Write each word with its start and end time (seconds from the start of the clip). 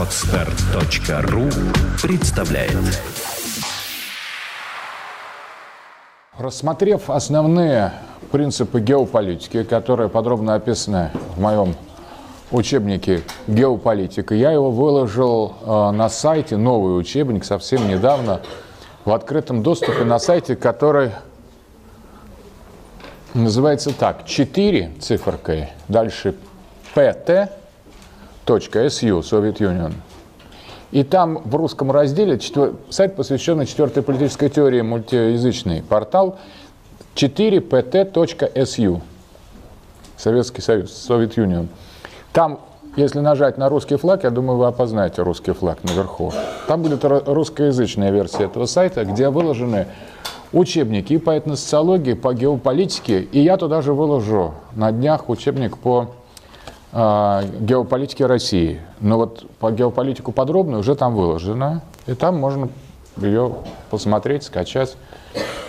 Отстар.ру 0.00 1.42
представляет. 2.02 2.72
Рассмотрев 6.38 7.10
основные 7.10 7.92
принципы 8.32 8.80
геополитики, 8.80 9.62
которые 9.62 10.08
подробно 10.08 10.54
описаны 10.54 11.10
в 11.36 11.40
моем 11.42 11.74
учебнике 12.50 13.24
«Геополитика», 13.46 14.34
я 14.34 14.52
его 14.52 14.70
выложил 14.70 15.56
э, 15.60 15.90
на 15.90 16.08
сайте, 16.08 16.56
новый 16.56 16.98
учебник, 16.98 17.44
совсем 17.44 17.86
недавно, 17.86 18.40
в 19.04 19.12
открытом 19.12 19.62
доступе 19.62 20.04
на 20.04 20.18
сайте, 20.18 20.56
который 20.56 21.10
называется 23.34 23.92
так, 23.92 24.24
4 24.24 24.92
циферкой, 24.98 25.68
дальше 25.88 26.36
pt.su, 28.50 29.20
Soviet 29.20 29.58
Union. 29.58 29.92
И 30.90 31.04
там 31.04 31.40
в 31.44 31.54
русском 31.54 31.92
разделе 31.92 32.38
четвер... 32.38 32.74
сайт, 32.88 33.14
посвященный 33.14 33.66
четвертой 33.66 34.02
политической 34.02 34.48
теории, 34.48 34.80
мультиязычный 34.80 35.82
портал 35.82 36.38
4pt.su, 37.14 39.00
Советский 40.16 40.62
Союз, 40.62 40.90
Soviet 41.08 41.36
Union. 41.36 41.68
Там, 42.32 42.58
если 42.96 43.20
нажать 43.20 43.56
на 43.56 43.68
русский 43.68 43.96
флаг, 43.96 44.24
я 44.24 44.30
думаю, 44.30 44.58
вы 44.58 44.66
опознаете 44.66 45.22
русский 45.22 45.52
флаг 45.52 45.84
наверху. 45.84 46.32
Там 46.66 46.82
будет 46.82 47.04
русскоязычная 47.04 48.10
версия 48.10 48.44
этого 48.44 48.66
сайта, 48.66 49.04
где 49.04 49.28
выложены 49.28 49.86
учебники 50.52 51.12
и 51.12 51.18
по 51.18 51.38
этносоциологии, 51.38 52.14
по 52.14 52.34
геополитике, 52.34 53.20
и 53.20 53.40
я 53.40 53.56
туда 53.56 53.80
же 53.80 53.92
выложу 53.92 54.54
на 54.74 54.90
днях 54.90 55.28
учебник 55.28 55.78
по 55.78 56.10
э, 56.92 57.42
геополитике 57.60 58.26
России. 58.26 58.80
Но 59.00 59.16
вот 59.18 59.46
по 59.58 59.70
геополитику 59.70 60.32
подробно 60.32 60.78
уже 60.78 60.94
там 60.94 61.14
выложено, 61.14 61.82
и 62.06 62.14
там 62.14 62.38
можно 62.38 62.68
ее 63.16 63.52
посмотреть, 63.90 64.44
скачать 64.44 64.96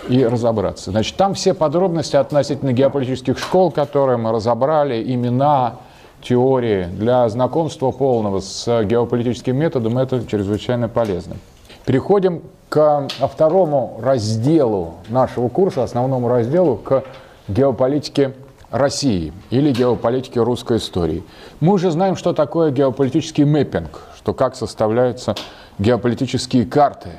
и 0.08 0.24
разобраться. 0.24 0.90
Значит, 0.90 1.16
там 1.16 1.34
все 1.34 1.54
подробности 1.54 2.16
относительно 2.16 2.72
геополитических 2.72 3.38
школ, 3.38 3.70
которые 3.70 4.16
мы 4.16 4.32
разобрали, 4.32 5.02
имена, 5.02 5.76
теории. 6.22 6.84
Для 6.84 7.28
знакомства 7.28 7.90
полного 7.90 8.40
с 8.40 8.84
геополитическим 8.84 9.56
методом 9.56 9.98
это 9.98 10.24
чрезвычайно 10.26 10.88
полезно. 10.88 11.36
Переходим 11.84 12.42
к 12.68 13.08
второму 13.28 14.00
разделу 14.02 14.94
нашего 15.08 15.48
курса, 15.48 15.82
основному 15.82 16.28
разделу, 16.28 16.76
к 16.76 17.02
геополитике 17.48 18.32
России 18.72 19.32
или 19.50 19.70
геополитике 19.70 20.40
русской 20.40 20.78
истории. 20.78 21.22
Мы 21.60 21.74
уже 21.74 21.90
знаем, 21.90 22.16
что 22.16 22.32
такое 22.32 22.70
геополитический 22.70 23.44
мэппинг, 23.44 24.00
что 24.16 24.32
как 24.32 24.56
составляются 24.56 25.34
геополитические 25.78 26.64
карты. 26.64 27.10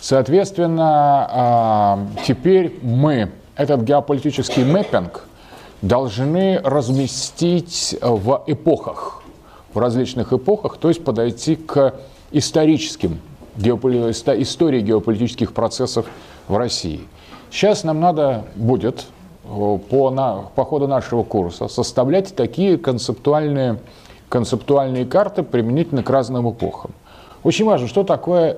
Соответственно, 0.00 1.28
а, 1.30 2.06
теперь 2.26 2.78
мы 2.82 3.30
этот 3.56 3.82
геополитический 3.82 4.64
мэппинг 4.64 5.24
должны 5.82 6.58
разместить 6.64 7.96
в 8.00 8.42
эпохах, 8.46 9.22
в 9.74 9.78
различных 9.78 10.32
эпохах, 10.32 10.78
то 10.78 10.88
есть 10.88 11.04
подойти 11.04 11.56
к 11.56 11.94
историческим 12.32 13.20
истории 13.56 14.80
геополитических 14.80 15.52
процессов 15.52 16.06
в 16.48 16.56
России. 16.56 17.06
Сейчас 17.50 17.84
нам 17.84 18.00
надо 18.00 18.46
будет 18.56 19.06
по, 19.44 20.10
на, 20.10 20.42
по 20.54 20.64
ходу 20.64 20.88
нашего 20.88 21.22
курса 21.22 21.68
составлять 21.68 22.34
такие 22.34 22.78
концептуальные, 22.78 23.78
концептуальные 24.28 25.04
карты 25.04 25.42
применительно 25.42 26.02
к 26.02 26.10
разным 26.10 26.50
эпохам. 26.50 26.92
Очень 27.42 27.66
важно, 27.66 27.88
что 27.88 28.04
такое 28.04 28.56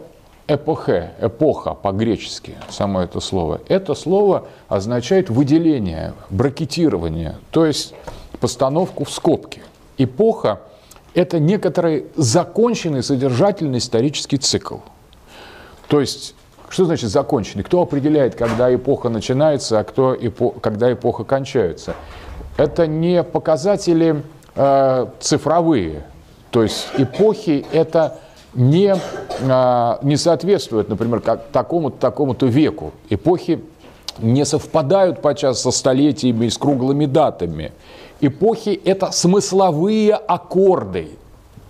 эпохе, 0.49 1.13
эпоха 1.21 1.75
по-гречески, 1.75 2.55
само 2.69 3.01
это 3.01 3.21
слово. 3.21 3.61
Это 3.69 3.95
слово 3.95 4.47
означает 4.69 5.29
выделение, 5.29 6.15
бракетирование, 6.31 7.37
то 7.51 7.67
есть 7.67 7.95
постановку 8.41 9.05
в 9.05 9.11
скобки. 9.11 9.63
Эпоха– 9.99 10.61
это 11.15 11.39
некоторый 11.41 12.07
законченный 12.15 13.03
содержательный 13.03 13.79
исторический 13.79 14.37
цикл. 14.37 14.77
То 15.89 16.01
есть, 16.01 16.35
что 16.69 16.85
значит 16.85 17.11
законченный? 17.11 17.65
Кто 17.65 17.83
определяет, 17.83 18.35
когда 18.35 18.75
эпоха 18.75 19.09
начинается, 19.09 19.79
а 19.79 19.85
кто 19.85 20.15
эпо... 20.15 20.51
когда 20.61 20.93
эпоха 20.93 21.25
кончается? 21.25 21.95
Это 22.57 22.87
не 22.87 23.23
показатели 23.23 24.23
э, 24.55 25.07
цифровые. 25.21 26.05
То 26.51 26.63
есть 26.63 26.89
эпохи 26.97 27.65
это 27.73 28.19
не, 28.55 28.95
э, 28.95 29.97
не 30.03 30.17
соответствуют, 30.17 30.89
например, 30.89 31.21
как 31.21 31.49
такому-то 31.49 31.99
такому 31.99 32.35
веку. 32.41 32.93
Эпохи 33.11 33.63
не 34.19 34.45
совпадают 34.45 35.21
подчас 35.21 35.61
со 35.61 35.71
столетиями 35.71 36.47
и 36.47 36.51
с 36.51 36.59
круглыми 36.59 37.07
датами. 37.07 37.73
Эпохи– 38.21 38.81
это 38.85 39.13
смысловые 39.13 40.15
аккорды 40.15 41.11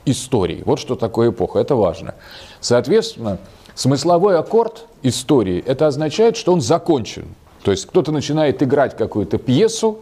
истории. 0.04 0.62
Вот 0.64 0.78
что 0.78 0.94
такое 0.94 1.30
эпоха, 1.30 1.58
это 1.58 1.74
важно. 1.74 2.14
Соответственно, 2.60 3.38
смысловой 3.76 4.37
аккорд 4.37 4.87
истории– 5.03 5.62
это 5.66 5.87
означает, 5.87 6.37
что 6.37 6.53
он 6.53 6.60
закончен. 6.60 7.26
То 7.62 7.70
есть 7.70 7.87
кто-то 7.87 8.10
начинает 8.10 8.62
играть 8.62 8.97
какую-то 8.97 9.38
пьесу, 9.38 10.00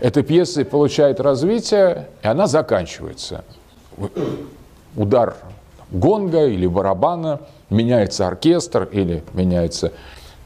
эта 0.00 0.22
пьеса 0.22 0.64
получает 0.64 1.20
развитие, 1.20 2.08
и 2.22 2.26
она 2.26 2.46
заканчивается. 2.46 3.44
Удар 4.96 5.36
гонга 5.90 6.46
или 6.46 6.66
барабана, 6.66 7.40
меняется 7.68 8.26
оркестр 8.26 8.88
или 8.92 9.22
меняется 9.32 9.92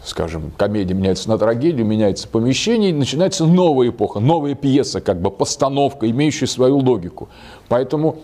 скажем, 0.05 0.53
комедия 0.57 0.95
меняется 0.95 1.29
на 1.31 1.39
трагедию, 1.39 1.87
меняется 1.87 2.29
помещение, 2.29 2.91
и 2.91 2.93
начинается 2.93 3.47
новая 3.47 3.89
эпоха, 3.89 4.21
новая 4.21 4.55
пьеса, 4.55 5.01
как 5.01 5.21
бы 5.21 5.31
постановка, 5.31 6.09
имеющая 6.11 6.47
свою 6.47 6.79
логику. 6.79 7.31
Поэтому 7.69 8.19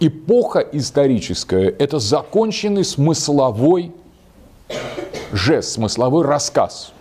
эпоха 0.00 0.60
историческая– 0.60 1.68
это 1.78 1.98
законченный 1.98 2.84
смысловой 2.84 3.92
жест, 5.32 5.72
смысловой 5.72 6.24
рассказ. 6.24 6.92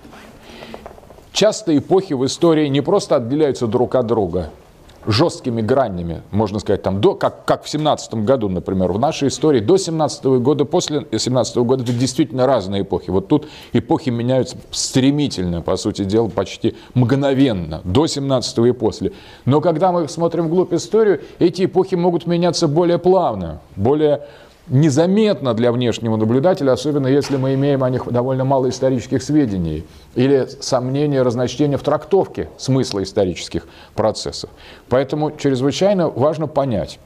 Часто 1.31 1.77
эпохи 1.77 2.13
в 2.13 2.25
истории 2.25 2.67
не 2.67 2.81
просто 2.81 3.17
отделяются 3.17 3.67
друг 3.67 3.95
от 3.95 4.07
друга– 4.07 4.51
жесткими 5.07 5.61
гранями, 5.61 6.21
можно 6.31 6.59
сказать, 6.59 6.81
там, 6.81 7.01
до, 7.01 7.15
как, 7.15 7.45
как 7.45 7.63
в 7.63 7.69
17 7.69 8.13
году, 8.15 8.49
например, 8.49 8.91
в 8.91 8.99
нашей 8.99 9.27
истории, 9.27 9.59
до 9.59 9.77
17 9.77 10.25
года, 10.25 10.65
после 10.65 11.05
17 11.11 11.57
года, 11.57 11.83
это 11.83 11.93
действительно 11.93 12.45
разные 12.45 12.83
эпохи. 12.83 13.09
Вот 13.09 13.27
тут 13.27 13.47
эпохи 13.73 14.09
меняются 14.09 14.57
стремительно, 14.71 15.61
по 15.61 15.75
сути 15.77 16.03
дела, 16.03 16.27
почти 16.27 16.75
мгновенно, 16.93 17.81
до 17.83 18.07
17 18.07 18.57
и 18.59 18.71
после. 18.71 19.11
Но 19.45 19.61
когда 19.61 19.91
мы 19.91 20.07
смотрим 20.07 20.47
вглубь 20.47 20.73
историю, 20.73 21.21
эти 21.39 21.65
эпохи 21.65 21.95
могут 21.95 22.25
меняться 22.27 22.67
более 22.67 22.97
плавно, 22.97 23.61
более 23.75 24.21
незаметно 24.67 25.53
для 25.53 25.71
внешнего 25.71 26.15
наблюдателя, 26.15 26.71
особенно 26.71 27.07
если 27.07 27.37
мы 27.37 27.53
имеем 27.53 27.83
о 27.83 27.89
них 27.89 28.11
довольно 28.11 28.45
мало 28.45 28.69
исторических 28.69 29.21
сведений 29.21 29.85
или 30.15 30.47
сомнения, 30.61 31.21
разночтения 31.21 31.77
в 31.77 31.83
трактовке 31.83 32.49
смысла 32.57 33.03
исторических 33.03 33.67
процессов. 33.93 34.49
Поэтому 34.89 35.35
чрезвычайно 35.37 36.09
важно 36.09 36.47
понять, 36.47 36.99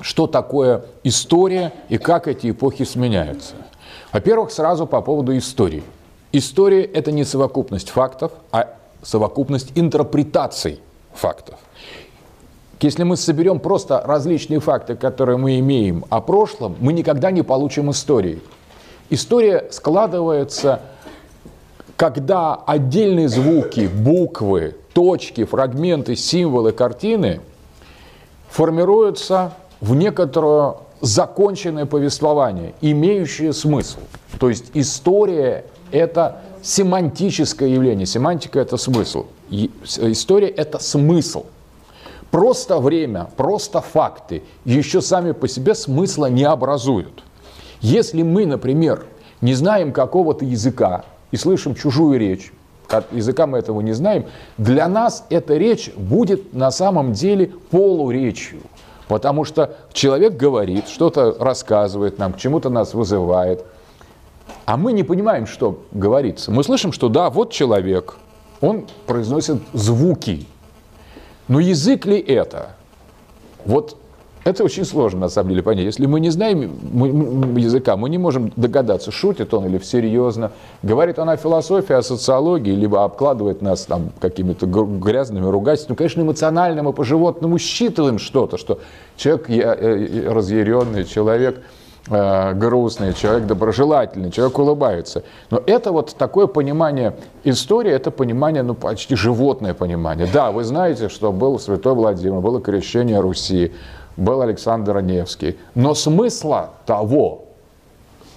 что 0.00 0.26
такое 0.26 0.84
история 1.04 1.72
и 1.88 1.98
как 1.98 2.28
эти 2.28 2.50
эпохи 2.50 2.84
сменяются. 2.84 3.54
Во-первых, 4.12 4.50
сразу 4.52 4.86
по 4.86 5.00
поводу 5.00 5.36
истории. 5.36 5.82
История– 6.32 6.84
это 6.94 7.12
не 7.12 7.24
совокупность 7.24 7.90
фактов, 7.90 8.32
а 8.52 8.76
совокупность 9.02 9.72
интерпретаций 9.74 10.80
фактов. 11.12 11.58
Если 12.82 13.04
мы 13.04 13.16
соберем 13.16 13.60
просто 13.60 14.02
различные 14.04 14.58
факты, 14.58 14.96
которые 14.96 15.38
мы 15.38 15.60
имеем 15.60 16.04
о 16.10 16.20
прошлом, 16.20 16.74
мы 16.80 16.92
никогда 16.92 17.30
не 17.30 17.42
получим 17.42 17.92
истории. 17.92 18.40
История 19.08 19.68
складывается, 19.70 20.80
когда 21.96 22.56
отдельные 22.56 23.28
звуки, 23.28 23.88
буквы, 23.88 24.74
точки, 24.94 25.44
фрагменты, 25.44 26.16
символы, 26.16 26.72
картины 26.72 27.40
формируются 28.48 29.52
в 29.80 29.94
некоторое 29.94 30.74
законченное 31.00 31.86
повествование, 31.86 32.74
имеющее 32.80 33.52
смысл. 33.52 34.00
То 34.40 34.48
есть 34.48 34.72
история– 34.74 35.66
это 35.92 36.40
семантическое 36.62 37.68
явление. 37.68 38.06
Семантика– 38.06 38.58
это 38.60 38.76
смысл. 38.76 39.26
История– 39.50 40.48
это 40.48 40.80
смысл. 40.80 41.46
Просто 42.32 42.78
время, 42.78 43.28
просто 43.36 43.82
факты 43.82 44.42
еще 44.64 45.02
сами 45.02 45.32
по 45.32 45.46
себе 45.46 45.74
смысла 45.74 46.26
не 46.30 46.44
образуют. 46.44 47.22
Если 47.82 48.22
мы, 48.22 48.46
например, 48.46 49.04
не 49.42 49.52
знаем 49.52 49.92
какого-то 49.92 50.46
языка 50.46 51.04
и 51.30 51.36
слышим 51.36 51.74
чужую 51.74 52.18
речь, 52.18 52.50
от 52.88 53.12
языка 53.12 53.46
мы 53.46 53.58
этого 53.58 53.82
не 53.82 53.92
знаем, 53.92 54.24
для 54.56 54.88
нас 54.88 55.26
эта 55.28 55.58
речь 55.58 55.92
будет 55.94 56.54
на 56.54 56.70
самом 56.70 57.12
деле 57.12 57.52
полуречью. 57.70 58.62
Потому 59.08 59.44
что 59.44 59.76
человек 59.92 60.38
говорит, 60.38 60.88
что-то 60.88 61.36
рассказывает 61.38 62.18
нам, 62.18 62.32
к 62.32 62.38
чему-то 62.38 62.70
нас 62.70 62.94
вызывает. 62.94 63.62
А 64.64 64.78
мы 64.78 64.94
не 64.94 65.02
понимаем, 65.02 65.46
что 65.46 65.82
говорится. 65.92 66.50
Мы 66.50 66.64
слышим, 66.64 66.92
что 66.92 67.10
да, 67.10 67.28
вот 67.28 67.52
человек, 67.52 68.16
он 68.62 68.86
произносит 69.06 69.58
звуки. 69.74 70.46
Но 71.48 71.60
язык 71.60 72.06
ли 72.06 72.18
это? 72.18 72.70
Вот 73.64 73.96
это 74.44 74.64
очень 74.64 74.84
сложно, 74.84 75.20
на 75.20 75.28
самом 75.28 75.50
деле, 75.50 75.62
понять. 75.62 75.84
Если 75.84 76.06
мы 76.06 76.18
не 76.18 76.30
знаем 76.30 77.56
языка, 77.56 77.96
мы 77.96 78.10
не 78.10 78.18
можем 78.18 78.52
догадаться, 78.56 79.12
шутит 79.12 79.54
он 79.54 79.66
или 79.66 79.78
серьезно, 79.78 80.50
говорит 80.82 81.20
он 81.20 81.30
о 81.30 81.36
философии, 81.36 81.92
о 81.92 82.02
социологии, 82.02 82.72
либо 82.72 83.04
обкладывает 83.04 83.62
нас 83.62 83.84
там 83.84 84.10
какими-то 84.20 84.66
грязными 84.66 85.46
ругательствами. 85.46 85.92
Ну, 85.92 85.96
конечно, 85.96 86.22
эмоционально 86.22 86.82
мы 86.82 86.92
по-животному 86.92 87.58
считываем 87.58 88.18
что-то, 88.18 88.56
что 88.56 88.80
человек 89.16 89.48
э, 89.48 90.28
разъяренный, 90.28 91.04
человек 91.04 91.62
грустный, 92.08 93.14
человек 93.14 93.46
доброжелательный, 93.46 94.30
человек 94.30 94.58
улыбается. 94.58 95.22
Но 95.50 95.62
это 95.66 95.92
вот 95.92 96.14
такое 96.16 96.46
понимание 96.46 97.14
истории, 97.44 97.92
это 97.92 98.10
понимание, 98.10 98.62
ну, 98.62 98.74
почти 98.74 99.14
животное 99.14 99.72
понимание. 99.72 100.28
Да, 100.32 100.50
вы 100.50 100.64
знаете, 100.64 101.08
что 101.08 101.32
был 101.32 101.58
Святой 101.58 101.94
Владимир, 101.94 102.40
было 102.40 102.60
крещение 102.60 103.20
Руси, 103.20 103.72
был 104.16 104.40
Александр 104.40 105.00
Невский. 105.00 105.56
Но 105.74 105.94
смысла 105.94 106.70
того, 106.86 107.44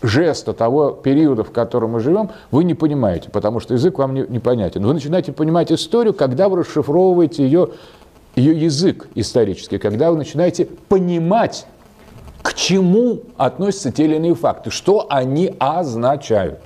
жеста 0.02 0.54
того 0.54 0.92
периода, 0.92 1.44
в 1.44 1.52
котором 1.52 1.92
мы 1.92 2.00
живем, 2.00 2.30
вы 2.52 2.64
не 2.64 2.74
понимаете, 2.74 3.30
потому 3.30 3.60
что 3.60 3.74
язык 3.74 3.98
вам 3.98 4.14
не, 4.14 4.22
непонятен. 4.28 4.86
Вы 4.86 4.94
начинаете 4.94 5.32
понимать 5.32 5.72
историю, 5.72 6.14
когда 6.14 6.50
вы 6.50 6.60
расшифровываете 6.60 7.44
ее, 7.44 7.70
ее 8.36 8.60
язык 8.62 9.08
исторический, 9.16 9.78
когда 9.78 10.12
вы 10.12 10.18
начинаете 10.18 10.66
понимать, 10.66 11.66
к 12.46 12.54
чему 12.54 13.22
относятся 13.38 13.92
те 13.92 14.04
или 14.04 14.18
иные 14.18 14.36
факты, 14.36 14.70
что 14.70 15.08
они 15.10 15.56
означают. 15.58 16.62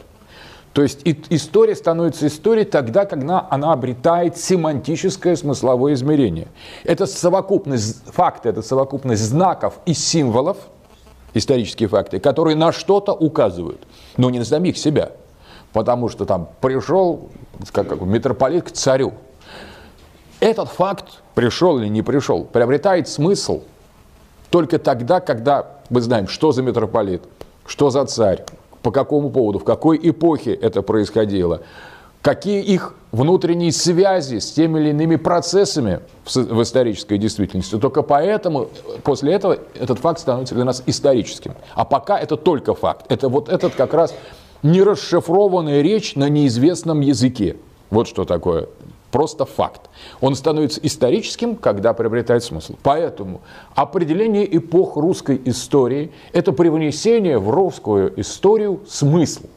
То 0.74 0.82
есть 0.82 1.00
история 1.06 1.74
становится 1.74 2.28
историей 2.28 2.66
тогда, 2.66 3.06
когда 3.06 3.48
она 3.50 3.72
обретает 3.72 4.38
семантическое 4.38 5.38
смысловое 5.38 5.94
измерение. 5.94 6.50
Это 6.84 7.06
совокупность 7.06 8.04
фактов, 8.12 8.58
это 8.58 8.62
совокупность 8.62 9.24
знаков 9.24 9.80
и 9.86 9.94
символов, 9.94 10.58
исторические 11.34 11.88
факты, 11.88 12.20
которые 12.20 12.58
на 12.58 12.74
что-то 12.74 13.14
указывают, 13.14 13.80
но 14.18 14.30
не 14.30 14.40
на 14.40 14.46
самих 14.46 14.78
себя. 14.78 15.14
Потому 15.72 16.10
что 16.10 16.26
там 16.26 16.50
пришел 16.60 17.30
как, 17.72 17.88
как, 17.88 18.02
митрополит 18.02 18.66
к 18.66 18.72
царю. 18.72 19.14
Этот 20.42 20.68
факт, 20.68 21.22
пришел 21.36 21.80
или 21.80 21.88
не 21.88 22.02
пришел, 22.02 22.44
приобретает 22.44 23.08
смысл 23.08 23.62
только 24.50 24.80
тогда, 24.80 25.20
когда 25.20 25.68
мы 25.90 26.02
знаем, 26.02 26.28
что 26.28 26.52
за 26.52 26.62
митрополит, 26.62 27.24
что 27.66 27.90
за 27.90 28.06
царь, 28.06 28.46
по 28.82 28.92
какому 28.92 29.30
поводу, 29.30 29.60
в 29.60 29.64
какой 29.64 30.00
эпохе 30.02 30.54
это 30.54 30.82
происходило, 30.82 31.62
какие 32.22 32.62
их 32.62 32.96
внутренние 33.12 33.72
связи 33.72 34.40
с 34.40 34.52
теми 34.52 34.80
или 34.80 34.90
иными 34.90 35.16
процессами 35.16 36.02
в, 36.26 36.62
исторической 36.62 37.18
действительности. 37.18 37.78
Только 37.78 38.02
поэтому, 38.02 38.70
после 39.04 39.34
этого, 39.34 39.58
этот 39.76 40.00
факт 40.00 40.20
становится 40.20 40.56
для 40.56 40.66
нас 40.66 40.84
историческим. 40.86 41.54
А 41.76 41.86
пока 41.86 42.20
это 42.20 42.38
только 42.38 42.74
факт. 42.74 43.06
Это 43.10 43.30
вот 43.30 43.50
этот 43.50 43.76
как 43.76 43.94
раз 43.94 44.14
нерасшифрованная 44.64 45.82
речь 45.82 46.16
на 46.16 46.30
неизвестном 46.30 47.02
языке. 47.02 47.58
Вот 47.90 48.08
что 48.08 48.26
такое 48.26 48.68
просто 49.12 49.46
факт. 49.46 49.90
Он 50.22 50.36
становится 50.36 50.80
историческим, 50.84 51.56
когда 51.56 51.94
приобретает 51.94 52.44
смысл. 52.44 52.76
Поэтому 52.84 53.42
определение 53.76 54.58
эпох 54.58 54.96
русской 54.98 55.42
истории– 55.46 56.12
это 56.34 56.52
привнесение 56.52 57.40
в 57.40 57.50
русскую 57.50 58.20
историю 58.20 58.82
смысла. 58.88 59.48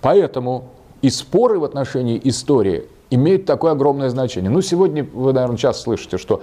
Поэтому 0.00 0.68
и 1.00 1.10
споры 1.10 1.58
в 1.58 1.64
отношении 1.64 2.20
истории 2.24 2.86
имеют 3.10 3.44
такое 3.44 3.72
огромное 3.72 4.08
значение. 4.08 4.50
Ну, 4.50 4.62
сегодня 4.62 5.04
вы, 5.04 5.32
наверное, 5.32 5.56
часто 5.56 5.82
слышите, 5.82 6.18
что 6.18 6.42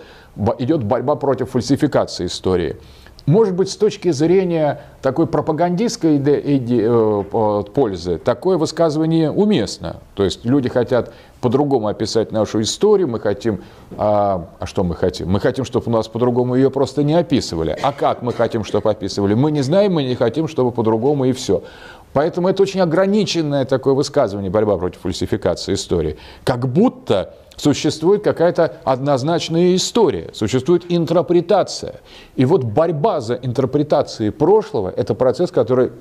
идет 0.60 0.84
борьба 0.84 1.16
против 1.16 1.52
фальсификации 1.52 2.26
истории– 2.26 2.78
может 3.26 3.56
быть, 3.56 3.70
с 3.70 3.76
точки 3.76 4.12
зрения 4.12 4.82
такой 5.02 5.28
пропагандистской 5.28 6.20
э, 6.20 7.64
пользы, 7.74 8.18
такое 8.18 8.58
высказывание 8.58 9.32
уместно. 9.32 9.98
То 10.16 10.24
есть 10.24 10.46
люди 10.46 10.70
хотят 10.70 11.14
по-другому 11.42 11.88
описать 11.88 12.32
нашу 12.32 12.62
историю, 12.62 13.08
мы 13.08 13.20
хотим... 13.20 13.62
А, 13.98 14.50
а 14.60 14.66
что 14.66 14.84
мы 14.84 14.96
хотим? 14.96 15.30
Мы 15.30 15.40
хотим, 15.40 15.64
чтобы 15.64 15.86
у 15.88 15.92
нас 15.92 16.08
по-другому 16.08 16.56
ее 16.56 16.70
просто 16.70 17.04
не 17.04 17.14
описывали. 17.14 17.78
А 17.82 17.94
как 17.94 18.22
мы 18.22 18.34
хотим, 18.34 18.64
чтобы 18.64 18.92
описывали? 18.92 19.34
Мы 19.34 19.52
не 19.52 19.62
знаем, 19.62 19.94
мы 19.94 20.04
не 20.04 20.16
хотим, 20.16 20.48
чтобы 20.48 20.72
по-другому 20.72 21.26
и 21.26 21.32
все. 21.32 21.64
Поэтому 22.14 22.50
это 22.50 22.64
очень 22.64 22.82
ограниченное 22.82 23.66
такое 23.66 23.94
высказывание, 23.94 24.50
борьба 24.50 24.78
против 24.78 25.02
фальсификации 25.02 25.74
истории. 25.74 26.18
Как 26.44 26.68
будто 26.68 27.36
существует 27.56 28.24
какая-то 28.24 28.78
однозначная 28.84 29.76
история, 29.76 30.30
существует 30.34 30.86
интерпретация. 30.90 32.02
И 32.36 32.46
вот 32.46 32.64
борьба 32.64 33.22
за 33.22 33.36
интерпретацией 33.36 34.32
прошлого– 34.32 34.92
это 34.98 35.14
процесс, 35.14 35.52
который 35.52 35.92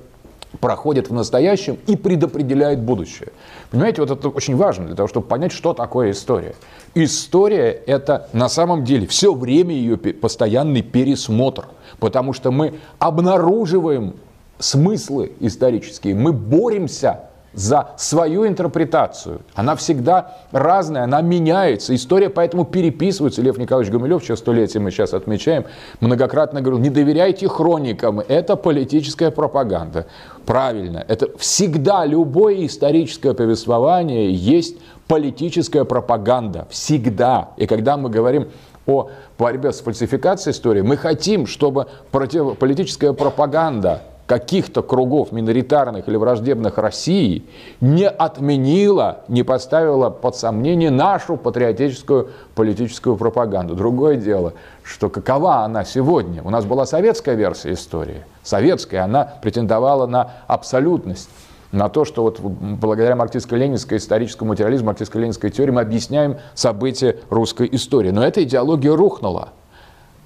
проходит 0.59 1.09
в 1.09 1.13
настоящем 1.13 1.77
и 1.85 1.95
предопределяет 1.95 2.79
будущее. 2.79 3.29
Понимаете, 3.69 4.01
вот 4.01 4.09
это 4.09 4.29
очень 4.29 4.55
важно 4.55 4.87
для 4.87 4.95
того, 4.95 5.07
чтобы 5.07 5.27
понять, 5.27 5.51
что 5.51 5.73
такое 5.73 6.11
история. 6.11 6.55
История– 6.95 7.69
это 7.85 8.29
на 8.33 8.49
самом 8.49 8.83
деле 8.83 9.05
все 9.05 9.33
время 9.33 9.75
ее 9.75 9.97
постоянный 9.97 10.81
пересмотр, 10.81 11.65
потому 11.99 12.33
что 12.33 12.51
мы 12.51 12.79
обнаруживаем 12.97 14.15
смыслы 14.59 15.33
исторические, 15.39 16.15
мы 16.15 16.33
боремся 16.33 17.29
за 17.53 17.89
свою 17.97 18.47
интерпретацию. 18.47 19.41
Она 19.55 19.75
всегда 19.75 20.37
разная, 20.51 21.03
она 21.03 21.21
меняется. 21.21 21.95
История 21.95 22.29
поэтому 22.29 22.63
переписывается. 22.63 23.41
Лев 23.41 23.57
Николаевич 23.57 23.91
Гумилев, 23.91 24.23
сейчас 24.23 24.39
столетие 24.39 24.81
мы 24.81 24.91
сейчас 24.91 25.13
отмечаем, 25.13 25.65
многократно 25.99 26.61
говорил, 26.61 26.79
не 26.79 26.89
доверяйте 26.89 27.47
хроникам, 27.47 28.19
это 28.19 28.55
политическая 28.55 29.31
пропаганда. 29.31 30.05
Правильно, 30.45 31.03
это 31.07 31.35
всегда 31.37 32.05
любое 32.05 32.65
историческое 32.65 33.33
повествование 33.33 34.31
есть 34.31 34.77
политическая 35.07 35.85
пропаганда. 35.85 36.67
Всегда. 36.69 37.49
И 37.57 37.65
когда 37.65 37.97
мы 37.97 38.09
говорим 38.09 38.49
о 38.85 39.09
борьбе 39.37 39.71
с 39.71 39.81
фальсификацией 39.81 40.53
истории, 40.53 40.81
мы 40.81 40.97
хотим, 40.97 41.47
чтобы 41.47 41.87
против... 42.11 42.57
политическая 42.57 43.13
пропаганда 43.13 44.03
каких-то 44.29 44.83
кругов 44.83 45.31
миноритарных 45.31 46.07
или 46.07 46.15
враждебных 46.15 46.77
России 46.77 47.47
не 47.81 48.07
отменила, 48.07 49.21
не 49.27 49.41
поставила 49.41 50.11
под 50.11 50.35
сомнение 50.35 50.91
нашу 50.91 51.35
патриотическую 51.35 52.29
политическую 52.53 53.17
пропаганду. 53.17 53.73
Другое 53.73 54.17
дело, 54.17 54.53
что 54.83 55.09
какова 55.09 55.63
она 55.63 55.83
сегодня? 55.83 56.43
У 56.43 56.51
нас 56.51 56.63
была 56.63 56.85
советская 56.85 57.33
версия 57.33 57.73
истории. 57.73 58.23
Советская, 58.43 59.03
она 59.03 59.33
претендовала 59.41 60.05
на 60.05 60.29
абсолютность 60.45 61.29
на 61.71 61.89
то, 61.89 62.05
что 62.05 62.21
вот 62.21 62.39
благодаря 62.39 63.15
марксистско-ленинской 63.15 63.97
историческому 63.97 64.49
материализму, 64.49 64.91
марксистско-ленинской 64.91 65.49
теории 65.49 65.71
мы 65.71 65.81
объясняем 65.81 66.37
события 66.53 67.17
русской 67.31 67.67
истории. 67.71 68.11
Но 68.11 68.23
эта 68.23 68.43
идеология 68.43 68.95
рухнула. 68.95 69.49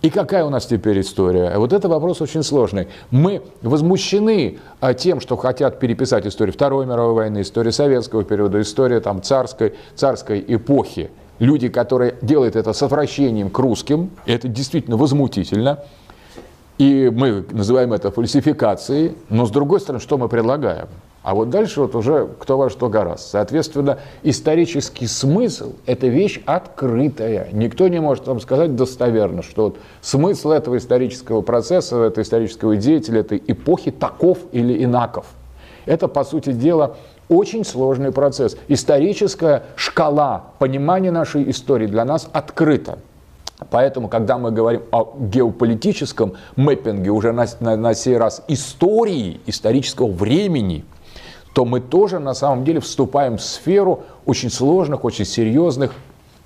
И 0.04 0.10
какая 0.10 0.44
у 0.44 0.50
нас 0.50 0.66
теперь 0.66 1.00
история? 1.00 1.58
Вот 1.58 1.72
это 1.72 1.88
вопрос 1.88 2.20
очень 2.20 2.44
сложный. 2.44 2.90
Мы 3.10 3.42
возмущены 3.62 4.60
а, 4.82 4.94
тем, 4.94 5.22
что 5.22 5.38
хотят 5.38 5.80
переписать 5.80 6.28
историю 6.28 6.54
Второй 6.54 6.86
мировой 6.86 7.14
войны, 7.14 7.40
историю 7.40 7.72
советского 7.72 8.26
периода, 8.26 8.60
историю 8.60 9.00
там, 9.00 9.22
царской, 9.22 9.76
царской 9.96 10.44
эпохи. 10.46 11.10
Люди, 11.40 11.70
которые 11.70 12.16
делают 12.22 12.58
это 12.58 12.74
с 12.74 12.84
отвращением 12.84 13.50
к 13.50 13.58
русским, 13.58 14.10
это 14.26 14.50
действительно 14.50 14.98
возмутительно. 14.98 15.86
И 16.78 17.10
мы 17.10 17.46
называем 17.52 17.94
это 17.94 18.12
фальсификацией. 18.12 19.16
Но 19.30 19.46
с 19.46 19.52
другой 19.52 19.80
стороны, 19.80 20.02
что 20.02 20.18
мы 20.18 20.28
предлагаем? 20.28 20.90
А 21.24 21.34
вот 21.34 21.50
дальше 21.50 21.80
вот 21.80 21.96
уже 21.96 22.28
кто 22.38 22.58
во 22.58 22.70
что 22.70 22.90
гораздо. 22.90 23.26
Соответственно, 23.30 24.00
исторический 24.24 25.08
смысл– 25.08 25.72
это 25.86 26.08
вещь 26.08 26.42
открытая. 26.46 27.48
Никто 27.54 27.88
не 27.88 28.02
может 28.02 28.28
вам 28.28 28.42
сказать 28.42 28.76
достоверно, 28.76 29.42
что 29.42 29.64
вот 29.64 29.78
смысл 30.02 30.52
этого 30.52 30.78
исторического 30.78 31.42
процесса, 31.42 31.96
этого 32.04 32.24
исторического 32.24 32.76
деятеля, 32.76 33.22
этой 33.22 33.42
эпохи 33.48 33.92
таков 33.92 34.40
или 34.52 34.84
инаков. 34.84 35.26
Это, 35.86 36.10
по 36.10 36.26
сути 36.26 36.52
дела, 36.52 36.98
очень 37.30 37.64
сложный 37.64 38.12
процесс. 38.12 38.58
Историческая 38.68 39.64
шкала 39.78 40.48
понимания 40.60 41.12
нашей 41.12 41.50
истории 41.50 41.88
для 41.88 42.04
нас 42.04 42.30
открыта. 42.34 43.00
Поэтому, 43.70 44.10
когда 44.10 44.38
мы 44.38 44.52
говорим 44.52 44.82
о 44.92 45.14
геополитическом 45.18 46.34
мэппинге, 46.58 47.12
уже 47.12 47.32
на, 47.32 47.46
на, 47.62 47.78
на 47.78 47.94
сей 47.94 48.18
раз 48.18 48.44
истории, 48.50 49.40
исторического 49.46 50.08
времени– 50.08 50.84
то 51.54 51.66
мы 51.66 51.80
тоже 51.80 52.20
на 52.20 52.34
самом 52.34 52.66
деле 52.66 52.80
вступаем 52.80 53.38
в 53.38 53.42
сферу 53.42 54.04
очень 54.26 54.50
сложных, 54.50 55.06
очень 55.06 55.26
серьезных 55.26 55.94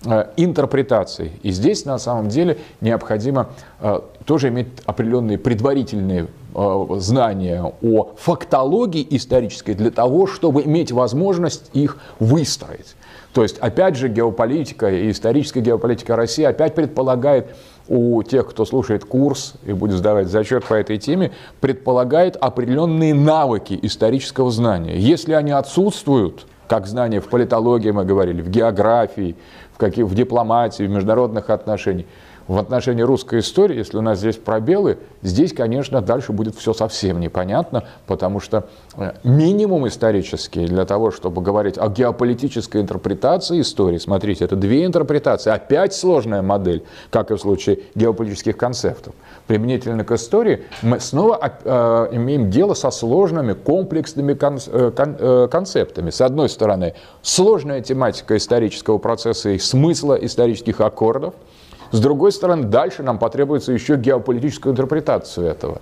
э, 0.06 0.26
интерпретацией. 0.36 1.32
И 1.44 1.52
здесь 1.52 1.86
на 1.86 1.98
самом 1.98 2.28
деле 2.28 2.60
необходимо 2.82 3.50
э, 3.80 4.02
тоже 4.26 4.50
иметь 4.50 4.68
определенные 4.86 5.38
предварительные 5.38 6.28
э, 6.54 6.86
знания 6.98 7.74
о 7.82 8.14
фактологии 8.18 9.08
исторической 9.12 9.74
для 9.74 9.92
того, 9.92 10.28
чтобы 10.28 10.64
иметь 10.64 10.92
возможность 10.92 11.70
их 11.74 11.98
выстроить. 12.20 12.96
То 13.34 13.44
есть, 13.44 13.60
опять 13.60 13.96
же, 13.96 14.10
геополитика 14.10 14.90
и 14.90 15.12
историческая 15.12 15.62
геополитика 15.62 16.16
России 16.16 16.44
опять 16.44 16.76
предполагает 16.76 17.56
у 17.88 18.22
тех, 18.24 18.48
кто 18.50 18.66
слушает 18.66 19.06
курс 19.06 19.54
и 19.66 19.74
будет 19.74 19.98
сдавать 19.98 20.28
зачет 20.28 20.66
по 20.66 20.74
этой 20.74 20.98
теме, 20.98 21.32
предполагает 21.62 22.36
определенные 22.36 23.14
навыки 23.14 23.78
исторического 23.82 24.52
знания. 24.52 24.98
Если 24.98 25.34
они 25.34 25.52
отсутствуют, 25.52 26.46
как 26.68 26.88
знания 26.88 27.22
в 27.22 27.30
политологии 27.30 27.92
мы 27.92 28.04
говорили, 28.06 28.42
в 28.42 28.50
географии, 28.50 29.36
в, 29.74 29.78
каких, 29.78 30.06
в 30.06 30.16
дипломатии, 30.16 30.84
в 30.84 30.90
международных 30.90 31.50
отношениях, 31.50 32.08
в 32.48 32.58
отношении 32.58 33.02
русской 33.02 33.40
истории, 33.40 33.78
если 33.78 33.98
у 33.98 34.02
нас 34.02 34.20
здесь 34.20 34.38
пробелы, 34.38 35.00
здесь, 35.22 35.54
конечно, 35.54 36.02
дальше 36.02 36.32
будет 36.32 36.56
все 36.56 36.74
совсем 36.74 37.20
непонятно, 37.20 37.84
потому 38.06 38.40
что 38.40 38.70
э, 38.96 39.14
минимум 39.24 39.88
исторический 39.88 40.66
для 40.66 40.86
того, 40.86 41.12
чтобы 41.12 41.42
говорить 41.42 41.78
о 41.78 41.90
геополитической 41.90 42.82
интерпретации 42.82 43.62
истории, 43.62 43.98
смотрите, 43.98 44.46
это 44.46 44.56
две 44.56 44.86
интерпретации, 44.86 45.52
опять 45.52 45.94
сложная 45.94 46.42
модель, 46.42 46.84
как 47.10 47.32
и 47.32 47.36
в 47.36 47.40
случае 47.40 47.80
геополитических 47.96 48.56
концептов. 48.56 49.14
Применительно 49.48 50.06
к 50.06 50.12
истории 50.12 50.64
мы 50.82 51.00
снова 51.02 51.40
э, 51.42 52.08
имеем 52.14 52.50
дело 52.50 52.74
со 52.76 52.92
сложными 52.92 53.54
комплексными 53.54 54.38
э, 54.40 55.48
концептами. 55.48 56.10
С 56.12 56.22
одной 56.22 56.48
стороны, 56.48 56.94
сложная 57.22 57.82
тематика 57.82 58.38
исторического 58.38 59.00
процесса 59.00 59.50
и 59.50 59.60
смысла 59.60 60.14
исторических 60.16 60.80
аккордов– 60.80 61.34
с 61.92 62.00
другой 62.00 62.32
стороны, 62.32 62.64
дальше 62.64 63.04
нам 63.04 63.20
потребуется 63.20 63.72
еще 63.72 63.96
геополитическую 63.96 64.74
интерпретацию 64.74 65.48
этого. 65.48 65.82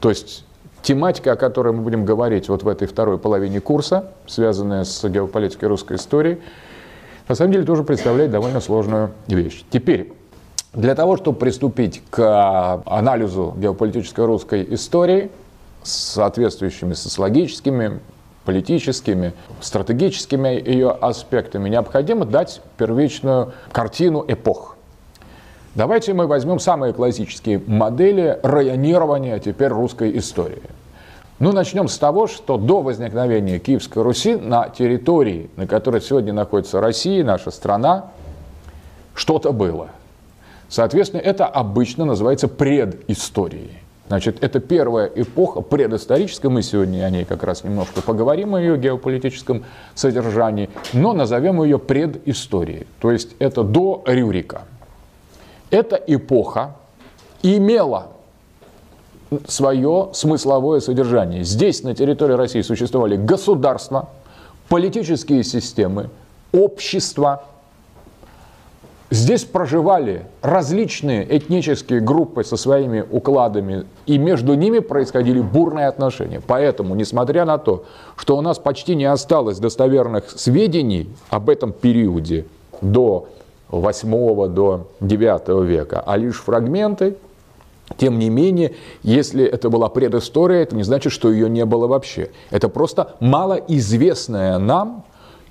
То 0.00 0.08
есть 0.08 0.44
тематика, 0.82 1.32
о 1.32 1.36
которой 1.36 1.72
мы 1.72 1.82
будем 1.82 2.04
говорить 2.04 2.48
вот 2.48 2.62
в 2.62 2.68
этой 2.68 2.86
второй 2.88 3.18
половине 3.18 3.60
курса, 3.60 4.12
связанная 4.26 4.84
с 4.84 5.06
геополитикой 5.08 5.68
русской 5.68 5.96
истории, 5.96 6.40
на 7.28 7.34
самом 7.34 7.52
деле 7.52 7.64
тоже 7.64 7.84
представляет 7.84 8.30
довольно 8.30 8.60
сложную 8.60 9.12
вещь. 9.28 9.64
Теперь, 9.70 10.12
для 10.72 10.94
того, 10.94 11.16
чтобы 11.16 11.38
приступить 11.38 12.02
к 12.10 12.82
анализу 12.86 13.54
геополитической 13.56 14.24
русской 14.24 14.66
истории 14.74 15.30
с 15.82 15.92
соответствующими 15.92 16.94
социологическими, 16.94 18.00
политическими, 18.44 19.32
стратегическими 19.60 20.48
ее 20.48 20.90
аспектами, 20.90 21.68
необходимо 21.68 22.24
дать 22.24 22.62
первичную 22.78 23.52
картину 23.70 24.24
эпох. 24.26 24.76
Давайте 25.76 26.14
мы 26.14 26.26
возьмем 26.26 26.58
самые 26.58 26.92
классические 26.92 27.62
модели 27.64 28.40
районирования 28.42 29.38
теперь 29.38 29.68
русской 29.68 30.18
истории. 30.18 30.62
Ну, 31.38 31.52
начнем 31.52 31.86
с 31.86 31.96
того, 31.96 32.26
что 32.26 32.56
до 32.56 32.82
возникновения 32.82 33.60
Киевской 33.60 34.02
Руси 34.02 34.34
на 34.34 34.68
территории, 34.68 35.48
на 35.56 35.68
которой 35.68 36.00
сегодня 36.00 36.32
находится 36.32 36.80
Россия, 36.80 37.24
наша 37.24 37.52
страна, 37.52 38.06
что-то 39.14 39.52
было. 39.52 39.90
Соответственно, 40.68 41.20
это 41.20 41.46
обычно 41.46 42.04
называется 42.04 42.48
предысторией. 42.48 43.78
Значит, 44.08 44.42
это 44.42 44.58
первая 44.58 45.06
эпоха 45.06 45.60
предысторическая, 45.60 46.50
мы 46.50 46.62
сегодня 46.62 47.04
о 47.04 47.10
ней 47.10 47.24
как 47.24 47.44
раз 47.44 47.62
немножко 47.62 48.02
поговорим, 48.02 48.56
о 48.56 48.60
ее 48.60 48.76
геополитическом 48.76 49.64
содержании, 49.94 50.68
но 50.92 51.12
назовем 51.12 51.62
ее 51.62 51.78
предысторией. 51.78 52.88
То 53.00 53.12
есть 53.12 53.36
это 53.38 53.62
до 53.62 54.02
Рюрика– 54.04 54.62
эта 55.70 55.96
эпоха 55.96 56.76
имела 57.42 58.08
свое 59.46 60.10
смысловое 60.12 60.80
содержание. 60.80 61.44
Здесь, 61.44 61.82
на 61.82 61.94
территории 61.94 62.34
России, 62.34 62.62
существовали 62.62 63.16
государства, 63.16 64.08
политические 64.68 65.44
системы, 65.44 66.10
общества. 66.52 67.44
Здесь 69.12 69.44
проживали 69.44 70.24
различные 70.40 71.36
этнические 71.36 72.00
группы 72.00 72.44
со 72.44 72.56
своими 72.56 73.04
укладами, 73.10 73.84
и 74.06 74.18
между 74.18 74.54
ними 74.54 74.78
происходили 74.78 75.40
бурные 75.40 75.88
отношения. 75.88 76.40
Поэтому, 76.44 76.94
несмотря 76.94 77.44
на 77.44 77.58
то, 77.58 77.84
что 78.16 78.36
у 78.36 78.40
нас 78.40 78.58
почти 78.58 78.94
не 78.94 79.06
осталось 79.06 79.58
достоверных 79.58 80.30
сведений 80.30 81.08
об 81.28 81.50
этом 81.50 81.72
периоде 81.72 82.46
до 82.80 83.28
8 83.70 84.48
до 84.48 84.88
9 85.00 85.66
века, 85.66 86.02
а 86.04 86.16
лишь 86.16 86.40
фрагменты. 86.40 87.16
Тем 87.96 88.18
не 88.20 88.30
менее, 88.30 88.74
если 89.02 89.44
это 89.44 89.68
была 89.68 89.88
предыстория, 89.88 90.62
это 90.62 90.76
не 90.76 90.84
значит, 90.84 91.12
что 91.12 91.30
ее 91.32 91.50
не 91.50 91.64
было 91.64 91.88
вообще. 91.88 92.30
Это 92.50 92.68
просто 92.68 93.16
малоизвестная 93.18 94.58
нам 94.58 95.04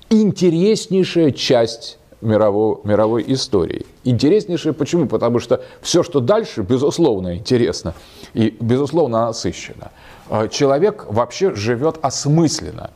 интереснейшая 0.08 1.32
часть 1.32 1.98
мировой, 2.20 2.78
мировой 2.84 3.24
истории. 3.28 3.86
Интереснейшая 4.04 4.72
почему? 4.72 5.06
Потому 5.06 5.38
что 5.38 5.62
все, 5.80 6.02
что 6.02 6.20
дальше, 6.20 6.62
безусловно, 6.62 7.36
интересно 7.36 7.94
и, 8.34 8.56
безусловно, 8.60 9.26
насыщенно. 9.26 9.90
А, 10.28 10.48
человек 10.48 11.06
вообще 11.08 11.54
живет 11.54 11.98
осмысленно. 12.02 12.90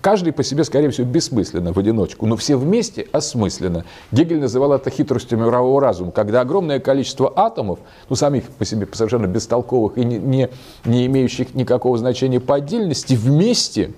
Каждый 0.00 0.32
по 0.32 0.42
себе, 0.42 0.64
скорее 0.64 0.88
всего, 0.90 1.06
бессмысленно 1.06 1.72
в 1.72 1.78
одиночку, 1.78 2.26
но 2.26 2.36
все 2.36 2.56
вместе 2.56 3.06
осмысленно. 3.12 3.84
Гегель 4.10 4.40
называл 4.40 4.72
это 4.72 4.88
хитростью 4.88 5.38
мирового 5.38 5.78
разума, 5.80 6.10
когда 6.10 6.40
огромное 6.40 6.80
количество 6.80 7.30
атомов, 7.36 7.78
ну, 8.08 8.16
самих 8.16 8.44
по 8.44 8.64
себе 8.64 8.88
совершенно 8.92 9.26
бестолковых 9.26 9.98
и 9.98 10.04
не, 10.04 10.18
не, 10.18 10.48
не 10.86 11.06
имеющих 11.06 11.54
никакого 11.54 11.98
значения 11.98 12.40
по 12.40 12.54
отдельности, 12.54 13.12
вместе, 13.12 13.92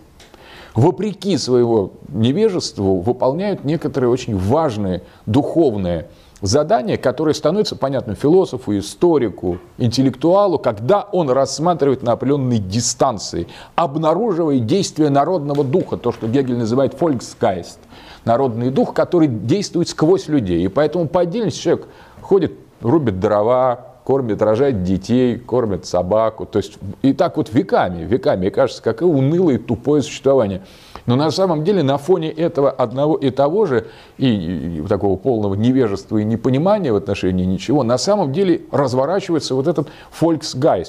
вопреки 0.75 1.39
своего 1.39 1.93
невежеству, 2.09 3.01
выполняют 3.01 3.65
некоторые 3.65 4.11
очень 4.11 4.37
важные 4.37 5.03
духовные 5.25 6.09
задание, 6.47 6.99
которое 6.99 7.33
становится 7.35 7.77
понятным 7.77 8.17
философу, 8.17 8.77
историку, 8.79 9.59
интеллектуалу, 9.79 10.59
когда 10.59 11.03
он 11.03 11.31
рассматривает 11.31 12.03
на 12.03 12.13
определенной 12.13 12.59
дистанции, 12.59 13.49
обнаруживая 13.75 14.59
действие 14.59 15.11
народного 15.11 15.65
духа, 15.65 15.97
то, 15.97 16.13
что 16.13 16.27
Гегель 16.27 16.59
называет 16.59 16.95
«фольксгайст», 16.95 17.79
народный 18.25 18.71
дух, 18.71 18.95
который 18.95 19.29
действует 19.29 19.89
сквозь 19.89 20.29
людей. 20.29 20.65
И 20.65 20.69
поэтому 20.69 21.09
по 21.09 21.21
отдельности 21.21 21.63
человек 21.63 21.87
ходит, 22.21 22.53
рубит 22.81 23.21
дрова, 23.21 23.95
кормит, 24.05 24.43
рожает 24.43 24.83
детей, 24.83 25.39
кормит 25.39 25.87
собаку. 25.87 26.47
То 26.47 26.59
есть 26.59 26.79
и 27.03 27.13
так 27.13 27.37
вот 27.37 27.53
веками, 27.53 28.05
веками, 28.05 28.47
и 28.47 28.51
кажется, 28.51 28.95
унылое 29.01 29.55
и 29.55 29.59
тупое 29.59 30.03
существование. 30.03 30.63
Но 31.07 31.17
на 31.17 31.31
самом 31.31 31.65
деле 31.65 31.83
на 31.83 31.99
фоне 31.99 32.31
этого 32.31 32.71
одного 32.71 33.17
и 33.17 33.31
того 33.31 33.67
же, 33.67 33.89
и, 34.17 34.83
такого 34.89 35.17
полного 35.17 35.55
невежества 35.55 36.19
и 36.19 36.25
непонимания 36.25 36.93
в 36.93 36.97
отношении 36.97 37.45
ничего, 37.45 37.83
на 37.83 37.99
самом 37.99 38.33
деле 38.33 38.63
разворачивается 38.71 39.55
вот 39.55 39.67
этот 39.67 39.89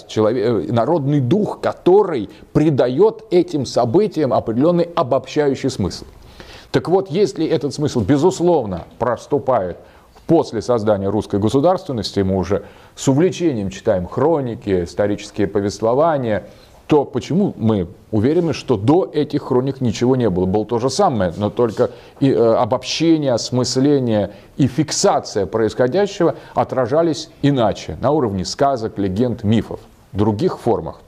человек, 0.08 0.70
э, 0.70 0.72
народный 0.72 1.20
дух, 1.20 1.60
который 1.60 2.30
придает 2.54 3.24
этим 3.30 3.66
событиям 3.66 4.34
определенный 4.34 4.88
обобщающий 4.96 5.70
смысл. 5.70 6.06
Так 6.72 6.90
вот, 6.90 7.10
если 7.10 7.46
этот 7.46 7.74
смысл, 7.74 8.02
безусловно, 8.02 8.84
проступает 9.00 9.78
после 10.28 10.62
создания 10.62 11.10
русской 11.10 11.40
государственности, 11.40 12.22
мы 12.22 12.38
уже 12.38 12.64
с 12.96 13.08
увлечением 13.08 13.70
читаем 13.70 14.08
хроники, 14.08 14.84
исторические 14.84 15.48
повествования, 15.48 16.48
то 16.88 17.04
почему 17.04 17.54
мы 17.58 17.88
уверены, 18.12 18.54
что 18.54 18.77
до 18.77 19.10
этих 19.12 19.44
хроник 19.44 19.82
ничего 19.82 20.15
не 20.15 20.30
было? 20.30 20.46
Было 20.46 20.65
то 20.65 20.80
же 20.80 20.89
самое, 20.89 21.34
но 21.38 21.50
только 21.50 21.92
и, 22.20 22.30
э, 22.30 22.56
обобщение, 22.56 23.34
осмысление 23.34 24.34
и 24.58 24.68
фиксация 24.68 25.48
происходящего 25.48 26.36
отражались 26.54 27.30
иначе, 27.42 27.98
на 28.01 28.12
уровне 28.12 28.46
сказок, 28.46 29.00
легенд, 29.00 29.44
мифов, 29.44 29.80
других 30.12 30.60
формах. 30.60 31.01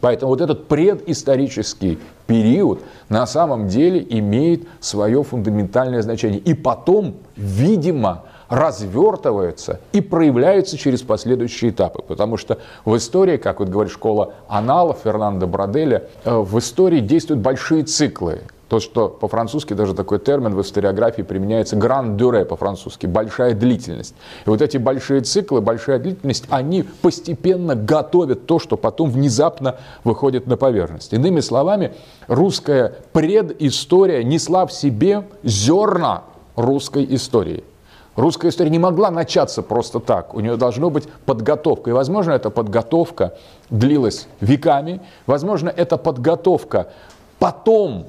Поэтому 0.00 0.30
вот 0.30 0.40
этот 0.40 0.68
предисторический 0.68 1.98
период 2.26 2.80
на 3.08 3.26
самом 3.26 3.68
деле 3.68 4.06
имеет 4.08 4.68
свое 4.80 5.22
фундаментальное 5.24 6.02
значение. 6.02 6.40
И 6.40 6.54
потом, 6.54 7.16
видимо, 7.36 8.24
развертываются 8.50 9.80
и 9.92 10.00
проявляются 10.00 10.76
через 10.76 11.00
последующие 11.02 11.70
этапы. 11.70 12.02
Потому 12.02 12.36
что 12.36 12.58
в 12.84 12.94
истории, 12.96 13.36
как 13.38 13.60
вот 13.60 13.68
говорит 13.68 13.92
школа 13.92 14.34
аналов 14.48 14.98
Фернандо 15.04 15.46
Броделя, 15.46 16.08
э, 16.24 16.36
в 16.36 16.58
истории 16.58 17.00
действуют 17.00 17.40
большие 17.40 17.84
циклы. 17.84 18.42
То, 18.68 18.78
что 18.78 19.08
по-французски 19.08 19.74
даже 19.74 19.94
такой 19.94 20.20
термин 20.20 20.54
в 20.54 20.60
историографии 20.62 21.22
применяется 21.22 21.74
гран 21.74 22.16
дюре 22.16 22.44
по-французски, 22.44 23.06
большая 23.06 23.54
длительность. 23.54 24.14
И 24.46 24.50
вот 24.50 24.62
эти 24.62 24.76
большие 24.76 25.22
циклы, 25.22 25.60
большая 25.60 25.98
длительность, 25.98 26.44
они 26.50 26.84
постепенно 27.02 27.74
готовят 27.74 28.46
то, 28.46 28.60
что 28.60 28.76
потом 28.76 29.10
внезапно 29.10 29.76
выходит 30.04 30.46
на 30.46 30.56
поверхность. 30.56 31.12
Иными 31.12 31.40
словами, 31.40 31.94
русская 32.28 32.94
предыстория 33.12 34.22
несла 34.22 34.66
в 34.66 34.72
себе 34.72 35.24
зерна 35.42 36.22
русской 36.54 37.04
истории. 37.10 37.64
Русская 38.16 38.48
история 38.48 38.70
не 38.70 38.78
могла 38.78 39.10
начаться 39.10 39.62
просто 39.62 40.00
так. 40.00 40.34
У 40.34 40.40
нее 40.40 40.56
должна 40.56 40.90
быть 40.90 41.08
подготовка. 41.26 41.90
И, 41.90 41.92
возможно, 41.92 42.32
эта 42.32 42.50
подготовка 42.50 43.34
длилась 43.70 44.26
веками. 44.40 45.00
Возможно, 45.26 45.68
эта 45.68 45.96
подготовка 45.96 46.88
потом, 47.38 48.06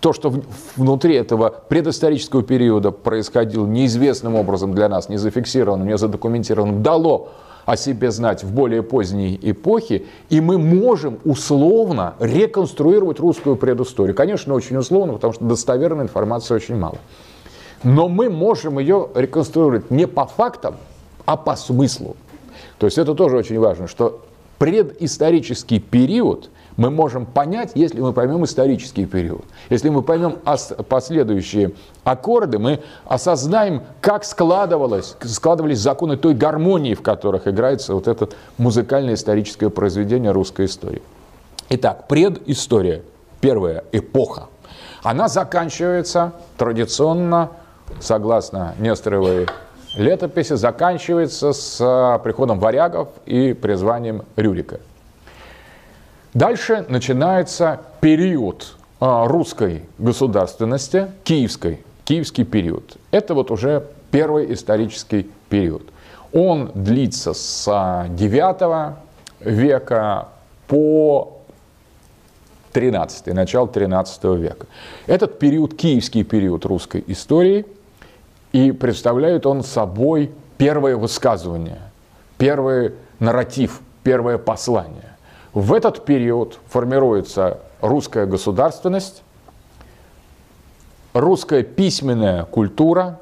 то, 0.00 0.12
что 0.12 0.32
внутри 0.76 1.14
этого 1.14 1.54
предысторического 1.68 2.42
периода 2.42 2.90
происходило 2.90 3.66
неизвестным 3.66 4.34
образом 4.34 4.74
для 4.74 4.88
нас, 4.88 5.08
не 5.08 5.16
зафиксированным, 5.16 5.86
не 5.86 5.96
задокументированным, 5.96 6.82
дало 6.82 7.30
о 7.64 7.76
себе 7.76 8.10
знать 8.10 8.42
в 8.42 8.52
более 8.52 8.82
поздней 8.82 9.38
эпохе, 9.40 10.04
и 10.28 10.40
мы 10.40 10.58
можем 10.58 11.18
условно 11.24 12.14
реконструировать 12.18 13.20
русскую 13.20 13.56
предысторию. 13.56 14.14
Конечно, 14.14 14.54
очень 14.54 14.76
условно, 14.76 15.14
потому 15.14 15.32
что 15.32 15.44
достоверной 15.44 16.04
информации 16.04 16.54
очень 16.54 16.76
мало. 16.76 16.98
Но 17.82 18.08
мы 18.08 18.28
можем 18.28 18.78
ее 18.78 19.08
реконструировать 19.14 19.90
не 19.90 20.06
по 20.06 20.26
фактам, 20.26 20.76
а 21.24 21.36
по 21.36 21.56
смыслу. 21.56 22.16
То 22.78 22.86
есть 22.86 22.98
это 22.98 23.14
тоже 23.14 23.36
очень 23.36 23.58
важно, 23.58 23.88
что 23.88 24.22
предисторический 24.58 25.80
период 25.80 26.50
мы 26.76 26.90
можем 26.90 27.26
понять, 27.26 27.72
если 27.74 28.00
мы 28.00 28.12
поймем 28.12 28.44
исторический 28.44 29.04
период. 29.04 29.44
Если 29.68 29.90
мы 29.90 30.02
поймем 30.02 30.38
последующие 30.88 31.72
аккорды, 32.04 32.58
мы 32.58 32.80
осознаем, 33.04 33.82
как 34.00 34.24
складывалось, 34.24 35.16
складывались 35.24 35.78
законы 35.78 36.16
той 36.16 36.34
гармонии, 36.34 36.94
в 36.94 37.02
которых 37.02 37.46
играется 37.46 37.94
вот 37.94 38.08
это 38.08 38.28
музыкальное 38.56 39.14
историческое 39.14 39.68
произведение 39.68 40.30
русской 40.30 40.66
истории. 40.66 41.02
Итак, 41.68 42.08
предыстория, 42.08 43.02
первая 43.40 43.84
эпоха, 43.92 44.46
она 45.02 45.28
заканчивается 45.28 46.32
традиционно 46.56 47.50
согласно 47.98 48.74
Несторовой 48.78 49.46
летописи, 49.96 50.54
заканчивается 50.54 51.52
с 51.52 51.78
а, 51.80 52.18
приходом 52.18 52.58
варягов 52.58 53.08
и 53.26 53.52
призванием 53.52 54.22
Рюрика. 54.36 54.80
Дальше 56.32 56.86
начинается 56.88 57.80
период 58.00 58.76
а, 59.00 59.26
русской 59.26 59.84
государственности, 59.98 61.10
киевской, 61.24 61.80
киевский 62.04 62.44
период. 62.44 62.96
Это 63.10 63.34
вот 63.34 63.50
уже 63.50 63.86
первый 64.10 64.52
исторический 64.52 65.30
период. 65.48 65.82
Он 66.32 66.70
длится 66.74 67.34
с 67.34 68.06
9 68.08 68.94
века 69.40 70.28
по 70.68 71.40
13, 72.72 73.26
начало 73.34 73.66
13 73.66 74.24
века. 74.36 74.66
Этот 75.08 75.40
период, 75.40 75.74
киевский 75.74 76.22
период 76.22 76.64
русской 76.64 77.02
истории– 77.08 77.66
и 78.52 78.72
представляет 78.72 79.46
он 79.46 79.62
собой 79.62 80.32
первое 80.58 80.96
высказывание, 80.96 81.80
первый 82.38 82.94
нарратив, 83.18 83.80
первое 84.02 84.38
послание. 84.38 85.16
В 85.52 85.72
этот 85.72 86.04
период 86.04 86.58
формируется 86.68 87.60
русская 87.80 88.26
государственность, 88.26 89.22
русская 91.12 91.62
письменная 91.62 92.44
культура, 92.44 93.20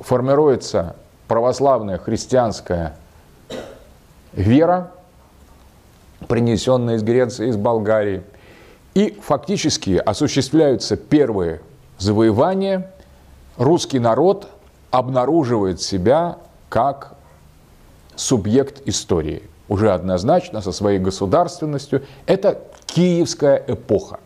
формируется 0.00 0.96
православная 1.28 1.98
христианская 1.98 2.96
вера, 4.32 4.92
принесенная 6.28 6.96
из 6.96 7.02
Греции, 7.02 7.48
из 7.48 7.56
Болгарии, 7.56 8.22
и 8.94 9.18
фактически 9.22 9.96
осуществляются 9.96 10.96
первые 10.96 11.60
завоевания– 11.98 12.90
русский 13.56 13.98
народ 13.98 14.48
обнаруживает 14.90 15.80
себя 15.80 16.38
как 16.68 17.14
субъект 18.16 18.82
истории. 18.86 19.42
Уже 19.68 19.92
однозначно 19.92 20.60
со 20.60 20.72
своей 20.72 20.98
государственностью. 20.98 22.02
Это 22.26 22.60
киевская 22.86 23.62
эпоха. 23.66 24.18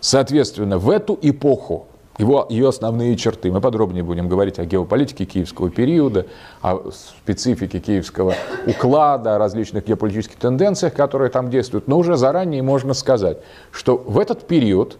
Соответственно, 0.00 0.78
в 0.78 0.90
эту 0.90 1.18
эпоху 1.22 1.86
его, 2.18 2.46
ее 2.48 2.68
основные 2.68 3.16
черты. 3.16 3.50
Мы 3.50 3.60
подробнее 3.60 4.04
будем 4.04 4.28
говорить 4.28 4.58
о 4.58 4.64
геополитике 4.64 5.24
киевского 5.24 5.70
периода, 5.70 6.26
о 6.60 6.90
специфике 6.92 7.80
киевского 7.80 8.34
уклада, 8.66 9.34
о 9.34 9.38
различных 9.38 9.86
геополитических 9.86 10.36
тенденциях, 10.36 10.94
которые 10.94 11.30
там 11.30 11.50
действуют. 11.50 11.88
Но 11.88 11.98
уже 11.98 12.16
заранее 12.16 12.62
можно 12.62 12.94
сказать, 12.94 13.38
что 13.72 13.96
в 13.96 14.18
этот 14.18 14.46
период 14.46 14.96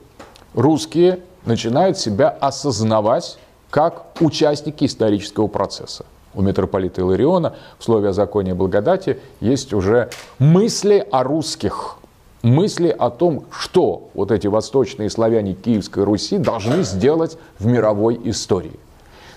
русские 0.54 1.20
начинают 1.44 1.98
себя 1.98 2.28
осознавать 2.28 3.38
как 3.70 4.06
участники 4.20 4.84
исторического 4.84 5.46
процесса. 5.46 6.04
У 6.34 6.42
митрополита 6.42 7.00
Илариона 7.00 7.54
в 7.78 7.84
слове 7.84 8.08
о 8.08 8.12
законе 8.12 8.52
и 8.52 8.54
благодати 8.54 9.18
есть 9.40 9.72
уже 9.72 10.10
мысли 10.38 11.06
о 11.10 11.22
русских, 11.22 11.96
мысли 12.42 12.94
о 12.96 13.10
том, 13.10 13.44
что 13.50 14.10
вот 14.14 14.30
эти 14.30 14.46
восточные 14.46 15.10
славяне 15.10 15.54
Киевской 15.54 16.04
Руси 16.04 16.38
должны 16.38 16.82
сделать 16.82 17.38
в 17.58 17.66
мировой 17.66 18.20
истории. 18.24 18.78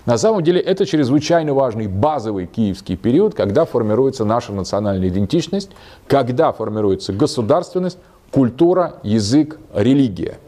На 0.06 0.16
самом 0.16 0.42
деле 0.42 0.60
это 0.60 0.86
чрезвычайно 0.86 1.52
важный 1.52 1.86
базовый 1.86 2.46
киевский 2.46 2.96
период, 2.96 3.34
когда 3.34 3.66
формируется 3.66 4.24
наша 4.24 4.52
национальная 4.52 5.08
идентичность, 5.08 5.70
когда 6.06 6.50
формируется 6.52 7.12
государственность, 7.12 7.98
культура, 8.30 8.94
язык, 9.02 9.58
религия. 9.74 10.38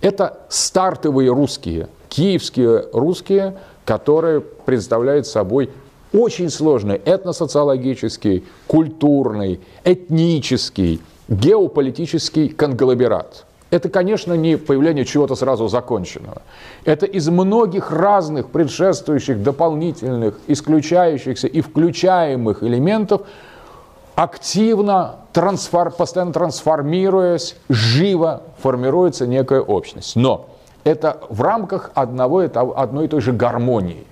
Это 0.00 0.40
стартовые 0.48 1.32
русские 1.32 1.88
киевские 2.08 2.86
русские, 2.92 3.58
которые 3.84 4.40
представляют 4.40 5.26
собой 5.26 5.70
очень 6.12 6.50
сложный 6.50 7.00
этносоциологический, 7.04 8.44
культурный, 8.66 9.60
этнический, 9.84 11.00
геополитический 11.28 12.48
конгломерат. 12.48 13.44
Это, 13.70 13.90
конечно, 13.90 14.32
не 14.32 14.56
появление 14.56 15.04
чего-то 15.04 15.34
сразу 15.34 15.68
законченного. 15.68 16.40
Это 16.86 17.04
из 17.04 17.28
многих 17.28 17.92
разных 17.92 18.48
предшествующих, 18.48 19.42
дополнительных, 19.42 20.38
исключающихся 20.46 21.46
и 21.46 21.60
включаемых 21.60 22.62
элементов 22.62 23.26
активно, 24.18 25.20
трансфор, 25.32 25.92
постоянно 25.92 26.32
трансформируясь, 26.32 27.54
живо 27.68 28.42
формируется 28.60 29.28
некая 29.28 29.60
общность. 29.60 30.16
Но 30.16 30.48
это 30.82 31.20
в 31.28 31.40
рамках 31.40 31.92
одного, 31.94 32.40
одной 32.40 33.04
и 33.04 33.08
той 33.08 33.20
же 33.20 33.32
гармонии. 33.32 34.04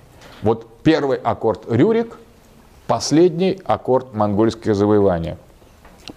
Вот 0.43 0.65
первый 0.81 1.17
аккорд 1.17 1.69
Рюрик, 1.69 2.17
последний 2.87 3.59
аккорд 3.65 4.13
монгольское 4.13 4.73
завоевание. 4.73 5.37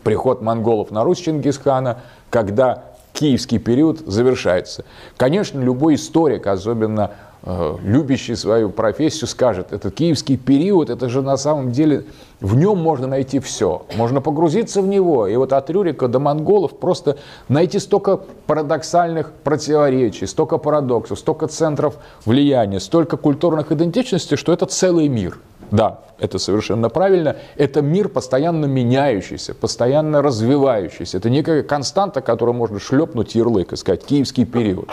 Приход 0.04 0.40
монголов 0.40 0.92
на 0.92 1.02
Русь 1.02 1.18
Чингисхана, 1.18 1.98
когда 2.30 2.84
киевский 3.12 3.58
период 3.58 3.98
завершается. 4.06 4.84
Конечно, 5.16 5.58
любой 5.58 5.96
историк, 5.96 6.46
особенно 6.46 7.10
любящий 7.44 8.36
свою 8.36 8.70
профессию, 8.70 9.26
скажет, 9.26 9.72
это 9.72 9.90
киевский 9.90 10.36
период, 10.36 10.90
это 10.90 11.08
же 11.08 11.22
на 11.22 11.36
самом 11.36 11.72
деле, 11.72 12.04
в 12.40 12.56
нем 12.56 12.78
можно 12.78 13.06
найти 13.06 13.38
все. 13.38 13.82
Можно 13.96 14.20
погрузиться 14.20 14.82
в 14.82 14.86
него. 14.86 15.26
И 15.26 15.36
вот 15.36 15.52
от 15.52 15.70
Рюрика 15.70 16.08
до 16.08 16.18
монголов 16.18 16.78
просто 16.78 17.16
найти 17.48 17.78
столько 17.78 18.20
парадоксальных 18.46 19.32
противоречий, 19.44 20.26
столько 20.26 20.58
парадоксов, 20.58 21.18
столько 21.18 21.46
центров 21.46 21.96
влияния, 22.24 22.80
столько 22.80 23.16
культурных 23.16 23.72
идентичностей, 23.72 24.36
что 24.36 24.52
это 24.52 24.66
целый 24.66 25.08
мир. 25.08 25.38
Да, 25.70 26.00
это 26.18 26.38
совершенно 26.38 26.88
правильно. 26.88 27.36
Это 27.56 27.80
мир 27.80 28.08
постоянно 28.08 28.66
меняющийся, 28.66 29.54
постоянно 29.54 30.20
развивающийся. 30.20 31.18
Это 31.18 31.30
некая 31.30 31.62
константа, 31.62 32.20
которую 32.20 32.54
можно 32.54 32.80
шлепнуть 32.80 33.34
ярлык 33.34 33.72
и 33.72 33.76
сказать 33.76 34.04
«киевский 34.04 34.44
период». 34.44 34.88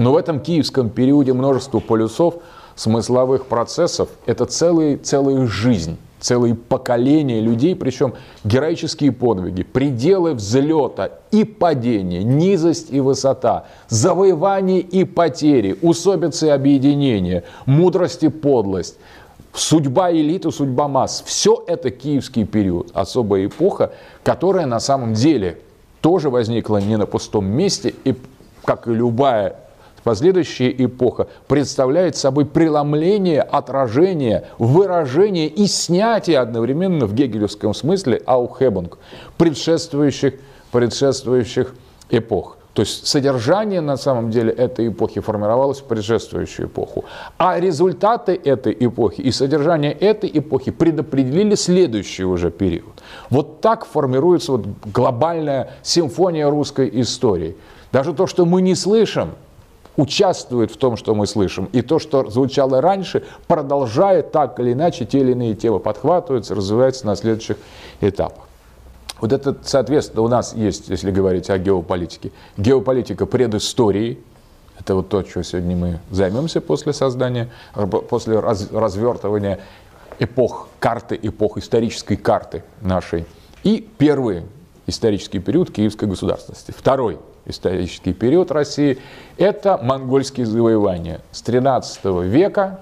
Но 0.00 0.12
в 0.12 0.16
этом 0.16 0.40
киевском 0.40 0.88
периоде 0.88 1.34
множество 1.34 1.78
полюсов, 1.78 2.36
смысловых 2.74 3.44
процессов– 3.44 4.08
это 4.26 4.46
целые, 4.46 4.96
целая 4.96 5.46
жизнь 5.46 5.98
целые 6.20 6.54
поколения 6.54 7.40
людей, 7.40 7.74
причем 7.74 8.14
героические 8.44 9.12
подвиги, 9.12 9.62
пределы 9.62 10.32
взлета 10.34 11.12
и 11.30 11.44
падения, 11.44 12.22
низость 12.22 12.90
и 12.90 13.00
высота, 13.00 13.66
завоевание 13.88 14.80
и 14.80 15.04
потери, 15.04 15.76
усобицы 15.82 16.46
и 16.46 16.50
объединения, 16.50 17.44
мудрость 17.66 18.22
и 18.22 18.28
подлость, 18.28 18.96
судьба 19.52 20.12
элиты, 20.12 20.50
судьба 20.50 20.88
масс. 20.88 21.22
Все 21.26 21.62
это 21.66 21.90
киевский 21.90 22.46
период, 22.46 22.90
особая 22.94 23.46
эпоха, 23.46 23.92
которая 24.22 24.64
на 24.64 24.80
самом 24.80 25.12
деле 25.12 25.58
тоже 26.02 26.30
возникла 26.30 26.78
не 26.78 26.96
на 26.96 27.04
пустом 27.04 27.46
месте, 27.46 27.94
и 28.04 28.14
как 28.64 28.88
и 28.88 28.92
любая 28.92 29.56
Последующая 30.04 30.70
эпоха 30.70 31.28
представляет 31.46 32.16
собой 32.16 32.46
преломление, 32.46 33.42
отражение, 33.42 34.46
выражение 34.58 35.48
и 35.48 35.66
снятие 35.66 36.38
одновременно 36.38 37.06
в 37.06 37.14
гегелевском 37.14 37.74
смысле 37.74 38.22
аухебунг 38.26 38.98
предшествующих, 39.36 40.34
предшествующих 40.72 41.74
эпох. 42.10 42.56
То 42.72 42.82
есть 42.82 43.06
содержание 43.06 43.80
на 43.80 43.96
самом 43.96 44.30
деле 44.30 44.52
этой 44.52 44.88
эпохи 44.88 45.20
формировалось 45.20 45.80
в 45.80 45.84
предшествующую 45.84 46.68
эпоху. 46.68 47.04
А 47.36 47.58
результаты 47.58 48.40
этой 48.42 48.76
эпохи 48.78 49.20
и 49.20 49.32
содержание 49.32 49.92
этой 49.92 50.30
эпохи 50.32 50.70
предопределили 50.70 51.56
следующий 51.56 52.24
уже 52.24 52.50
период. 52.50 53.02
Вот 53.28 53.60
так 53.60 53.84
формируется 53.84 54.52
вот 54.52 54.66
глобальная 54.94 55.70
симфония 55.82 56.48
русской 56.48 56.88
истории. 57.00 57.56
Даже 57.92 58.14
то, 58.14 58.28
что 58.28 58.46
мы 58.46 58.62
не 58.62 58.76
слышим, 58.76 59.32
участвует 60.00 60.70
в 60.70 60.78
том, 60.78 60.96
что 60.96 61.14
мы 61.14 61.26
слышим. 61.26 61.68
И 61.72 61.82
то, 61.82 61.98
что 61.98 62.30
звучало 62.30 62.80
раньше, 62.80 63.22
продолжает 63.46 64.32
так 64.32 64.58
или 64.58 64.72
иначе, 64.72 65.04
те 65.04 65.18
или 65.18 65.32
иные 65.32 65.54
темы 65.54 65.78
подхватываются, 65.78 66.54
развиваются 66.54 67.06
на 67.06 67.16
следующих 67.16 67.58
этапах. 68.00 68.44
Вот 69.20 69.34
это, 69.34 69.58
соответственно, 69.62 70.22
у 70.22 70.28
нас 70.28 70.54
есть, 70.54 70.88
если 70.88 71.10
говорить 71.10 71.50
о 71.50 71.58
геополитике, 71.58 72.32
геополитика 72.56 73.26
предыстории, 73.26 74.18
это 74.78 74.94
вот 74.94 75.10
то, 75.10 75.22
что 75.22 75.42
сегодня 75.42 75.76
мы 75.76 76.00
займемся 76.10 76.62
после 76.62 76.94
создания, 76.94 77.50
после 78.08 78.38
раз, 78.38 78.70
развертывания 78.72 79.60
эпох 80.18 80.68
карты, 80.78 81.20
эпох 81.22 81.58
исторической 81.58 82.16
карты 82.16 82.64
нашей. 82.80 83.26
И 83.64 83.86
первый 83.98 84.44
исторический 84.86 85.40
период 85.40 85.70
киевской 85.70 86.06
государственности. 86.06 86.72
Второй 86.74 87.18
исторический 87.46 88.12
период 88.12 88.50
России– 88.50 88.98
это 89.36 89.78
монгольские 89.82 90.46
завоевания 90.46 91.20
с 91.32 91.42
13 91.42 92.04
века 92.24 92.80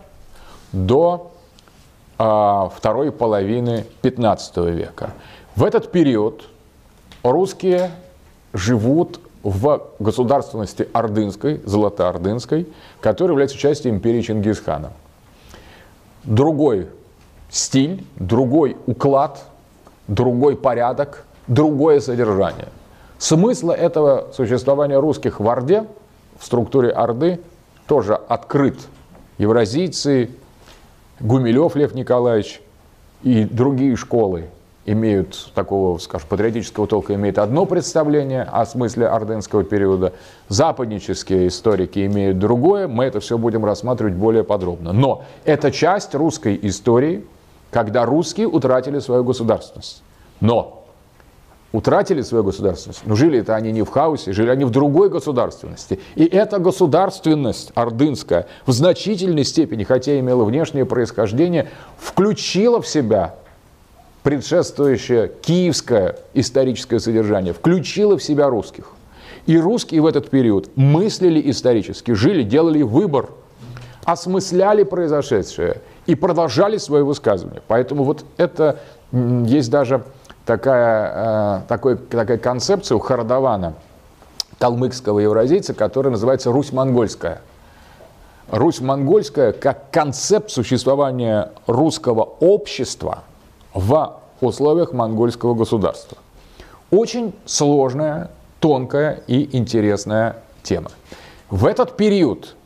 до 0.73 1.33
а, 2.19 2.71
второй 2.75 3.13
половины 3.13 3.87
15 4.03 4.57
века. 4.59 5.11
В 5.57 5.65
этот 5.65 5.91
период 5.93 6.45
русские 7.23 7.91
живут 8.53 9.21
в 9.43 9.83
государственности 9.99 10.89
Ордынской, 10.93 11.61
Золотоордынской, 11.65 12.67
которая 13.01 13.33
является 13.33 13.57
частью 13.57 13.93
империи 13.93 14.21
Чингисхана. 14.21 14.93
Другой 16.25 16.89
стиль, 17.51 18.05
другой 18.17 18.77
уклад, 18.87 19.45
другой 20.07 20.57
порядок, 20.57 21.25
другое 21.47 22.01
содержание. 22.01 22.69
Смысл 23.19 23.71
этого 23.71 24.29
существования 24.33 24.99
русских 24.99 25.41
в 25.41 25.49
Орде, 25.49 25.87
в 26.39 26.45
структуре 26.45 26.91
Орды, 26.91 27.41
тоже 27.87 28.15
открыт. 28.15 28.79
Евразийцы, 29.39 30.31
Гумилев 31.21 31.75
Лев 31.75 31.95
Николаевич 31.95 32.61
и 33.23 33.45
другие 33.45 33.97
школы 33.97 34.47
имеют 34.87 35.51
такого, 35.55 35.99
скажем, 35.99 36.29
патриотического 36.29 36.87
толка, 36.87 37.15
имеют 37.15 37.39
одно 37.39 37.67
представление 37.67 38.43
о 38.43 38.65
смысле 38.65 39.09
ордынского 39.09 39.65
периода, 39.65 40.13
западнические 40.49 41.49
историки 41.49 42.07
имеют 42.07 42.39
другое, 42.39 42.89
мы 42.89 43.05
это 43.05 43.21
все 43.21 43.37
будем 43.37 43.65
рассматривать 43.65 44.15
более 44.15 44.45
подробно. 44.45 44.93
Но 44.93 45.25
это 45.45 45.71
часть 45.71 46.15
русской 46.15 46.59
истории, 46.63 47.27
когда 47.71 48.07
русские 48.07 48.47
утратили 48.47 48.99
свою 48.99 49.25
государственность. 49.25 50.03
Но 50.41 50.78
утратили 51.73 52.23
свою 52.23 52.45
государственность, 52.45 53.03
но 53.05 53.15
жили 53.15 53.41
это 53.41 53.55
они 53.55 53.73
не 53.73 53.83
в 53.83 53.91
хаосе, 53.91 54.33
жили 54.33 54.49
они 54.51 54.65
в 54.65 54.71
другой 54.71 55.11
государственности. 55.11 56.01
И 56.15 56.25
эта 56.25 56.59
государственность 56.59 57.73
ордынская 57.75 58.47
в 58.67 58.73
значительной 58.73 59.45
степени, 59.45 59.85
хотя 59.85 60.19
имела 60.19 60.45
внешнее 60.45 60.87
происхождение, 60.87 61.69
включила 61.99 62.81
в 62.81 62.87
себя 62.87 63.35
предшествующее 64.23 65.31
киевское 65.43 66.19
историческое 66.35 67.01
содержание 67.01 67.53
включило 67.53 68.19
в 68.19 68.23
себя 68.23 68.49
русских. 68.49 68.91
И 69.47 69.57
русские 69.59 70.03
в 70.03 70.07
этот 70.07 70.29
период 70.29 70.71
мыслили 70.77 71.51
исторически, 71.51 72.13
жили, 72.13 72.43
делали 72.43 72.83
выбор, 72.83 73.31
осмысляли 74.05 74.83
произошедшее 74.83 75.81
и 76.07 76.15
продолжали 76.15 76.77
свое 76.77 77.05
высказывание. 77.05 77.63
Поэтому 77.67 78.05
вот 78.05 78.25
это 78.37 78.81
есть 79.13 79.71
даже 79.71 80.05
такая, 80.49 81.61
э, 81.61 81.61
такой, 81.69 81.97
такая 81.97 82.39
концепция 82.39 82.97
у 82.97 82.99
Харадавана, 82.99 83.75
калмыкского 84.59 85.21
евразийца, 85.21 85.75
которая 85.75 86.11
называется 86.11 86.51
Русь-монгольская. 86.51 87.43
Русь-монгольская 88.51 89.53
как 89.53 89.91
концепт 89.91 90.51
существования 90.51 91.53
русского 91.67 92.23
общества– 92.41 93.25
в 93.75 94.21
условиях 94.41 94.93
монгольского 94.93 95.55
государства. 95.55 96.19
Очень 96.91 97.35
сложная, 97.45 98.31
тонкая 98.61 99.23
и 99.27 99.57
интересная 99.57 100.43
тема. 100.63 100.91
В 101.51 101.67
этот 101.67 101.97
период, 101.97 102.57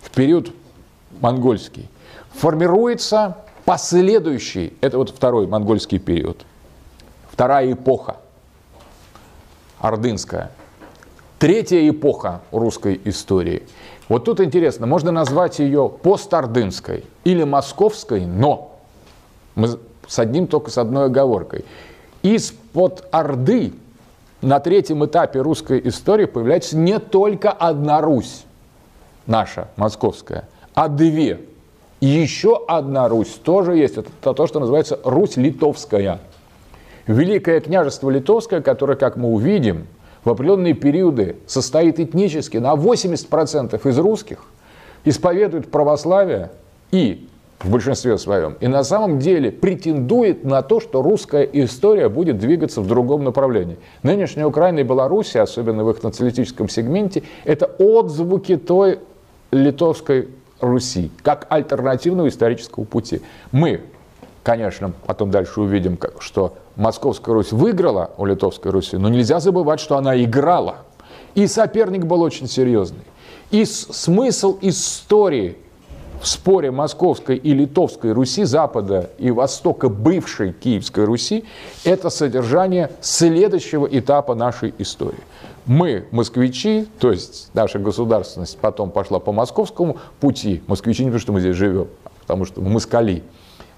в 0.00 0.10
период 0.10 0.50
монгольский, 1.20 1.88
формируется 2.32 3.38
последующий, 3.64 4.72
это 4.80 4.98
вот 4.98 5.10
второй 5.10 5.46
монгольский 5.46 5.98
период, 5.98 6.44
вторая 7.38 7.72
эпоха, 7.72 8.16
ордынская, 9.78 10.50
третья 11.38 11.88
эпоха 11.88 12.40
русской 12.50 13.00
истории. 13.04 13.62
Вот 14.08 14.24
тут 14.24 14.40
интересно, 14.40 14.88
можно 14.88 15.12
назвать 15.12 15.60
ее 15.60 15.88
постордынской 15.88 17.04
или 17.22 17.44
московской, 17.44 18.26
но 18.26 18.76
мы 19.54 19.68
с 20.08 20.18
одним 20.18 20.48
только 20.48 20.72
с 20.72 20.78
одной 20.78 21.04
оговоркой. 21.04 21.64
Из-под 22.22 23.06
Орды 23.12 23.72
на 24.42 24.58
третьем 24.58 25.06
этапе 25.06 25.40
русской 25.40 25.80
истории 25.84 26.24
появляется 26.24 26.76
не 26.76 26.98
только 26.98 27.52
одна 27.52 28.00
Русь, 28.00 28.46
наша, 29.28 29.68
московская, 29.76 30.48
а 30.74 30.88
две. 30.88 31.40
Еще 32.00 32.60
одна 32.66 33.08
Русь 33.08 33.38
тоже 33.44 33.76
есть. 33.76 33.96
Это 33.96 34.34
то, 34.34 34.46
что 34.48 34.58
называется 34.58 34.98
Русь 35.04 35.36
Литовская. 35.36 36.18
Великое 37.08 37.60
княжество 37.60 38.10
Литовское, 38.10 38.60
которое, 38.60 38.94
как 38.94 39.16
мы 39.16 39.30
увидим, 39.30 39.86
в 40.24 40.30
определенные 40.30 40.74
периоды 40.74 41.36
состоит 41.46 41.98
этнически 41.98 42.58
на 42.58 42.74
80% 42.74 43.88
из 43.88 43.98
русских, 43.98 44.44
исповедует 45.04 45.70
православие 45.70 46.50
и 46.90 47.26
в 47.60 47.70
большинстве 47.70 48.18
своем, 48.18 48.56
и 48.60 48.68
на 48.68 48.84
самом 48.84 49.18
деле 49.18 49.50
претендует 49.50 50.44
на 50.44 50.62
то, 50.62 50.80
что 50.80 51.02
русская 51.02 51.42
история 51.44 52.08
будет 52.08 52.38
двигаться 52.38 52.82
в 52.82 52.86
другом 52.86 53.24
направлении. 53.24 53.78
Нынешняя 54.02 54.46
Украина 54.46 54.80
и 54.80 54.82
Беларусь, 54.84 55.34
особенно 55.34 55.84
в 55.84 55.90
их 55.90 56.02
националистическом 56.02 56.68
сегменте, 56.68 57.22
это 57.44 57.66
отзвуки 57.78 58.56
той 58.56 59.00
литовской 59.50 60.28
Руси, 60.60 61.10
как 61.22 61.46
альтернативного 61.48 62.28
исторического 62.28 62.84
пути. 62.84 63.22
Мы, 63.50 63.80
конечно, 64.42 64.92
потом 65.06 65.30
дальше 65.30 65.60
увидим, 65.60 65.98
что 66.20 66.54
Московская 66.78 67.34
Русь 67.34 67.50
выиграла 67.50 68.12
у 68.16 68.24
Литовской 68.24 68.70
Руси, 68.70 68.96
но 68.96 69.08
нельзя 69.08 69.40
забывать, 69.40 69.80
что 69.80 69.96
она 69.96 70.16
играла. 70.22 70.76
И 71.34 71.46
соперник 71.48 72.06
был 72.06 72.22
очень 72.22 72.46
серьезный. 72.46 73.02
И 73.50 73.64
смысл 73.64 74.56
истории 74.62 75.58
в 76.20 76.28
споре 76.28 76.70
Московской 76.70 77.36
и 77.36 77.52
Литовской 77.52 78.12
Руси, 78.12 78.44
Запада 78.44 79.10
и 79.18 79.32
Востока 79.32 79.88
бывшей 79.88 80.52
Киевской 80.52 81.04
Руси, 81.04 81.44
это 81.82 82.10
содержание 82.10 82.92
следующего 83.00 83.86
этапа 83.86 84.36
нашей 84.36 84.72
истории. 84.78 85.18
Мы, 85.66 86.06
москвичи, 86.12 86.86
то 87.00 87.10
есть 87.10 87.50
наша 87.54 87.80
государственность 87.80 88.56
потом 88.58 88.90
пошла 88.90 89.18
по 89.18 89.32
московскому 89.32 89.98
пути, 90.20 90.62
москвичи 90.68 91.04
не 91.04 91.10
потому, 91.10 91.20
что 91.20 91.32
мы 91.32 91.40
здесь 91.40 91.56
живем, 91.56 91.88
а 92.04 92.10
потому 92.20 92.44
что 92.44 92.60
мы 92.60 92.70
москали, 92.70 93.24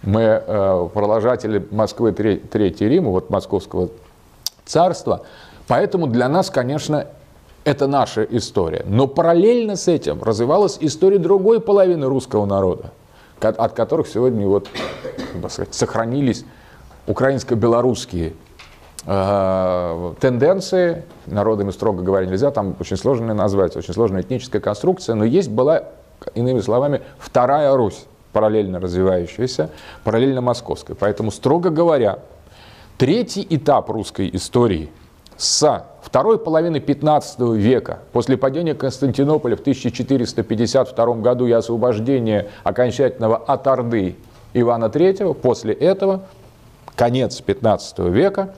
мы 0.02 0.20
э, 0.22 0.88
продолжатели 0.92 1.66
Москвы 1.70 2.12
Третьей 2.12 2.88
Рима, 2.88 3.10
вот 3.10 3.30
московского 3.30 3.90
царства, 4.64 5.22
поэтому 5.66 6.06
для 6.06 6.28
нас, 6.28 6.50
конечно, 6.50 7.06
это 7.64 7.86
наша 7.86 8.22
история. 8.22 8.84
Но 8.86 9.06
параллельно 9.06 9.76
с 9.76 9.88
этим 9.88 10.22
развивалась 10.22 10.78
история 10.80 11.18
другой 11.18 11.60
половины 11.60 12.06
русского 12.06 12.46
народа, 12.46 12.92
от 13.40 13.72
которых 13.72 14.08
сегодня 14.08 14.46
вот, 14.46 14.68
сказать, 15.48 15.74
сохранились 15.74 16.44
украинско-белорусские 17.06 18.32
э, 19.04 20.14
тенденции. 20.20 21.04
Народами, 21.26 21.70
строго 21.70 22.02
говоря, 22.02 22.26
нельзя, 22.26 22.50
там 22.50 22.76
очень 22.80 22.96
сложно 22.96 23.34
назвать, 23.34 23.76
очень 23.76 23.92
сложная 23.92 24.22
этническая 24.22 24.60
конструкция, 24.60 25.14
но 25.14 25.24
есть 25.24 25.50
была, 25.50 25.84
иными 26.34 26.60
словами, 26.60 27.02
вторая 27.18 27.74
Русь, 27.76 28.06
параллельно 28.32 28.80
развивающаяся, 28.80 29.70
параллельно 30.04 30.40
московской. 30.40 30.94
Поэтому, 30.94 31.30
строго 31.30 31.70
говоря, 31.70 32.20
третий 32.98 33.46
этап 33.48 33.90
русской 33.90 34.30
истории– 34.32 34.90
с 35.40 35.86
второй 36.02 36.38
половины 36.38 36.80
15 36.80 37.40
века, 37.56 38.00
после 38.12 38.36
падения 38.36 38.74
Константинополя 38.74 39.56
в 39.56 39.60
1452 39.60 41.14
году 41.14 41.46
и 41.46 41.52
освобождения 41.52 42.48
окончательного 42.62 43.38
от 43.38 43.66
Орды 43.66 44.16
Ивана 44.52 44.84
III, 44.84 45.32
после 45.32 45.72
этого, 45.72 46.24
конец 46.94 47.40
15 47.40 48.00
века, 48.00 48.54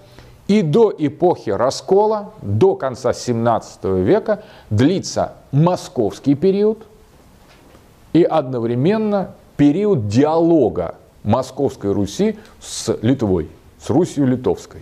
И 0.48 0.62
до 0.62 0.92
эпохи 0.98 1.50
раскола, 1.50 2.32
до 2.42 2.74
конца 2.74 3.12
17 3.12 3.84
века 3.84 4.42
длится 4.70 5.34
московский 5.52 6.34
период 6.34 6.82
и 8.12 8.24
одновременно 8.24 9.36
период 9.62 10.08
диалога 10.08 10.96
Московской 11.22 11.92
Руси 11.92 12.36
с 12.60 12.98
Литвой, 13.00 13.48
с 13.80 13.90
Русью 13.90 14.26
Литовской. 14.26 14.80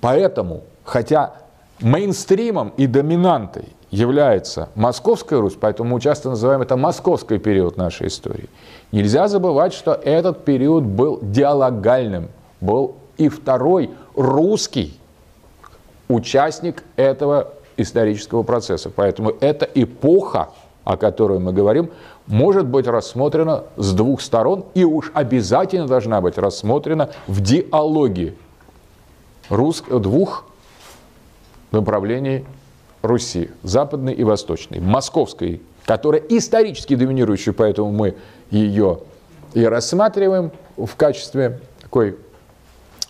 Поэтому, 0.00 0.62
хотя 0.84 1.34
мейнстримом 1.80 2.72
и 2.78 2.86
доминантой 2.86 3.68
является 3.90 4.70
Московская 4.74 5.38
Русь, 5.38 5.58
поэтому 5.60 5.90
мы 5.90 6.00
часто 6.00 6.30
называем 6.30 6.62
это 6.62 6.78
московский 6.78 7.36
период 7.36 7.76
нашей 7.76 8.06
истории. 8.06 8.48
Нельзя 8.90 9.28
забывать, 9.28 9.74
что 9.74 9.92
этот 9.92 10.46
период 10.46 10.84
был 10.84 11.18
диалогальным, 11.20 12.28
был 12.62 12.94
и 13.18 13.28
второй 13.28 13.90
русский 14.14 14.98
участник 16.08 16.84
этого 16.96 17.52
исторического 17.76 18.44
процесса. 18.44 18.88
Поэтому 18.88 19.34
эта 19.42 19.68
эпоха, 19.74 20.48
о 20.84 20.96
которой 20.96 21.38
мы 21.38 21.52
говорим, 21.52 21.90
может 22.26 22.66
быть 22.66 22.86
рассмотрена 22.86 23.64
с 23.76 23.92
двух 23.92 24.20
сторон 24.20 24.64
и 24.74 24.84
уж 24.84 25.10
обязательно 25.14 25.86
должна 25.86 26.20
быть 26.20 26.38
рассмотрена 26.38 27.10
в 27.26 27.40
диалоге 27.40 28.34
двух 29.50 30.44
направлений 31.72 32.44
Руси, 33.02 33.50
западной 33.62 34.12
и 34.12 34.24
восточной, 34.24 34.78
московской, 34.80 35.62
которая 35.86 36.20
исторически 36.28 36.94
доминирующая, 36.94 37.54
поэтому 37.54 37.90
мы 37.90 38.14
ее 38.50 39.00
и 39.54 39.64
рассматриваем 39.64 40.52
в 40.76 40.94
качестве 40.96 41.60
такой 41.80 42.16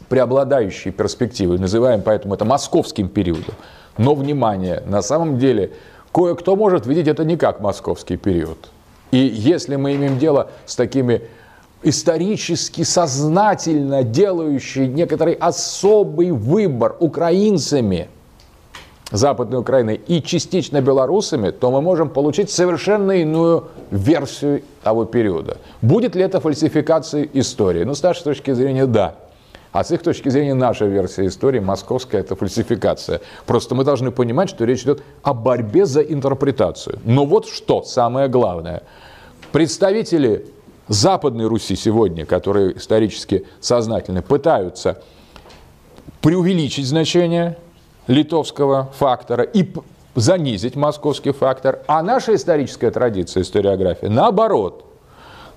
преобладающей 0.09 0.93
перспективы, 0.93 1.59
называем 1.59 2.03
поэтому 2.03 2.35
это 2.35 2.45
московским 2.45 3.09
периодом. 3.09 3.55
Но, 3.99 4.15
внимание, 4.15 4.83
на 4.87 5.03
самом 5.03 5.39
деле 5.39 5.73
кое-кто 6.13 6.57
может 6.57 6.87
видеть 6.87 7.09
это 7.09 7.25
не 7.25 7.37
как 7.37 7.61
московский 7.61 8.17
период. 8.17 8.71
И 9.11 9.19
если 9.19 9.77
мы 9.77 9.95
имеем 9.97 10.19
дело 10.19 10.51
с 10.67 10.77
такими 10.77 11.23
исторически 11.83 12.83
сознательно 12.83 14.03
делающими 14.03 14.87
некоторый 14.87 15.35
особый 15.35 16.31
выбор 16.31 16.97
украинцами– 17.01 18.09
Западной 19.11 19.59
Украины 19.59 20.01
и 20.07 20.23
частично 20.23 20.81
белорусами, 20.81 21.51
то 21.51 21.71
мы 21.71 21.83
можем 21.83 22.11
получить 22.11 22.51
совершенно 22.51 23.13
иную 23.13 23.69
версию 23.91 24.63
того 24.83 25.05
периода. 25.05 25.59
Будет 25.83 26.15
ли 26.15 26.23
это 26.23 26.41
фальсификацией 26.41 27.29
истории? 27.35 27.85
Ну, 27.85 27.95
с 27.95 28.03
нашей 28.03 28.23
точки 28.23 28.53
зрения, 28.53 28.87
да. 28.87 29.17
А 29.73 29.85
с 29.85 29.93
их 29.93 30.03
точки 30.03 30.29
зрения 30.29 30.55
наша 30.55 30.87
версия 30.87 31.27
истории, 31.27 31.61
московская, 31.61 32.19
это 32.19 32.35
фальсификация. 32.35 33.21
Просто 33.47 33.75
мы 33.75 33.85
должны 33.85 34.11
понимать, 34.11 34.51
что 34.51 34.65
речь 34.65 34.83
идет 34.83 35.03
о 35.23 35.33
борьбе 35.33 35.87
за 35.87 36.01
интерпретацию. 36.01 36.99
Но 37.05 37.25
вот 37.25 37.47
что 37.47 37.83
самое 37.83 38.29
главное. 38.29 38.83
Представители 39.53 40.47
Западной 40.89 41.47
Руси 41.47 41.77
сегодня, 41.77 42.27
которые 42.27 42.77
исторически 42.77 43.47
сознательны, 43.61 44.23
пытаются 44.23 45.03
преувеличить 46.21 46.87
значение 46.87 47.57
литовского 48.09 48.91
фактора 48.99 49.45
и 49.45 49.73
занизить 50.17 50.75
московский 50.75 51.31
фактор. 51.31 51.81
А 51.87 52.03
наша 52.03 52.35
историческая 52.35 52.91
традиция, 52.91 53.45
историография, 53.45 54.09
наоборот, 54.09 54.85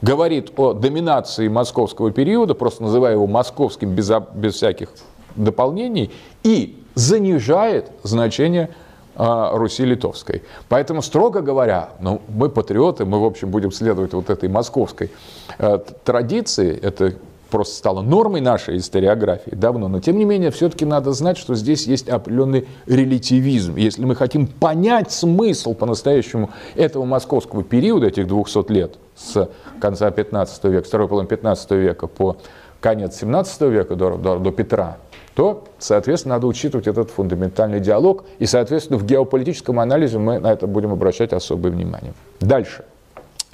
говорит 0.03 0.51
о 0.57 0.73
доминации 0.73 1.47
московского 1.47 2.11
периода, 2.11 2.53
просто 2.53 2.83
называя 2.83 3.13
его 3.13 3.25
московским 3.25 3.95
без, 3.95 4.11
без 4.35 4.55
всяких 4.55 4.89
дополнений, 5.35 6.11
и 6.43 6.83
занижает 6.93 7.89
значение 8.03 8.69
а, 9.15 9.57
Руси 9.57 9.85
литовской. 9.85 10.43
Поэтому, 10.67 11.01
строго 11.01 11.39
говоря, 11.41 11.91
ну, 12.01 12.21
мы 12.27 12.49
патриоты, 12.49 13.05
мы, 13.05 13.21
в 13.21 13.23
общем, 13.23 13.49
будем 13.49 13.71
следовать 13.71 14.13
вот 14.13 14.29
этой 14.29 14.49
московской 14.49 15.09
э, 15.57 15.79
традиции, 16.03 16.77
это 16.77 17.13
просто 17.53 17.75
стало 17.75 18.01
нормой 18.01 18.41
нашей 18.41 18.77
историографии 18.77 19.51
давно, 19.51 19.87
но 19.87 19.99
тем 19.99 20.17
не 20.17 20.25
менее 20.25 20.49
все-таки 20.49 20.85
надо 20.85 21.11
знать, 21.11 21.37
что 21.37 21.53
здесь 21.53 21.85
есть 21.85 22.09
определенный 22.09 22.67
релятивизм. 22.87 23.75
Если 23.75 24.03
мы 24.03 24.15
хотим 24.15 24.47
понять 24.47 25.11
смысл 25.11 25.75
по-настоящему 25.75 26.49
этого 26.73 27.05
московского 27.05 27.63
периода, 27.63 28.07
этих 28.07 28.27
200 28.27 28.71
лет, 28.71 28.95
с 29.15 29.47
конца 29.79 30.09
15 30.09 30.63
века, 30.63 30.87
второй 30.87 31.07
половины 31.07 31.29
15 31.29 31.71
века 31.73 32.07
по 32.07 32.37
конец 32.81 33.19
17 33.19 33.61
века 33.61 33.95
до, 33.95 34.17
до, 34.17 34.39
до 34.39 34.51
Петра, 34.51 34.97
то, 35.35 35.63
соответственно, 35.77 36.35
надо 36.35 36.47
учитывать 36.47 36.87
этот 36.87 37.11
фундаментальный 37.11 37.79
диалог, 37.79 38.23
и, 38.39 38.47
соответственно, 38.47 38.97
в 38.97 39.05
геополитическом 39.05 39.79
анализе 39.79 40.17
мы 40.17 40.39
на 40.39 40.51
это 40.51 40.65
будем 40.65 40.91
обращать 40.91 41.33
особое 41.33 41.71
внимание. 41.71 42.13
Дальше. 42.39 42.83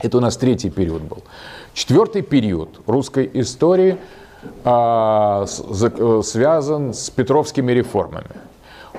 Это 0.01 0.17
у 0.17 0.21
нас 0.21 0.37
третий 0.37 0.69
период 0.69 1.01
был. 1.01 1.23
Четвертый 1.73 2.21
период 2.21 2.81
русской 2.87 3.29
истории 3.33 3.97
а, 4.63 5.45
с, 5.45 6.23
связан 6.23 6.93
с 6.93 7.09
петровскими 7.09 7.71
реформами. 7.73 8.29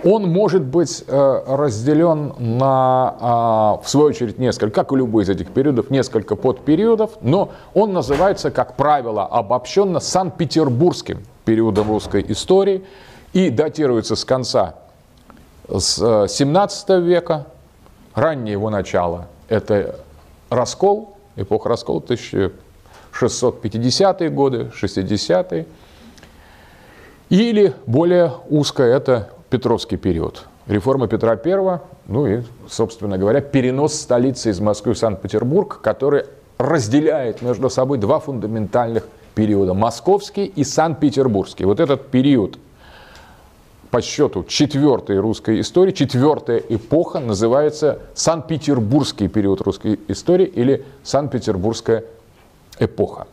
Он 0.05 0.31
может 0.31 0.63
быть 0.63 1.03
а, 1.09 1.57
разделен 1.57 2.35
на, 2.39 3.17
а, 3.19 3.81
в 3.83 3.89
свою 3.89 4.09
очередь, 4.09 4.39
несколько, 4.39 4.75
как 4.75 4.93
и 4.93 4.97
любой 4.97 5.25
из 5.25 5.31
этих 5.31 5.51
периодов, 5.51 5.89
несколько 5.91 6.37
подпериодов, 6.37 7.13
но 7.23 7.51
он 7.73 7.95
называется, 7.95 8.51
как 8.51 8.77
правило, 8.77 9.25
обобщенно 9.25 10.01
Санкт-Петербургским 10.01 11.25
периодом 11.47 11.89
русской 11.89 12.25
истории 12.29 12.85
и 13.33 13.49
датируется 13.49 14.17
с 14.17 14.25
конца 14.25 14.75
с 15.67 16.27
17 16.29 16.89
века, 17.03 17.47
раннее 18.15 18.53
его 18.53 18.69
начало– 18.69 19.29
это 19.49 19.97
раскол, 20.51 21.17
эпоха 21.37 21.69
раскола 21.69 22.01
1650-е 22.01 24.31
годы, 24.31 24.71
60-е. 24.81 25.67
Или 27.31 27.75
более 27.87 28.33
узкое– 28.49 28.97
это 28.99 29.31
Петровский 29.49 29.97
период. 29.97 30.47
Реформа 30.67 31.09
Петра 31.09 31.41
I, 31.43 31.81
ну 32.07 32.27
и, 32.27 32.43
собственно 32.69 33.17
говоря, 33.19 33.41
перенос 33.41 33.95
столицы 33.95 34.51
из 34.51 34.61
Москвы 34.61 34.95
в 34.95 34.99
Санкт-Петербург, 34.99 35.81
который 35.81 36.25
разделяет 36.59 37.43
между 37.43 37.71
собой 37.71 37.99
два 37.99 38.21
фундаментальных 38.21 39.05
периода– 39.35 39.75
московский 39.75 40.45
и 40.45 40.65
санкт-петербургский. 40.65 41.65
Вот 41.65 41.81
этот 41.81 42.09
период 42.09 42.59
по 43.91 44.01
счету 44.01 44.45
четвертой 44.45 45.19
русской 45.19 45.61
истории, 45.61 45.91
четвертая 45.93 46.59
эпоха 46.59 47.19
называется 47.19 47.99
Санкт-Петербургский 48.15 49.29
период 49.29 49.61
русской 49.63 49.99
истории 50.09 50.47
или 50.47 50.85
Санкт-Петербургская 51.03 52.05
эпоха. 52.79 53.27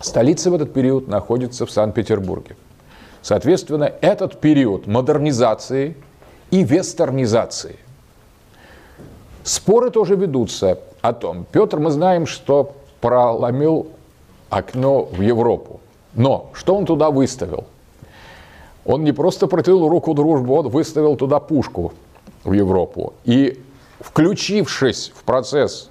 Столица 0.00 0.50
в 0.50 0.54
этот 0.54 0.72
период 0.72 1.06
находится 1.06 1.66
в 1.66 1.70
Санкт-Петербурге. 1.70 2.56
Соответственно, 3.22 3.90
этот 4.00 4.40
период 4.40 4.86
модернизации 4.86 5.96
и 6.50 6.62
вестернизации. 6.62 7.78
Споры 9.44 9.90
тоже 9.90 10.16
ведутся 10.16 10.78
о 11.00 11.12
том. 11.12 11.46
Петр, 11.50 11.78
мы 11.78 11.90
знаем, 11.90 12.26
что 12.26 12.74
проломил 13.00 13.86
окно 14.50 15.04
в 15.04 15.20
Европу. 15.20 15.80
Но 16.14 16.50
что 16.54 16.74
он 16.74 16.86
туда 16.86 17.10
выставил? 17.10 17.64
Он 18.84 19.02
не 19.04 19.12
просто 19.12 19.46
протянул 19.46 19.88
руку 19.88 20.14
дружбы, 20.14 20.54
он 20.54 20.68
выставил 20.68 21.16
туда 21.16 21.40
пушку 21.40 21.92
в 22.44 22.52
Европу. 22.52 23.14
И 23.24 23.60
включившись 24.00 25.12
в 25.14 25.24
процесс 25.24 25.90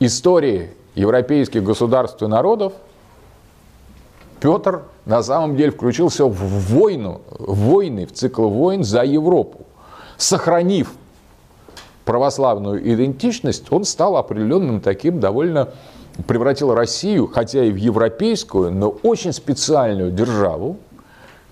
истории 0.00 0.70
европейских 0.94 1.62
государств 1.62 2.22
и 2.22 2.26
народов, 2.26 2.72
Петр 4.40 4.82
на 5.04 5.22
самом 5.22 5.56
деле 5.56 5.70
включился 5.70 6.26
в 6.26 6.74
войну, 6.74 7.20
в 7.30 7.58
войны, 7.70 8.06
в 8.06 8.12
цикл 8.12 8.48
войн 8.48 8.84
за 8.84 9.02
Европу. 9.02 9.66
Сохранив 10.16 10.92
православную 12.04 12.80
идентичность, 12.94 13.70
он 13.70 13.84
стал 13.84 14.16
определенным 14.16 14.80
таким 14.80 15.20
довольно 15.20 15.70
превратил 16.26 16.74
Россию, 16.74 17.26
хотя 17.26 17.64
и 17.64 17.70
в 17.70 17.76
европейскую, 17.76 18.72
но 18.72 18.88
очень 19.02 19.32
специальную 19.32 20.10
державу, 20.10 20.78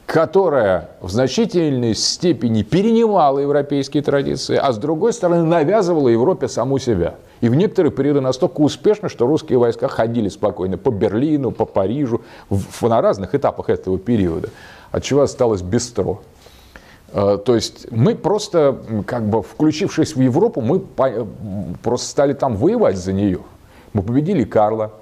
которая 0.06 0.90
в 1.00 1.10
значительной 1.10 1.94
степени 1.94 2.62
перенимала 2.62 3.38
европейские 3.38 4.02
традиции, 4.02 4.56
а 4.56 4.72
с 4.72 4.78
другой 4.78 5.12
стороны 5.12 5.44
навязывала 5.44 6.08
Европе 6.08 6.48
саму 6.48 6.78
себя. 6.78 7.14
И 7.40 7.48
в 7.48 7.54
некоторые 7.54 7.90
периоды 7.90 8.20
настолько 8.20 8.60
успешно, 8.60 9.08
что 9.08 9.26
русские 9.26 9.58
войска 9.58 9.88
ходили 9.88 10.28
спокойно 10.28 10.76
по 10.76 10.90
Берлину, 10.90 11.50
по 11.50 11.64
Парижу, 11.64 12.22
в, 12.48 12.88
на 12.88 13.00
разных 13.00 13.34
этапах 13.34 13.70
этого 13.70 13.98
периода, 13.98 14.50
от 14.92 15.02
чего 15.02 15.22
осталось 15.22 15.62
бестро. 15.62 16.18
Э, 17.12 17.38
то 17.42 17.54
есть 17.54 17.90
мы 17.90 18.14
просто, 18.14 18.78
как 19.06 19.24
бы 19.28 19.42
включившись 19.42 20.16
в 20.16 20.20
Европу, 20.20 20.60
мы 20.60 20.80
просто 21.82 22.08
стали 22.08 22.34
там 22.34 22.56
воевать 22.56 22.98
за 22.98 23.12
нее. 23.12 23.40
Мы 23.94 24.02
победили 24.02 24.44
Карла, 24.44 24.92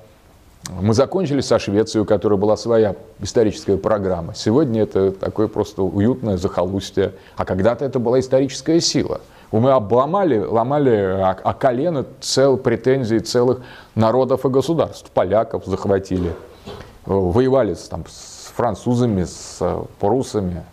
Мы 0.70 0.94
закончили 0.94 1.40
со 1.40 1.59
Швецией, 1.59 2.03
у 2.03 2.05
которой 2.05 2.38
была 2.38 2.57
своя 2.57 2.94
историческая 3.20 3.77
программа. 3.77 4.35
Сегодня 4.35 4.83
это 4.83 5.11
такое 5.11 5.48
просто 5.48 5.83
уютное 5.83 6.37
захолустье. 6.37 7.14
А 7.37 7.44
когда-то 7.44 7.85
это 7.85 7.98
была 7.98 8.20
историческая 8.20 8.81
сила. 8.81 9.20
Мы 9.51 9.70
обломали, 9.72 10.38
ломали 10.38 10.96
о, 10.96 11.31
о 11.31 11.53
колено 11.53 12.07
цел, 12.20 12.57
претензий 12.57 13.18
целых 13.20 13.61
народов 13.94 14.46
и 14.46 14.48
государств. 14.48 15.11
Поляков 15.11 15.66
захватили, 15.66 16.33
воевали 17.05 17.77
там, 17.90 18.05
с 18.09 18.51
французами, 18.55 19.25
с 19.25 19.59
прусами, 19.98 20.64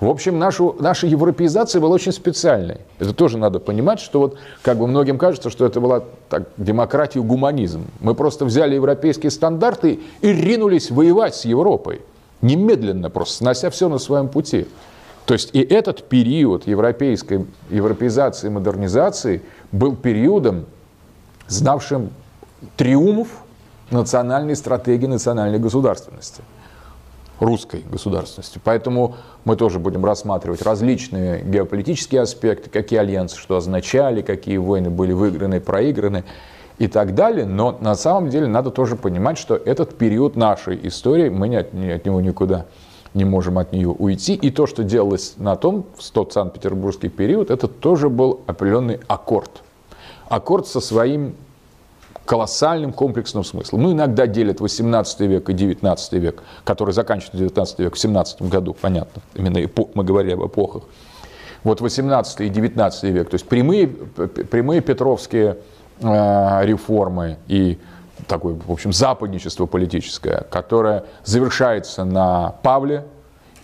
в 0.00 0.08
общем, 0.08 0.38
нашу, 0.38 0.74
наша 0.80 1.06
европеизация 1.06 1.80
была 1.80 1.94
очень 1.94 2.12
специальной. 2.12 2.78
Это 2.98 3.14
тоже 3.14 3.38
надо 3.38 3.60
понимать, 3.60 4.00
что 4.00 4.20
вот 4.20 4.38
как 4.62 4.78
бы 4.78 4.86
многим 4.86 5.18
кажется, 5.18 5.50
что 5.50 5.64
это 5.64 5.80
была 5.80 6.02
так, 6.28 6.48
демократия 6.56 7.20
гуманизм. 7.20 7.86
Мы 8.00 8.14
просто 8.14 8.44
взяли 8.44 8.74
европейские 8.74 9.30
стандарты 9.30 10.00
и 10.20 10.32
ринулись 10.32 10.90
воевать 10.90 11.36
с 11.36 11.44
Европой. 11.44 12.02
Немедленно 12.42 13.08
просто, 13.08 13.36
снося 13.36 13.70
все 13.70 13.88
на 13.88 13.98
своем 13.98 14.28
пути. 14.28 14.66
То 15.26 15.34
есть 15.34 15.50
и 15.54 15.62
этот 15.62 16.08
период 16.08 16.66
европейской 16.66 17.46
европеизации 17.70 18.48
и 18.48 18.50
модернизации 18.50 19.42
был 19.72 19.96
периодом, 19.96 20.66
знавшим 21.46 22.10
триумф 22.76 23.28
национальной 23.90 24.56
стратегии 24.56 25.06
национальной 25.06 25.58
государственности 25.58 26.42
русской 27.40 27.82
государственности. 27.90 28.60
Поэтому 28.62 29.16
мы 29.44 29.56
тоже 29.56 29.78
будем 29.78 30.04
рассматривать 30.04 30.62
различные 30.62 31.42
геополитические 31.42 32.22
аспекты, 32.22 32.70
какие 32.70 32.98
альянсы 32.98 33.36
что 33.36 33.56
означали, 33.56 34.22
какие 34.22 34.56
войны 34.56 34.90
были 34.90 35.12
выиграны, 35.12 35.60
проиграны 35.60 36.24
и 36.78 36.88
так 36.88 37.14
далее. 37.14 37.46
Но 37.46 37.76
на 37.80 37.94
самом 37.94 38.30
деле 38.30 38.46
надо 38.46 38.70
тоже 38.70 38.96
понимать, 38.96 39.38
что 39.38 39.56
этот 39.56 39.96
период 39.96 40.36
нашей 40.36 40.78
истории, 40.86 41.28
мы 41.28 41.48
не 41.48 41.56
от, 41.56 41.74
от 41.74 42.04
него 42.04 42.20
никуда 42.20 42.66
не 43.14 43.24
можем 43.24 43.58
от 43.58 43.72
нее 43.72 43.88
уйти. 43.88 44.34
И 44.34 44.50
то, 44.50 44.66
что 44.66 44.82
делалось 44.82 45.34
на 45.36 45.56
том, 45.56 45.86
в 45.96 46.10
тот 46.10 46.32
Санкт-Петербургский 46.32 47.08
период, 47.08 47.50
это 47.50 47.68
тоже 47.68 48.08
был 48.08 48.40
определенный 48.46 49.00
аккорд. 49.06 49.62
Аккорд 50.28 50.66
со 50.66 50.80
своим 50.80 51.36
колоссальным 52.24 52.92
комплексным 52.92 53.44
смыслом. 53.44 53.82
Ну, 53.82 53.92
иногда 53.92 54.26
делят 54.26 54.60
18 54.60 55.20
век 55.20 55.48
и 55.48 55.52
19 55.52 56.12
век, 56.14 56.42
который 56.64 56.92
заканчивается 56.92 57.38
19 57.38 57.78
век 57.80 57.94
в 57.94 57.98
17 57.98 58.42
году, 58.42 58.74
понятно, 58.80 59.22
именно 59.34 59.64
эпох, 59.64 59.90
мы 59.94 60.04
говорим 60.04 60.40
об 60.40 60.48
эпохах. 60.48 60.84
Вот 61.62 61.80
18 61.80 62.40
и 62.40 62.48
19 62.48 63.04
век, 63.04 63.30
то 63.30 63.34
есть 63.34 63.48
прямые, 63.48 63.88
прямые 63.88 64.80
петровские 64.80 65.58
э, 66.00 66.66
реформы 66.66 67.38
и 67.48 67.78
такое, 68.26 68.54
в 68.54 68.70
общем, 68.70 68.92
западничество 68.92 69.66
политическое, 69.66 70.46
которое 70.50 71.04
завершается 71.24 72.04
на 72.04 72.54
Павле 72.62 73.04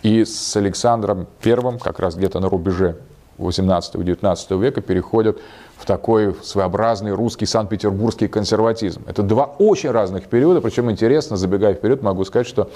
и 0.01 0.25
с 0.25 0.55
Александром 0.55 1.27
Первым, 1.41 1.77
как 1.79 1.99
раз 1.99 2.15
где-то 2.15 2.39
на 2.39 2.49
рубеже 2.49 2.97
18-19 3.37 4.59
века, 4.59 4.81
переходят 4.81 5.39
в 5.81 5.85
такой 5.85 6.35
своеобразный 6.43 7.11
русский 7.11 7.47
санкт-петербургский 7.47 8.27
консерватизм. 8.27 9.01
Это 9.07 9.23
два 9.23 9.45
очень 9.45 9.89
разных 9.89 10.25
периода, 10.25 10.61
причем 10.61 10.91
интересно, 10.91 11.37
забегая 11.37 11.73
вперед, 11.73 12.03
могу 12.03 12.23
сказать, 12.23 12.47
что 12.47 12.69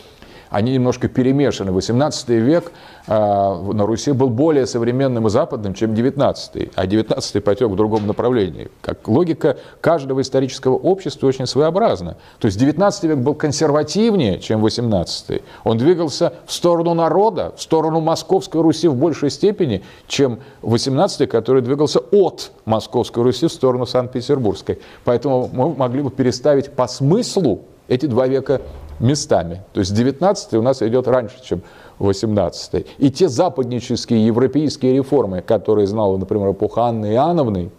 они 0.56 0.72
немножко 0.72 1.10
перемешаны. 1.10 1.74
18 1.74 2.30
век 2.30 2.72
э, 3.08 3.12
на 3.14 3.86
Руси 3.86 4.14
был 4.14 4.30
более 4.30 4.66
современным 4.66 5.28
и 5.28 5.30
западным, 5.30 5.74
чем 5.74 5.94
19 5.94 6.70
а 6.76 6.88
19 6.88 7.44
потек 7.44 7.70
в 7.70 7.76
другом 7.76 8.08
направлении. 8.08 8.70
Как 8.80 9.06
логика 9.10 9.58
каждого 9.82 10.22
исторического 10.22 10.76
общества 10.76 11.28
очень 11.28 11.46
своеобразна. 11.46 12.16
То 12.40 12.46
есть 12.46 12.58
19 12.58 13.04
век 13.04 13.18
был 13.18 13.36
консервативнее, 13.36 14.40
чем 14.40 14.62
18 14.62 15.42
Он 15.66 15.78
двигался 15.78 16.32
в 16.46 16.54
сторону 16.54 16.94
народа, 16.94 17.54
в 17.58 17.62
сторону 17.62 18.00
Московской 18.00 18.62
Руси 18.62 18.88
в 18.88 18.96
большей 18.96 19.32
степени, 19.32 19.84
чем 20.08 20.40
18 20.62 21.30
который 21.30 21.64
двигался 21.64 22.00
от 22.00 22.52
Московской 22.64 23.24
Руси 23.24 23.48
в 23.48 23.52
сторону 23.52 23.86
Санкт-Петербургской. 23.86 24.80
Поэтому 25.04 25.50
мы 25.52 25.76
могли 25.76 26.02
бы 26.02 26.12
переставить 26.12 26.72
по 26.72 26.88
смыслу 26.88 27.64
эти 27.90 28.06
два 28.06 28.28
века 28.28 28.62
местами. 29.00 29.64
То 29.74 29.80
есть 29.80 29.94
19 29.94 30.54
у 30.54 30.62
нас 30.62 30.82
идет 30.82 31.08
раньше, 31.08 31.36
чем 31.44 31.62
18 32.00 32.88
И 32.98 33.12
те 33.12 33.30
западнические 33.30 34.26
европейские 34.26 34.96
реформы, 34.96 35.42
которые 35.42 35.88
знала, 35.88 36.18
например, 36.18 36.52
эпоха 36.52 36.84
Анны 36.84 37.14
Иоанновны, 37.14 37.72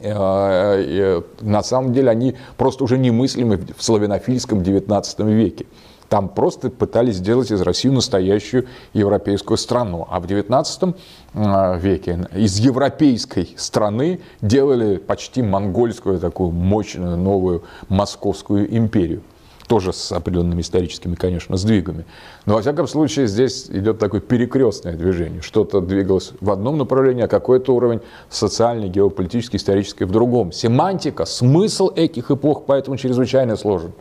э, 0.00 0.10
э, 0.10 1.22
на 1.40 1.62
самом 1.62 1.92
деле 1.92 2.10
они 2.10 2.36
просто 2.56 2.84
уже 2.84 2.98
немыслимы 2.98 3.60
в 3.76 3.82
славянофильском 3.82 4.62
19 4.62 5.20
веке. 5.20 5.66
Там 6.08 6.30
просто 6.30 6.70
пытались 6.70 7.16
сделать 7.16 7.50
из 7.50 7.60
России 7.60 7.90
настоящую 7.90 8.66
европейскую 8.94 9.58
страну. 9.58 10.06
А 10.08 10.20
в 10.20 10.26
19 10.26 10.94
э, 11.34 11.78
веке 11.78 12.26
из 12.34 12.58
европейской 12.58 13.54
страны 13.56 14.20
делали 14.40 14.96
почти 14.96 15.42
монгольскую 15.42 16.18
такую 16.18 16.50
мощную 16.50 17.18
новую 17.18 17.62
московскую 17.88 18.74
империю 18.74 19.22
тоже 19.68 19.92
с 19.92 20.10
определенными 20.10 20.62
историческими, 20.62 21.14
конечно, 21.14 21.56
сдвигами. 21.56 22.04
Но, 22.46 22.54
во 22.54 22.62
всяком 22.62 22.88
случае, 22.88 23.28
здесь 23.28 23.66
идет 23.68 23.98
такое 23.98 24.20
перекрестное 24.20 24.94
движение. 24.94 25.42
Что-то 25.42 25.80
двигалось 25.80 26.32
в 26.40 26.50
одном 26.50 26.78
направлении, 26.78 27.22
а 27.22 27.28
какой-то 27.28 27.74
уровень 27.74 28.00
социальный, 28.30 28.88
геополитический, 28.88 29.58
исторический 29.58 30.04
в 30.04 30.10
другом. 30.10 30.50
Семантика, 30.50 31.26
смысл 31.26 31.90
этих 31.94 32.30
эпох 32.30 32.64
поэтому 32.66 32.96
чрезвычайно 32.96 33.56
сложен. 33.56 33.92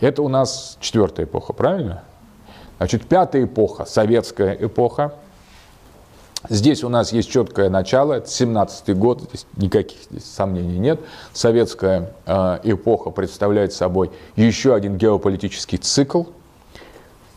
Это 0.00 0.22
у 0.22 0.28
нас 0.28 0.78
четвертая 0.80 1.26
эпоха, 1.26 1.52
правильно? 1.52 2.04
Значит, 2.78 3.06
пятая 3.06 3.44
эпоха, 3.44 3.84
советская 3.84 4.56
эпоха– 4.58 5.14
Здесь 6.48 6.84
у 6.84 6.88
нас 6.88 7.12
есть 7.12 7.30
четкое 7.30 7.68
начало, 7.68 8.14
это 8.14 8.28
17-й 8.28 8.94
год, 8.94 9.22
здесь 9.22 9.46
никаких 9.56 9.98
здесь 10.10 10.24
сомнений 10.24 10.78
нет. 10.78 11.00
Советская 11.32 12.12
э, 12.24 12.58
эпоха 12.62 13.10
представляет 13.10 13.72
собой 13.72 14.10
еще 14.36 14.74
один 14.74 14.96
геополитический 14.96 15.78
цикл. 15.78 16.24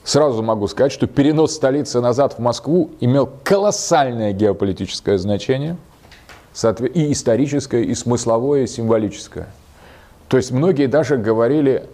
Сразу 0.04 0.42
могу 0.44 0.68
сказать, 0.68 0.92
что 0.92 1.08
перенос 1.08 1.54
столицы 1.56 2.02
назад 2.02 2.36
в 2.36 2.40
Москву 2.40 2.92
имел 3.00 3.30
колоссальное 3.44 4.32
геополитическое 4.32 5.18
значение, 5.18 5.78
и 6.94 7.12
историческое, 7.12 7.84
и 7.84 7.94
смысловое, 7.96 8.64
и 8.64 8.68
символическое. 8.68 9.48
То 10.28 10.38
есть 10.38 10.52
многие 10.52 10.88
даже 10.88 11.18
говорили, 11.18 11.88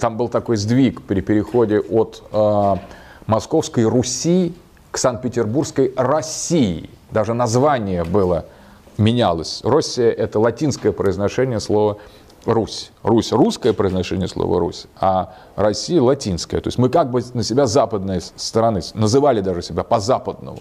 там 0.00 0.16
был 0.16 0.28
такой 0.28 0.56
сдвиг 0.56 1.02
при 1.02 1.20
переходе 1.20 1.80
от 1.80 2.22
э, 2.32 2.76
Московской 3.26 3.84
Руси 3.84 4.54
к 4.92 4.98
Санкт-Петербургской 4.98 5.92
России. 5.96 6.88
Даже 7.10 7.34
название 7.34 8.04
было 8.04 8.44
менялось. 8.98 9.60
Россия– 9.64 10.10
это 10.12 10.38
латинское 10.38 10.92
произношение 10.92 11.58
слова 11.58 11.96
Русь. 12.44 12.92
Русь– 13.02 13.32
русское 13.32 13.72
произношение 13.72 14.28
слова 14.28 14.60
Русь, 14.60 14.86
а 15.00 15.34
Россия– 15.56 16.00
латинское. 16.02 16.60
То 16.60 16.68
есть 16.68 16.78
мы 16.78 16.90
как 16.90 17.10
бы 17.10 17.22
на 17.32 17.42
себя 17.42 17.66
западной 17.66 18.20
стороны, 18.20 18.82
называли 18.94 19.40
даже 19.40 19.62
себя 19.62 19.82
по-западному. 19.82 20.60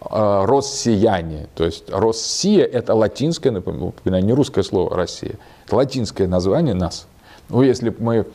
А, 0.00 0.46
россияне. 0.46 1.48
То 1.54 1.64
есть 1.64 1.90
Россия– 1.90 2.64
это 2.72 2.94
латинское, 2.94 3.52
напоминаю, 3.52 4.24
не 4.24 4.32
русское 4.32 4.62
слово 4.62 4.96
Россия. 4.96 5.34
Это 5.66 5.76
латинское 5.76 6.26
название 6.26 6.74
нас. 6.74 7.06
Ну, 7.48 7.62
если 7.62 7.90
бы 7.90 7.96
мы 8.02 8.26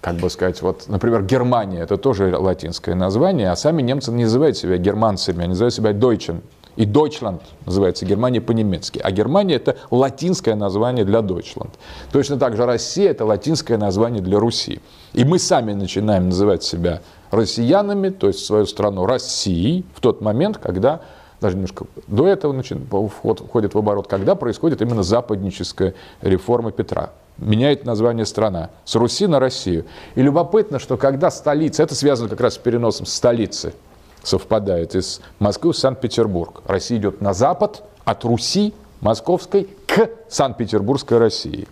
как 0.00 0.16
бы 0.16 0.30
сказать, 0.30 0.62
вот, 0.62 0.88
например, 0.88 1.22
Германия, 1.24 1.80
это 1.80 1.96
тоже 1.96 2.36
латинское 2.36 2.94
название, 2.94 3.50
а 3.50 3.56
сами 3.56 3.82
немцы 3.82 4.10
не 4.12 4.24
называют 4.24 4.56
себя 4.56 4.78
германцами, 4.78 5.40
они 5.40 5.48
называют 5.48 5.74
себя 5.74 5.92
Deutschen. 5.92 6.40
И 6.76 6.86
Deutschland 6.86 7.40
называется 7.66 8.06
Германия 8.06 8.40
по-немецки. 8.40 9.00
А 9.02 9.10
Германия 9.10 9.56
это 9.56 9.76
латинское 9.90 10.54
название 10.54 11.04
для 11.04 11.18
Deutschland. 11.18 11.70
Точно 12.12 12.38
так 12.38 12.56
же 12.56 12.64
Россия 12.64 13.10
это 13.10 13.24
латинское 13.26 13.76
название 13.76 14.22
для 14.22 14.38
Руси. 14.38 14.80
И 15.12 15.24
мы 15.24 15.38
сами 15.38 15.72
начинаем 15.72 16.26
называть 16.26 16.62
себя 16.62 17.02
россиянами, 17.30 18.10
то 18.10 18.28
есть 18.28 18.46
свою 18.46 18.66
страну 18.66 19.04
Россией, 19.04 19.84
в 19.94 20.00
тот 20.00 20.20
момент, 20.22 20.58
когда 20.58 21.00
даже 21.40 21.56
немножко 21.56 21.86
до 22.06 22.26
этого 22.26 22.52
значит, 22.52 22.78
входит 22.88 23.74
в 23.74 23.78
оборот, 23.78 24.06
когда 24.06 24.34
происходит 24.34 24.82
именно 24.82 25.02
западническая 25.02 25.94
реформа 26.20 26.70
Петра 26.70 27.10
меняет 27.40 27.84
название 27.84 28.26
страна 28.26 28.70
с 28.84 28.94
Руси 28.94 29.26
на 29.26 29.40
Россию. 29.40 29.86
И 30.14 30.22
любопытно, 30.22 30.78
что 30.78 30.96
когда 30.96 31.30
столица, 31.30 31.82
это 31.82 31.94
связано 31.94 32.28
как 32.28 32.40
раз 32.40 32.54
с 32.54 32.58
переносом 32.58 33.06
столицы, 33.06 33.74
совпадает 34.22 34.94
из 34.94 35.20
Москвы 35.38 35.72
в 35.72 35.78
Санкт-Петербург. 35.78 36.62
Россия 36.66 36.98
идет 36.98 37.20
на 37.20 37.32
запад 37.32 37.82
от 38.04 38.24
Руси 38.24 38.74
московской 39.00 39.68
к 39.86 40.10
Санкт-Петербургской 40.28 41.18
России. 41.18 41.66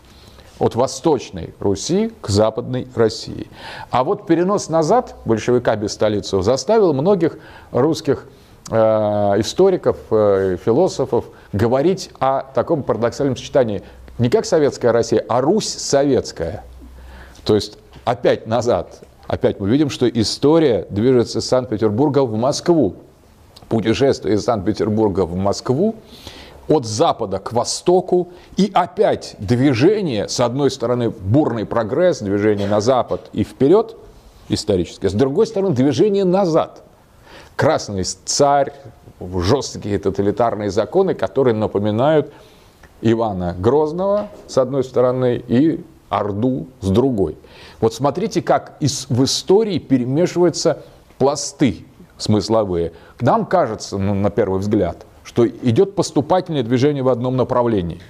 От 0.59 0.75
восточной 0.75 1.55
Руси 1.61 2.11
к 2.21 2.29
западной 2.29 2.89
России. 2.97 3.49
А 3.91 4.03
вот 4.03 4.27
перенос 4.27 4.69
назад 4.69 5.15
большевика 5.25 5.77
без 5.77 5.93
столицы 5.93 6.43
заставил 6.43 6.95
многих 6.95 7.39
русских 7.71 8.27
историков, 8.71 9.97
э, 10.11 10.57
философов 10.65 11.27
говорить 11.53 12.11
о 12.21 12.43
таком 12.43 12.83
парадоксальном 12.83 13.37
сочетании 13.37 13.83
не 14.19 14.31
как 14.31 14.45
советская 14.45 14.93
Россия, 14.93 15.25
а 15.29 15.41
Русь 15.41 15.69
советская. 15.69 16.65
То 17.45 17.55
есть 17.55 17.79
опять 18.05 18.47
назад. 18.47 19.01
Опять 19.27 19.61
мы 19.61 19.69
видим, 19.69 19.91
что 19.91 20.09
история 20.09 20.87
движется 20.91 21.39
из 21.39 21.47
Санкт-Петербурга 21.47 22.21
в 22.25 22.35
Москву. 22.35 22.97
Путешествие 23.69 24.37
из 24.37 24.45
Санкт-Петербурга 24.45 25.27
в 25.27 25.37
Москву 25.37 25.95
от 26.69 26.85
запада 26.85 27.39
к 27.39 27.53
востоку, 27.53 28.29
и 28.57 28.71
опять 28.75 29.37
движение, 29.39 30.29
с 30.29 30.39
одной 30.41 30.71
стороны, 30.71 31.11
бурный 31.11 31.65
прогресс, 31.65 32.21
движение 32.21 32.69
на 32.69 32.81
запад 32.81 33.31
и 33.33 33.43
вперед, 33.43 33.97
историческое, 34.49 35.09
с 35.09 35.15
другой 35.15 35.47
стороны, 35.47 35.75
движение 35.75 36.25
назад. 36.25 36.85
Красный 37.59 38.05
царь, 38.05 38.73
жесткие 39.21 39.99
тоталитарные 39.99 40.71
законы, 40.71 41.15
которые 41.15 41.55
напоминают 41.55 42.33
Ивана 43.01 43.53
Грозного, 43.59 44.29
с 44.47 44.59
одной 44.59 44.85
стороны, 44.85 45.43
и 45.49 45.85
Орду 46.09 46.69
с 46.81 46.89
другой. 46.89 47.37
Вот 47.81 47.95
смотрите, 47.95 48.43
как 48.43 48.77
из, 48.79 49.07
в 49.11 49.25
истории 49.25 49.81
перемешиваются 49.81 50.85
пласты 51.19 51.85
смысловые. 52.17 52.93
Нам 53.21 53.45
кажется, 53.45 53.99
ну, 53.99 54.15
на 54.15 54.31
первый 54.31 54.61
взгляд, 54.61 55.05
что 55.25 55.45
идет 55.45 55.97
поступательное 55.97 56.63
движение 56.63 57.03
в 57.03 57.09
одном 57.09 57.37
направлении. 57.37 58.01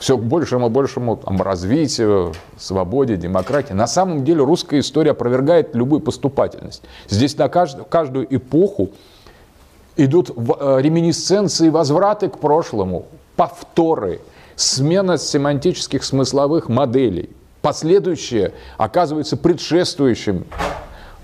Все 0.00 0.16
большему 0.16 0.68
и 0.68 0.70
большему 0.70 1.18
там, 1.18 1.42
развитию, 1.42 2.32
свободе, 2.56 3.18
демократии. 3.18 3.74
На 3.74 3.86
самом 3.86 4.24
деле 4.24 4.42
русская 4.42 4.80
история 4.80 5.10
опровергает 5.10 5.74
любую 5.76 6.00
поступательность. 6.00 6.82
Здесь 7.10 7.36
на 7.36 7.50
каждую, 7.50 7.84
каждую 7.84 8.34
эпоху 8.34 8.92
идут 9.98 10.30
э, 10.30 10.78
реминисценции, 10.80 11.68
возвраты 11.68 12.30
к 12.30 12.38
прошлому, 12.38 13.04
повторы, 13.36 14.22
смена 14.56 15.18
семантических 15.18 16.02
смысловых 16.02 16.70
моделей. 16.70 17.28
Последующее 17.60 18.54
оказывается 18.78 19.36
предшествующим 19.36 20.46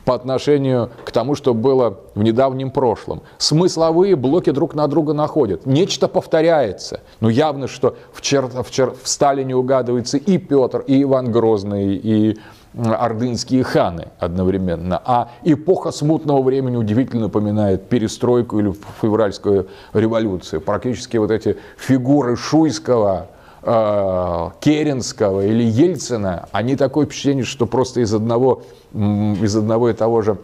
по 0.07 0.15
отношению 0.15 0.91
к 1.05 1.11
тому, 1.11 1.35
что 1.35 1.53
было 1.53 1.99
в 2.15 2.23
недавнем 2.23 2.71
прошлом. 2.71 3.23
Смысловые 3.39 4.15
блоки 4.15 4.51
друг 4.51 4.75
на 4.75 4.87
друга 4.87 5.13
находят. 5.13 5.67
Нечто 5.67 6.07
повторяется. 6.07 7.01
Но 7.19 7.29
явно, 7.29 7.67
что 7.67 7.97
в, 8.13 8.23
чер... 8.23 8.47
в, 8.47 8.71
чер... 8.71 8.95
в 9.03 9.09
Сталине 9.09 9.57
угадывается 9.57 10.17
и 10.17 10.39
Петр, 10.39 10.85
и 10.87 11.03
Иван 11.03 11.33
Грозный, 11.33 11.97
и 11.97 12.39
ордынские 12.77 13.65
ханы 13.65 14.09
одновременно. 14.21 15.03
А 15.05 15.31
эпоха 15.43 15.91
смутного 15.91 16.41
времени 16.41 16.77
удивительно 16.77 17.23
напоминает 17.23 17.89
перестройку 17.89 18.61
или 18.61 18.73
февральскую 19.03 19.67
революцию. 19.93 20.61
Практически 20.61 21.17
вот 21.17 21.33
эти 21.33 21.57
фигуры 21.77 22.37
Шуйского, 22.37 23.27
Керенского 23.67 25.45
или 25.45 25.65
Ельцина, 25.65 26.49
они 26.53 26.77
такое 26.77 27.07
впечатление, 27.07 27.45
что 27.45 27.67
просто 27.67 28.01
из 28.01 28.15
одного, 28.15 28.63
из 28.95 29.57
одного 29.57 29.91
и 29.91 29.93
того 29.93 30.23
же 30.23 30.39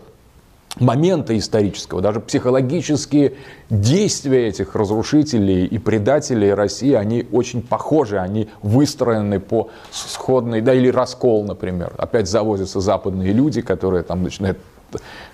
момента 0.80 1.38
исторического, 1.38 2.00
даже 2.00 2.18
психологические 2.18 3.34
действия 3.70 4.48
этих 4.48 4.74
разрушителей 4.74 5.66
и 5.66 5.78
предателей 5.78 6.52
России, 6.52 6.94
они 6.94 7.24
очень 7.30 7.62
похожи, 7.62 8.18
они 8.18 8.48
выстроены 8.60 9.38
по 9.38 9.68
сходной, 9.92 10.60
да, 10.60 10.74
или 10.74 10.88
раскол, 10.88 11.44
например. 11.44 11.92
Опять 11.98 12.28
завозятся 12.28 12.80
западные 12.80 13.32
люди, 13.32 13.60
которые 13.60 14.02
там 14.02 14.24
начинают 14.24 14.58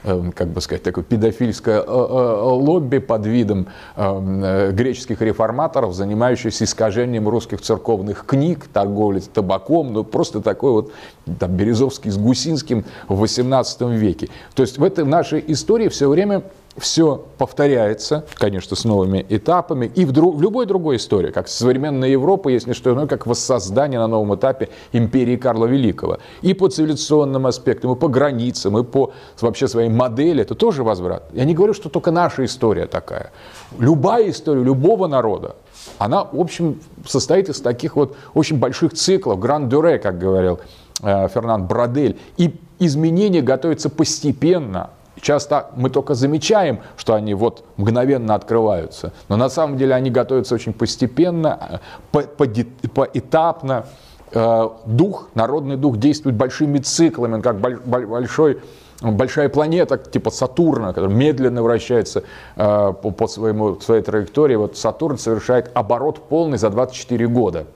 как 0.02 0.48
бы 0.48 0.60
сказать, 0.60 0.82
такое 0.82 1.04
педофильское 1.04 1.80
э, 1.80 1.84
э, 1.84 2.40
лобби 2.42 2.98
под 2.98 3.26
видом 3.26 3.66
эм, 3.96 4.44
э, 4.44 4.72
греческих 4.72 5.20
реформаторов, 5.20 5.94
занимающихся 5.94 6.64
искажением 6.64 7.28
русских 7.28 7.60
церковных 7.60 8.24
книг, 8.26 8.66
торговлей 8.72 9.20
табаком, 9.20 9.92
ну 9.92 10.04
просто 10.04 10.40
такой 10.40 10.72
вот 10.72 10.92
там, 11.38 11.56
Березовский 11.56 12.10
с 12.10 12.16
Гусинским 12.16 12.84
в 13.08 13.18
18 13.18 13.80
веке. 13.82 14.28
То 14.54 14.62
есть 14.62 14.78
в 14.78 14.84
этой 14.84 15.04
нашей 15.04 15.44
истории 15.46 15.88
все 15.88 16.08
время 16.08 16.42
все 16.78 17.24
повторяется, 17.38 18.24
конечно, 18.34 18.76
с 18.76 18.84
новыми 18.84 19.24
этапами, 19.28 19.90
и 19.94 20.04
в, 20.04 20.12
друг, 20.12 20.36
в 20.36 20.42
любой 20.42 20.66
другой 20.66 20.96
истории, 20.96 21.30
как 21.30 21.48
современная 21.48 22.08
Европа 22.08 22.48
не 22.48 22.74
что 22.74 22.92
иное, 22.92 23.06
как 23.06 23.26
воссоздание 23.26 23.98
на 23.98 24.06
новом 24.06 24.34
этапе 24.34 24.68
империи 24.92 25.36
Карла 25.36 25.66
Великого. 25.66 26.18
И 26.42 26.54
по 26.54 26.68
цивилизационным 26.68 27.46
аспектам, 27.46 27.92
и 27.92 27.96
по 27.96 28.08
границам, 28.08 28.78
и 28.78 28.84
по 28.84 29.12
вообще 29.40 29.68
своей 29.68 29.88
модели, 29.88 30.42
это 30.42 30.54
тоже 30.54 30.82
возврат. 30.82 31.24
Я 31.32 31.44
не 31.44 31.54
говорю, 31.54 31.74
что 31.74 31.88
только 31.88 32.10
наша 32.10 32.44
история 32.44 32.86
такая. 32.86 33.32
Любая 33.78 34.30
история 34.30 34.62
любого 34.62 35.06
народа, 35.06 35.56
она, 35.98 36.24
в 36.24 36.40
общем, 36.40 36.80
состоит 37.06 37.48
из 37.48 37.60
таких 37.60 37.96
вот 37.96 38.16
очень 38.34 38.58
больших 38.58 38.92
циклов, 38.94 39.38
гран-дюре, 39.38 39.98
как 39.98 40.18
говорил 40.18 40.60
э, 41.02 41.28
Фернанд 41.28 41.66
Брадель. 41.66 42.18
И 42.36 42.54
изменения 42.78 43.42
готовятся 43.42 43.90
постепенно, 43.90 44.90
Часто 45.20 45.70
мы 45.76 45.90
только 45.90 46.14
замечаем, 46.14 46.80
что 46.96 47.14
они 47.14 47.34
вот 47.34 47.64
мгновенно 47.76 48.34
открываются, 48.34 49.12
но 49.28 49.36
на 49.36 49.48
самом 49.48 49.76
деле 49.76 49.94
они 49.94 50.10
готовятся 50.10 50.54
очень 50.54 50.72
постепенно, 50.72 51.80
по, 52.12 52.22
по, 52.22 52.46
поэтапно. 52.94 53.86
Э, 54.32 54.68
дух, 54.86 55.28
народный 55.34 55.76
дух 55.76 55.96
действует 55.96 56.36
большими 56.36 56.78
циклами, 56.78 57.40
как 57.40 57.58
большой 57.58 58.60
большая 59.00 59.48
планета 59.48 59.96
типа 59.96 60.30
Сатурна, 60.30 60.88
которая 60.88 61.14
медленно 61.14 61.62
вращается 61.62 62.24
э, 62.56 62.92
по, 63.02 63.10
по 63.10 63.28
своему, 63.28 63.80
своей 63.80 64.02
траектории. 64.02 64.56
Вот 64.56 64.76
Сатурн 64.76 65.18
совершает 65.18 65.70
оборот 65.74 66.28
полный 66.28 66.58
за 66.58 66.68
24 66.70 67.26
года. 67.28 67.66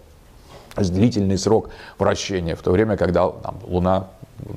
Длительный 0.76 1.38
срок 1.38 1.68
вращения, 1.98 2.56
в 2.56 2.62
то 2.62 2.72
время, 2.72 2.96
когда 2.96 3.28
там, 3.28 3.56
Луна 3.66 4.08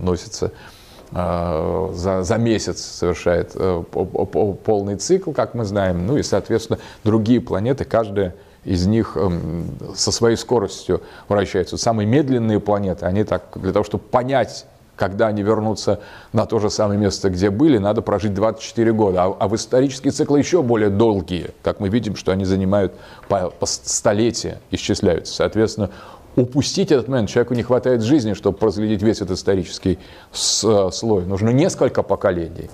носится 0.01 0.45
Э, 0.47 0.74
за, 1.11 2.23
за 2.23 2.37
месяц 2.37 2.81
совершает 2.81 3.51
э, 3.55 3.83
полный 3.91 4.95
цикл, 4.95 5.31
как 5.31 5.53
мы 5.53 5.63
знаем. 5.65 6.05
Ну 6.05 6.17
и, 6.17 6.23
соответственно, 6.23 6.79
другие 7.03 7.41
планеты, 7.41 7.85
каждая 7.85 8.35
из 8.65 8.87
них 8.87 9.15
эм, 9.15 9.67
со 9.95 10.11
своей 10.11 10.35
скоростью 10.35 11.01
вращаются. 11.29 11.77
Самые 11.77 12.07
медленные 12.07 12.59
планеты, 12.59 13.05
они 13.05 13.23
так, 13.23 13.43
для 13.55 13.71
того, 13.71 13.85
чтобы 13.85 14.03
понять, 14.03 14.65
когда 14.95 15.27
они 15.27 15.43
вернутся 15.43 15.99
на 16.33 16.45
то 16.45 16.59
же 16.59 16.69
самое 16.69 16.99
место, 16.99 17.29
где 17.29 17.49
были, 17.49 17.77
надо 17.77 18.01
прожить 18.01 18.33
24 18.33 18.93
года. 18.93 19.23
А, 19.23 19.37
а 19.39 19.47
в 19.47 19.55
исторические 19.55 20.11
циклы 20.11 20.39
еще 20.39 20.63
более 20.63 20.89
долгие, 20.89 21.51
как 21.63 21.79
мы 21.79 21.89
видим, 21.89 22.15
что 22.15 22.31
они 22.31 22.45
занимают 22.45 22.93
по, 23.27 23.49
по 23.51 23.65
столетия, 23.65 24.59
исчисляются. 24.71 25.33
Соответственно, 25.33 25.91
упустить 26.35 26.91
этот 26.91 27.07
момент. 27.07 27.29
Человеку 27.29 27.53
не 27.53 27.63
хватает 27.63 28.01
жизни, 28.01 28.33
чтобы 28.33 28.57
проследить 28.57 29.01
весь 29.01 29.21
этот 29.21 29.37
исторический 29.37 29.99
э, 30.33 30.89
слой. 30.91 31.25
Нужно 31.25 31.49
несколько 31.49 32.03
поколений. 32.03 32.69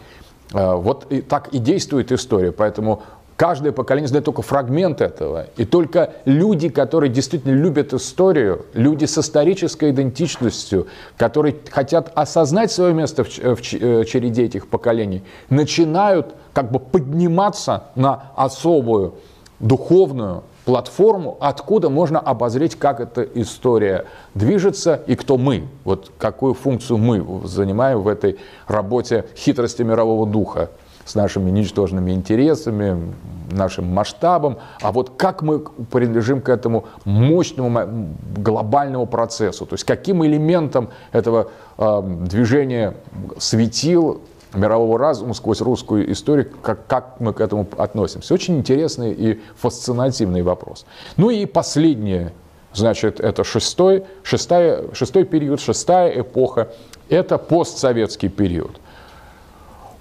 Э, 0.54 0.76
вот 0.76 1.12
и 1.12 1.22
так 1.22 1.50
и 1.50 1.60
действует 1.60 2.12
история. 2.12 2.52
Поэтому 2.52 3.04
каждое 3.36 3.72
поколение 3.72 4.08
знает 4.08 4.26
только 4.26 4.42
фрагмент 4.42 5.02
этого. 5.02 5.48
И 5.58 5.66
только 5.66 6.14
люди, 6.26 6.70
которые 6.70 7.10
действительно 7.10 7.54
любят 7.54 7.94
историю, 7.94 8.66
люди 8.74 9.06
с 9.06 9.18
исторической 9.18 9.92
идентичностью, 9.92 10.88
которые 11.18 11.56
хотят 11.70 12.12
осознать 12.16 12.72
свое 12.72 12.94
место 12.94 13.24
в 13.24 13.30
э, 13.40 14.06
череде 14.06 14.44
этих 14.44 14.68
поколений, 14.68 15.24
начинают 15.50 16.36
как 16.54 16.72
бы 16.72 16.80
подниматься 16.80 17.86
на 17.96 18.32
особую 18.36 19.16
духовную 19.60 20.44
платформу, 20.66 21.38
откуда 21.40 21.90
можно 21.90 22.20
обозреть, 22.20 22.76
как 22.76 23.00
эта 23.00 23.24
история 23.24 24.06
движется 24.36 25.02
и 25.08 25.16
кто 25.16 25.38
мы, 25.38 25.68
вот 25.84 26.12
какую 26.18 26.54
функцию 26.54 26.98
мы 26.98 27.48
занимаем 27.48 28.02
в 28.02 28.08
этой 28.08 28.38
работе 28.68 29.26
хитрости 29.36 29.82
мирового 29.82 30.28
духа 30.28 30.70
с 31.06 31.16
нашими 31.16 31.50
ничтожными 31.50 32.12
интересами, 32.12 33.14
нашим 33.52 33.88
масштабом, 33.88 34.58
а 34.82 34.92
вот 34.92 35.12
как 35.18 35.42
мы 35.42 35.60
принадлежим 35.60 36.42
к 36.42 36.50
этому 36.50 36.86
мощному 37.06 38.16
глобальному 38.38 39.08
процессу, 39.08 39.66
то 39.66 39.74
есть 39.74 39.84
каким 39.84 40.26
элементом 40.26 40.90
этого 41.12 41.50
э, 41.78 42.02
движения 42.28 42.94
светил 43.40 44.22
мирового 44.54 44.98
разума 44.98 45.34
сквозь 45.34 45.62
русскую 45.62 46.12
историю, 46.12 46.52
как, 46.62 46.86
как 46.88 47.20
мы 47.20 47.34
к 47.34 47.42
этому 47.42 47.68
относимся. 47.78 48.34
Очень 48.34 48.58
интересный 48.58 49.14
и 49.14 49.42
фасцинативный 49.56 50.42
вопрос. 50.42 50.86
Ну 51.18 51.30
и 51.30 51.46
последнее, 51.46 52.34
значит, 52.74 53.20
это 53.20 53.44
шестой, 53.44 54.04
шестая, 54.24 54.94
шестой 54.94 55.26
период, 55.26 55.62
шестая 55.62 56.22
эпоха, 56.22 56.70
это 57.10 57.38
постсоветский 57.38 58.30
период. 58.30 58.80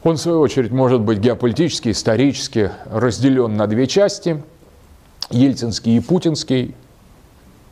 Он, 0.03 0.17
в 0.17 0.21
свою 0.21 0.41
очередь, 0.41 0.71
может 0.71 1.01
быть 1.03 1.19
геополитически, 1.19 1.91
исторически 1.91 2.71
разделен 2.91 3.57
на 3.57 3.67
две 3.67 3.87
части. 3.87 4.43
Ельцинский 5.31 5.97
и 5.97 6.01
путинский. 6.01 6.75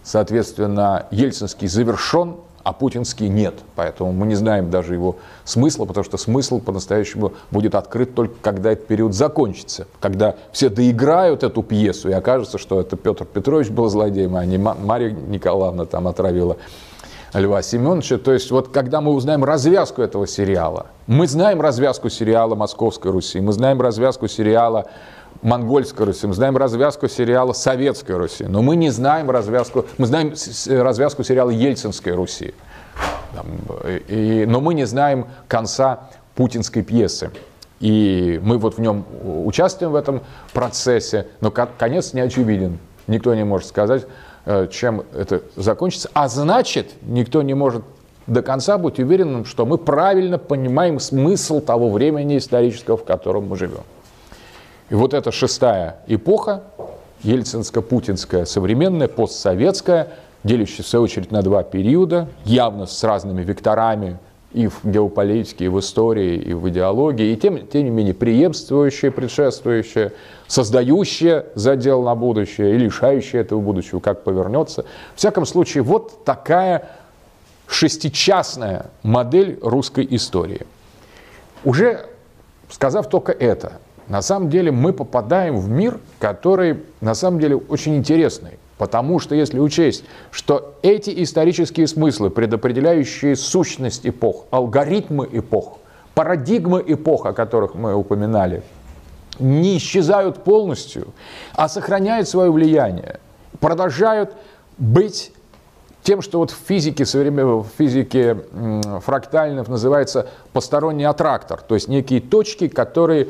Соответственно, 0.03 1.07
Ельцинский 1.11 1.69
завершен, 1.69 2.37
а 2.69 2.75
путинский 2.75 3.31
нет. 3.31 3.55
Поэтому 3.77 4.13
мы 4.13 4.27
не 4.27 4.35
знаем 4.35 4.69
даже 4.69 4.93
его 4.93 5.17
смысла, 5.45 5.87
потому 5.87 6.05
что 6.05 6.19
смысл 6.19 6.61
по-настоящему 6.61 7.33
будет 7.51 7.75
открыт 7.75 8.15
только 8.15 8.35
когда 8.43 8.73
этот 8.73 8.87
период 8.87 9.15
закончится. 9.15 9.87
Когда 10.01 10.35
все 10.53 10.69
доиграют 10.69 11.45
эту 11.45 11.63
пьесу 11.63 12.11
и 12.11 12.13
окажется, 12.13 12.59
что 12.59 12.79
это 12.79 12.99
Петр 12.99 13.25
Петрович 13.25 13.71
был 13.71 13.89
злодеем, 13.89 14.37
а 14.37 14.45
не 14.45 14.59
Мария 14.59 15.13
Николаевна 15.13 15.87
там 15.87 16.09
отравила 16.09 16.59
Льва 17.33 17.63
Семеновича. 17.63 18.19
То 18.19 18.35
есть 18.35 18.51
вот 18.51 18.69
когда 18.69 19.01
мы 19.01 19.13
узнаем 19.13 19.45
развязку 19.45 20.03
этого 20.03 20.27
сериала, 20.27 20.89
мы 21.07 21.27
знаем 21.27 21.63
развязку 21.63 22.11
сериала 22.11 22.55
«Московской 22.55 23.11
Руси», 23.11 23.41
мы 23.41 23.55
знаем 23.55 23.81
развязку 23.81 24.29
сериала 24.29 24.91
Монгольской 25.43 26.07
Руси, 26.07 26.27
мы 26.27 26.35
знаем 26.35 26.57
развязку 26.57 27.09
сериала 27.09 27.53
Советской 27.53 28.17
Руси, 28.17 28.45
но 28.45 28.63
мы 28.63 28.77
не 28.77 28.91
знаем 28.91 29.31
развязку, 29.31 29.87
мы 29.97 30.07
знаем 30.07 30.35
развязку 30.67 31.23
сериала 31.23 31.51
Ельцинской 31.51 32.13
Руси, 32.15 32.55
и, 34.09 34.45
но 34.49 34.61
мы 34.61 34.75
не 34.75 34.85
знаем 34.85 35.27
конца 35.47 36.09
путинской 36.35 36.83
пьесы. 36.83 37.31
И 37.81 38.41
мы 38.43 38.59
вот 38.59 38.77
в 38.77 38.81
нем 38.81 39.05
участвуем 39.45 39.93
в 39.93 39.97
этом 39.97 40.23
процессе, 40.53 41.29
но 41.41 41.51
конец 41.51 42.13
не 42.13 42.21
очевиден. 42.21 42.79
Никто 43.07 43.35
не 43.35 43.45
может 43.45 43.69
сказать, 43.69 44.07
э, 44.47 44.67
чем 44.71 45.05
это 45.15 45.43
закончится. 45.55 46.11
А 46.13 46.29
значит, 46.29 46.91
никто 47.03 47.43
не 47.43 47.55
может 47.55 47.83
до 48.27 48.43
конца 48.43 48.79
быть 48.79 48.99
уверенным, 48.99 49.45
что 49.45 49.65
мы 49.65 49.79
правильно 49.79 50.39
понимаем 50.39 51.01
смысл 51.01 51.61
того 51.61 51.91
времени 51.91 52.37
исторического, 52.37 52.97
в 52.97 53.05
котором 53.05 53.47
мы 53.49 53.57
живем. 53.57 53.85
И 54.91 54.95
вот 54.95 55.15
эта 55.15 55.31
шестая 55.31 55.99
эпоха, 56.07 56.63
ельцинско-путинская, 57.23 58.45
современная, 58.47 59.09
постсоветская, 59.09 60.09
делящаяся 60.45 60.83
в 60.83 60.87
свою 60.87 61.05
очередь 61.05 61.31
на 61.31 61.43
два 61.43 61.63
периода, 61.63 62.29
явно 62.45 62.87
с 62.87 63.05
разными 63.05 63.43
векторами 63.43 64.19
и 64.53 64.67
в 64.67 64.81
геополитике, 64.85 65.67
и 65.67 65.69
в 65.69 65.79
истории, 65.79 66.37
и 66.37 66.55
в 66.55 66.67
идеологии, 66.71 67.33
и 67.33 67.37
тем, 67.37 67.67
тем 67.67 67.85
не 67.85 67.91
менее 67.91 68.15
преемствующая, 68.15 69.11
предшествующая, 69.11 70.13
создающая 70.47 71.47
задел 71.55 72.03
на 72.03 72.15
будущее 72.15 72.75
и 72.75 72.79
лишающая 72.79 73.43
этого 73.43 73.61
будущего, 73.61 74.01
как 74.01 74.25
повернется. 74.25 74.87
В 75.15 75.19
всяком 75.19 75.45
случае, 75.45 75.83
вот 75.83 76.25
такая 76.25 76.89
шестичастная 77.67 78.87
модель 79.03 79.59
русской 79.61 80.07
истории. 80.11 80.63
Уже 81.65 82.07
сказав 82.71 83.11
только 83.11 83.33
это, 83.33 83.73
на 84.09 84.23
самом 84.23 84.49
деле 84.49 84.73
мы 84.73 84.93
попадаем 84.93 85.59
в 85.59 85.69
мир, 85.69 85.99
который 86.19 86.83
на 87.01 87.15
самом 87.15 87.41
деле 87.41 87.57
очень 87.57 87.97
интересный. 87.97 88.59
Потому 88.79 89.19
что 89.19 89.35
если 89.35 89.59
учесть, 89.59 90.05
что 90.31 90.75
эти 90.83 91.23
исторические 91.23 91.89
смыслы, 91.89 92.31
предопределяющие 92.31 93.35
сущность 93.35 94.07
эпох, 94.07 94.47
алгоритмы 94.51 95.29
эпох, 95.33 95.79
парадигмы 96.15 96.83
эпох, 96.87 97.27
о 97.27 97.33
которых 97.33 97.75
мы 97.75 97.95
упоминали, 97.95 98.63
не 99.41 99.77
исчезают 99.77 100.45
полностью, 100.45 101.09
а 101.55 101.69
сохраняют 101.69 102.29
свое 102.29 102.53
влияние, 102.53 103.19
продолжают 103.61 104.35
быть 104.79 105.33
тем, 106.03 106.23
что 106.23 106.39
вот 106.39 106.53
в 106.53 106.57
физике, 106.67 107.05
в 107.05 107.67
физике 107.77 108.39
фрактальных 109.05 109.69
называется 109.69 110.29
посторонний 110.53 111.05
аттрактор, 111.05 111.61
то 111.61 111.75
есть 111.75 111.89
некие 111.89 112.21
точки, 112.21 112.69
которые 112.69 113.29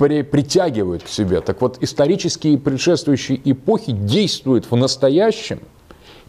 при, 0.00 0.22
притягивают 0.22 1.02
к 1.02 1.08
себе. 1.08 1.42
Так 1.42 1.60
вот, 1.60 1.76
исторические 1.82 2.56
предшествующие 2.56 3.38
эпохи 3.44 3.92
действуют 3.92 4.70
в 4.70 4.74
настоящем 4.74 5.60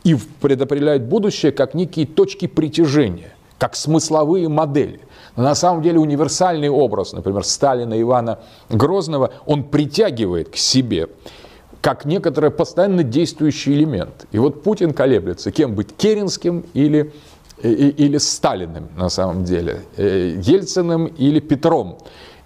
и 0.04 0.18
предопределяют 0.42 1.04
будущее 1.04 1.54
как 1.54 1.74
некие 1.74 2.06
точки 2.06 2.48
притяжения, 2.48 3.34
как 3.58 3.78
смысловые 3.78 4.50
модели. 4.50 5.00
Но 5.38 5.44
на 5.44 5.56
самом 5.56 5.82
деле 5.84 6.00
универсальный 6.00 6.68
образ, 6.68 7.14
например, 7.14 7.46
Сталина 7.46 8.00
Ивана 8.00 8.40
Грозного, 8.68 9.32
он 9.46 9.64
притягивает 9.64 10.50
к 10.50 10.58
себе 10.58 11.08
как 11.80 12.04
некоторый 12.04 12.52
постоянно 12.52 13.04
действующий 13.04 13.74
элемент. 13.74 14.28
И 14.34 14.38
вот 14.38 14.64
Путин 14.64 14.94
колеблется, 14.94 15.50
кем 15.50 15.76
быть, 15.76 15.96
Керенским 15.96 16.66
или, 16.74 17.14
или 17.64 18.18
Сталиным 18.18 18.90
на 18.98 19.08
самом 19.08 19.46
деле, 19.46 19.84
э, 19.96 20.38
Ельциным 20.44 21.06
или 21.06 21.40
Петром. 21.40 22.00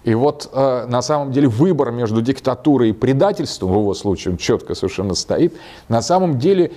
И 0.06 0.14
вот 0.14 0.48
э, 0.52 0.86
на 0.88 1.02
самом 1.02 1.32
деле 1.32 1.48
выбор 1.48 1.90
между 1.90 2.22
диктатурой 2.22 2.90
и 2.90 2.92
предательством, 2.92 3.72
в 3.72 3.80
его 3.80 3.92
случае 3.92 4.32
он 4.32 4.38
четко 4.38 4.76
совершенно 4.76 5.16
стоит, 5.16 5.54
на 5.88 6.00
самом 6.00 6.38
деле 6.38 6.70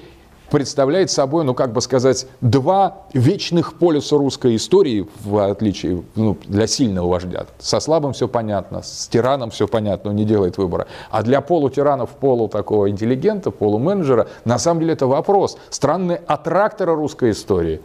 представляет 0.49 1.11
собой, 1.11 1.43
ну 1.43 1.53
как 1.53 1.71
бы 1.71 1.79
сказать, 1.79 2.25
два 2.41 3.03
вечных 3.13 3.75
полюса 3.75 4.17
русской 4.17 4.55
истории, 4.55 5.07
в 5.23 5.47
отличие 5.47 6.01
ну, 6.15 6.39
для 6.45 6.65
сильного 6.65 7.07
вождя. 7.07 7.45
Со 7.59 7.79
слабым 7.79 8.13
все 8.13 8.27
понятно, 8.27 8.81
с 8.81 9.07
тираном 9.07 9.51
все 9.51 9.67
понятно, 9.67 10.09
он 10.09 10.15
не 10.15 10.25
делает 10.25 10.57
выбора. 10.57 10.87
А 11.11 11.21
для 11.21 11.41
полутиранов, 11.41 12.09
полу 12.09 12.47
такого 12.47 12.89
интеллигента, 12.89 13.51
полуменеджера, 13.51 14.27
на 14.43 14.57
самом 14.57 14.79
деле 14.79 14.93
это 14.93 15.05
вопрос. 15.05 15.59
Странный 15.69 16.15
аттрактор 16.15 16.95
русской 16.95 17.29
истории, 17.29 17.79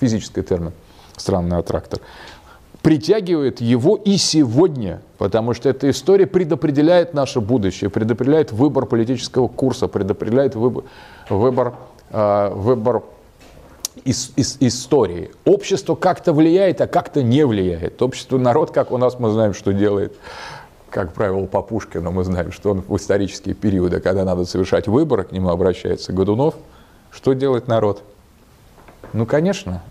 физический 0.00 0.42
термин, 0.42 0.70
странный 1.16 1.58
аттрактор 1.58 1.98
притягивает 2.84 3.62
его 3.62 3.96
и 3.96 4.18
сегодня, 4.18 5.00
потому 5.16 5.54
что 5.54 5.70
эта 5.70 5.88
история 5.88 6.26
предопределяет 6.26 7.14
наше 7.14 7.40
будущее, 7.40 7.88
предопределяет 7.88 8.52
выбор 8.52 8.84
политического 8.84 9.48
курса, 9.48 9.88
предопределяет 9.88 10.54
выбор, 10.54 10.84
выбор, 11.30 11.74
э, 12.10 12.50
выбор 12.54 13.02
из, 14.04 14.32
из, 14.36 14.58
истории. 14.60 15.30
Общество 15.46 15.94
как-то 15.94 16.34
влияет, 16.34 16.82
а 16.82 16.86
как-то 16.86 17.22
не 17.22 17.46
влияет. 17.46 18.02
Общество, 18.02 18.36
народ, 18.36 18.70
как 18.70 18.92
у 18.92 18.98
нас 18.98 19.18
мы 19.18 19.30
знаем, 19.30 19.54
что 19.54 19.72
делает. 19.72 20.14
Как 20.90 21.14
правило, 21.14 21.46
по 21.46 21.62
Пушкину 21.62 22.12
мы 22.12 22.22
знаем, 22.22 22.52
что 22.52 22.72
он 22.72 22.82
в 22.86 22.94
исторические 22.98 23.54
периоды, 23.54 24.00
когда 24.00 24.26
надо 24.26 24.44
совершать 24.44 24.88
выборы, 24.88 25.24
к 25.24 25.32
нему 25.32 25.48
обращается 25.48 26.12
Годунов. 26.12 26.54
Что 27.10 27.32
делает 27.32 27.66
народ? 27.66 28.02
Ну, 29.14 29.24
конечно, 29.24 29.82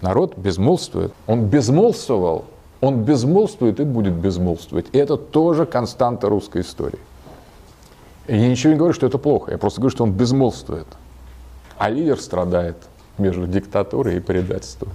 народ 0.00 0.36
безмолвствует. 0.36 1.12
Он 1.26 1.46
безмолвствовал, 1.46 2.44
он 2.80 3.02
безмолвствует 3.02 3.80
и 3.80 3.84
будет 3.84 4.14
безмолвствовать. 4.14 4.86
И 4.92 4.98
это 4.98 5.16
тоже 5.16 5.66
константа 5.66 6.28
русской 6.28 6.62
истории. 6.62 6.98
Я 8.26 8.48
ничего 8.48 8.72
не 8.72 8.78
говорю, 8.78 8.94
что 8.94 9.06
это 9.06 9.18
плохо. 9.18 9.52
Я 9.52 9.58
просто 9.58 9.80
говорю, 9.80 9.94
что 9.94 10.04
он 10.04 10.12
безмолвствует. 10.12 10.86
А 11.78 11.88
лидер 11.88 12.20
страдает 12.20 12.76
между 13.16 13.46
диктатурой 13.46 14.18
и 14.18 14.20
предательством 14.20 14.90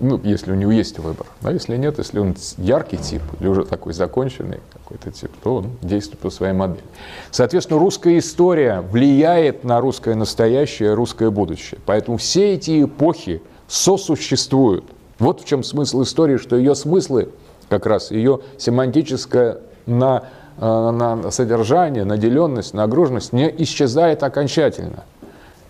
ну, 0.00 0.20
если 0.22 0.52
у 0.52 0.54
него 0.54 0.72
есть 0.72 0.98
выбор. 0.98 1.26
Но 1.42 1.50
если 1.50 1.76
нет, 1.76 1.98
если 1.98 2.18
он 2.18 2.36
яркий 2.58 2.96
тип 2.96 3.22
или 3.40 3.48
уже 3.48 3.64
такой 3.64 3.92
законченный 3.92 4.60
какой-то 4.84 5.10
тип, 5.10 5.30
то 5.42 5.56
он 5.56 5.70
действует 5.82 6.20
по 6.20 6.30
своей 6.30 6.52
модели. 6.52 6.84
Соответственно, 7.30 7.78
русская 7.78 8.18
история 8.18 8.80
влияет 8.80 9.64
на 9.64 9.80
русское 9.80 10.14
настоящее, 10.14 10.94
русское 10.94 11.30
будущее. 11.30 11.80
Поэтому 11.86 12.18
все 12.18 12.54
эти 12.54 12.84
эпохи 12.84 13.42
сосуществуют. 13.66 14.84
Вот 15.18 15.40
в 15.40 15.44
чем 15.44 15.62
смысл 15.62 16.02
истории, 16.02 16.36
что 16.36 16.56
ее 16.56 16.74
смыслы, 16.74 17.30
как 17.68 17.86
раз 17.86 18.10
ее 18.10 18.40
семантическое 18.58 19.58
на, 19.86 20.24
э, 20.58 20.60
на 20.60 21.30
содержание, 21.30 22.04
наделенность, 22.04 22.74
нагруженность 22.74 23.32
не 23.32 23.52
исчезает 23.58 24.22
окончательно– 24.22 25.04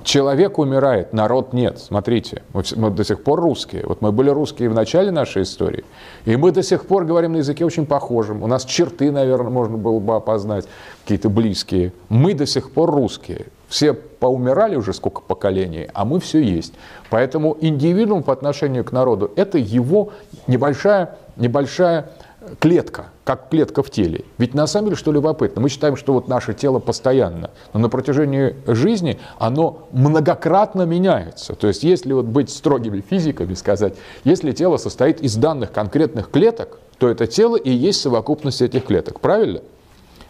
Человек 0.04 0.58
умирает, 0.58 1.14
народ 1.14 1.54
нет. 1.54 1.78
Смотрите, 1.78 2.42
мы, 2.52 2.62
мы 2.76 2.90
до 2.90 3.04
сих 3.04 3.24
пор 3.24 3.40
русские. 3.40 3.84
Вот 3.86 4.02
мы 4.02 4.12
были 4.12 4.28
русские 4.28 4.68
в 4.68 4.74
начале 4.74 5.10
нашей 5.10 5.44
истории, 5.44 5.82
и 6.26 6.36
мы 6.36 6.52
до 6.52 6.62
сих 6.62 6.86
пор 6.86 7.06
говорим 7.06 7.32
на 7.32 7.38
языке 7.38 7.64
очень 7.64 7.86
похожем. 7.86 8.42
У 8.42 8.46
нас 8.46 8.66
черты, 8.66 9.10
наверное, 9.10 9.50
можно 9.50 9.78
было 9.78 9.98
бы 10.00 10.14
опознать, 10.14 10.66
какие-то 11.02 11.30
близкие. 11.30 11.94
Мы 12.10 12.34
до 12.34 12.44
сих 12.44 12.70
пор 12.72 12.90
русские. 12.90 13.46
Все 13.68 13.94
поумирали 13.94 14.76
уже 14.76 14.92
сколько 14.92 15.22
поколений, 15.22 15.88
а 15.94 16.04
мы 16.04 16.20
все 16.20 16.38
есть. 16.38 16.74
Поэтому 17.08 17.56
индивидуум 17.58 18.22
по 18.22 18.34
отношению 18.34 18.84
к 18.84 18.92
народу– 18.92 19.32
это 19.36 19.56
его 19.56 20.10
небольшая, 20.46 21.16
небольшая 21.36 22.10
клетка, 22.58 23.06
как 23.24 23.48
клетка 23.48 23.82
в 23.82 23.90
теле. 23.90 24.24
Ведь 24.38 24.54
на 24.54 24.66
самом 24.66 24.86
деле, 24.86 24.96
что 24.96 25.12
любопытно, 25.12 25.62
мы 25.62 25.68
считаем, 25.68 25.96
что 25.96 26.12
вот 26.12 26.28
наше 26.28 26.54
тело 26.54 26.78
постоянно, 26.78 27.50
но 27.72 27.80
на 27.80 27.88
протяжении 27.88 28.56
жизни 28.66 29.18
оно 29.38 29.88
многократно 29.92 30.82
меняется. 30.82 31.54
То 31.54 31.68
есть, 31.68 31.82
если 31.82 32.12
вот 32.12 32.26
быть 32.26 32.50
строгими 32.50 33.00
физиками, 33.00 33.54
сказать, 33.54 33.94
если 34.24 34.52
тело 34.52 34.76
состоит 34.76 35.20
из 35.20 35.36
данных 35.36 35.72
конкретных 35.72 36.30
клеток, 36.30 36.78
то 36.98 37.08
это 37.08 37.26
тело 37.26 37.56
и 37.56 37.70
есть 37.70 38.00
совокупность 38.00 38.62
этих 38.62 38.84
клеток, 38.86 39.20
правильно? 39.20 39.60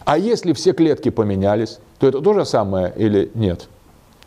А 0.04 0.18
если 0.18 0.52
все 0.52 0.72
клетки 0.72 1.08
поменялись, 1.08 1.78
то 1.98 2.06
это 2.06 2.20
то 2.20 2.34
же 2.34 2.44
самое 2.44 2.92
или 2.96 3.30
нет? 3.34 3.68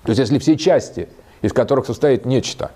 То 0.04 0.10
есть, 0.10 0.20
если 0.20 0.40
все 0.40 0.58
части, 0.58 1.10
из 1.42 1.54
которых 1.54 1.86
состоит 1.86 2.26
нечто, 2.26 2.72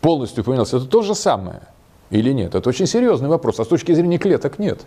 полностью 0.00 0.44
поменялось, 0.44 0.72
это 0.72 0.86
то 0.86 1.02
же 1.02 1.14
самое– 1.14 1.62
или 2.12 2.32
нет? 2.32 2.54
Это 2.54 2.68
очень 2.68 2.86
серьезный 2.86 3.28
вопрос. 3.28 3.58
А 3.58 3.64
с 3.64 3.68
точки 3.68 3.92
зрения 3.92 4.18
клеток 4.18 4.58
нет. 4.58 4.82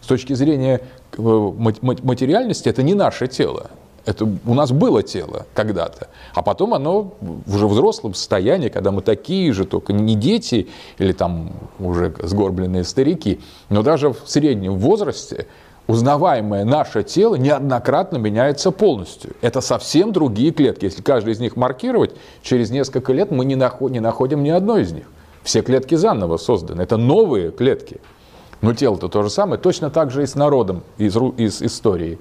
С 0.00 0.06
точки 0.06 0.32
зрения 0.32 0.80
э, 1.18 1.20
материальности 1.20 2.68
это 2.68 2.82
не 2.82 2.94
наше 2.94 3.26
тело. 3.26 3.70
Это 4.06 4.24
у 4.24 4.54
нас 4.54 4.72
было 4.72 5.02
тело 5.02 5.46
когда-то, 5.52 6.08
а 6.34 6.40
потом 6.40 6.72
оно 6.72 7.12
уже 7.46 7.66
в 7.66 7.72
взрослом 7.72 8.14
состоянии, 8.14 8.70
когда 8.70 8.92
мы 8.92 9.02
такие 9.02 9.52
же, 9.52 9.66
только 9.66 9.92
не 9.92 10.14
дети 10.14 10.68
или 10.96 11.12
там 11.12 11.52
уже 11.78 12.14
сгорбленные 12.22 12.84
старики, 12.84 13.40
но 13.68 13.82
даже 13.82 14.14
в 14.14 14.22
среднем 14.24 14.78
возрасте 14.78 15.48
узнаваемое 15.86 16.64
наше 16.64 17.02
тело 17.02 17.34
неоднократно 17.34 18.16
меняется 18.16 18.70
полностью. 18.70 19.32
Это 19.42 19.60
совсем 19.60 20.12
другие 20.12 20.52
клетки. 20.52 20.86
Если 20.86 21.02
каждый 21.02 21.34
из 21.34 21.40
них 21.40 21.56
маркировать, 21.56 22.12
через 22.42 22.70
несколько 22.70 23.12
лет 23.12 23.30
мы 23.30 23.44
не, 23.44 23.54
наход, 23.54 23.90
не 23.90 24.00
находим 24.00 24.42
ни 24.42 24.50
одной 24.50 24.82
из 24.82 24.92
них. 24.92 25.04
Все 25.42 25.62
клетки 25.62 25.94
заново 25.94 26.36
созданы. 26.36 26.82
Это 26.82 26.96
новые 26.96 27.50
клетки. 27.50 28.00
Но 28.60 28.74
тело-то 28.74 29.08
то 29.08 29.22
же 29.22 29.30
самое. 29.30 29.60
Точно 29.60 29.90
так 29.90 30.10
же 30.10 30.22
и 30.22 30.26
с 30.26 30.34
народом 30.34 30.82
из, 30.98 31.16
из 31.16 31.62
истории. 31.62 32.18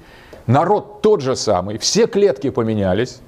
Народ 0.47 1.01
тот 1.01 1.21
же 1.21 1.35
самый. 1.35 1.77
Все 1.77 2.07
клетки 2.07 2.49
поменялись. 2.49 3.19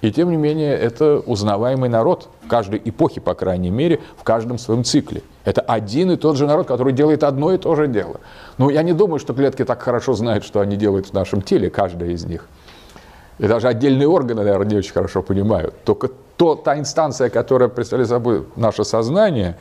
И 0.00 0.12
тем 0.12 0.30
не 0.30 0.36
менее, 0.36 0.74
это 0.74 1.18
узнаваемый 1.20 1.88
народ 1.88 2.28
в 2.42 2.48
каждой 2.48 2.80
эпохе, 2.84 3.22
по 3.22 3.32
крайней 3.34 3.70
мере, 3.70 4.00
в 4.18 4.22
каждом 4.22 4.58
своем 4.58 4.84
цикле. 4.84 5.22
Это 5.44 5.62
один 5.62 6.10
и 6.10 6.16
тот 6.16 6.36
же 6.36 6.46
народ, 6.46 6.66
который 6.66 6.92
делает 6.92 7.22
одно 7.22 7.54
и 7.54 7.58
то 7.58 7.74
же 7.74 7.86
дело. 7.86 8.20
Но 8.58 8.68
я 8.68 8.82
не 8.82 8.92
думаю, 8.92 9.18
что 9.18 9.32
клетки 9.32 9.64
так 9.64 9.80
хорошо 9.80 10.12
знают, 10.12 10.44
что 10.44 10.60
они 10.60 10.76
делают 10.76 11.06
в 11.06 11.12
нашем 11.14 11.40
теле, 11.40 11.70
каждая 11.70 12.10
из 12.10 12.24
них. 12.26 12.48
И 13.38 13.46
даже 13.46 13.66
отдельные 13.66 14.06
органы, 14.06 14.42
наверное, 14.42 14.66
не 14.66 14.76
очень 14.76 14.92
хорошо 14.92 15.22
понимают. 15.22 15.74
Только 15.84 16.10
то, 16.36 16.54
та 16.54 16.78
инстанция, 16.78 17.30
которая 17.30 17.68
представляет 17.68 18.08
собой 18.08 18.46
наше 18.56 18.84
сознание, 18.84 19.56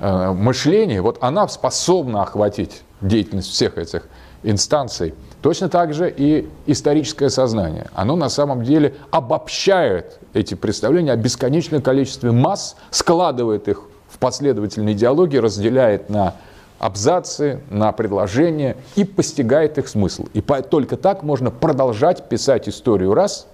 э, 0.00 0.32
мышление, 0.32 1.02
вот 1.02 1.18
она 1.20 1.46
способна 1.48 2.22
охватить 2.22 2.82
деятельность 3.00 3.50
всех 3.50 3.78
этих 3.78 4.02
инстанций– 4.42 5.14
Точно 5.46 5.68
так 5.68 5.94
же 5.94 6.12
и 6.14 6.48
историческое 6.66 7.30
сознание. 7.30 7.86
Оно 7.94 8.16
на 8.16 8.28
самом 8.28 8.64
деле 8.64 8.94
обобщает 9.12 10.18
эти 10.34 10.54
представления 10.54 11.12
о 11.12 11.16
бесконечном 11.16 11.82
количестве 11.82 12.32
масс, 12.32 12.74
складывает 12.90 13.68
их 13.68 13.82
в 14.08 14.18
последовательные 14.18 14.96
идеологии, 14.96 15.36
разделяет 15.36 16.10
на 16.10 16.34
абзацы, 16.80 17.60
на 17.70 17.92
предложения 17.92 18.76
и 18.96 19.04
постигает 19.04 19.78
их 19.78 19.86
смысл. 19.86 20.26
И 20.32 20.40
только 20.40 20.96
так 20.96 21.22
можно 21.22 21.52
продолжать 21.52 22.28
писать 22.28 22.68
историю 22.68 23.14
раз 23.14 23.46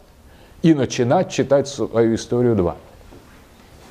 и 0.63 0.75
начинать 0.75 1.31
читать 1.31 1.69
свою 1.69 2.15
историю 2.15 2.57
два. 2.57 2.77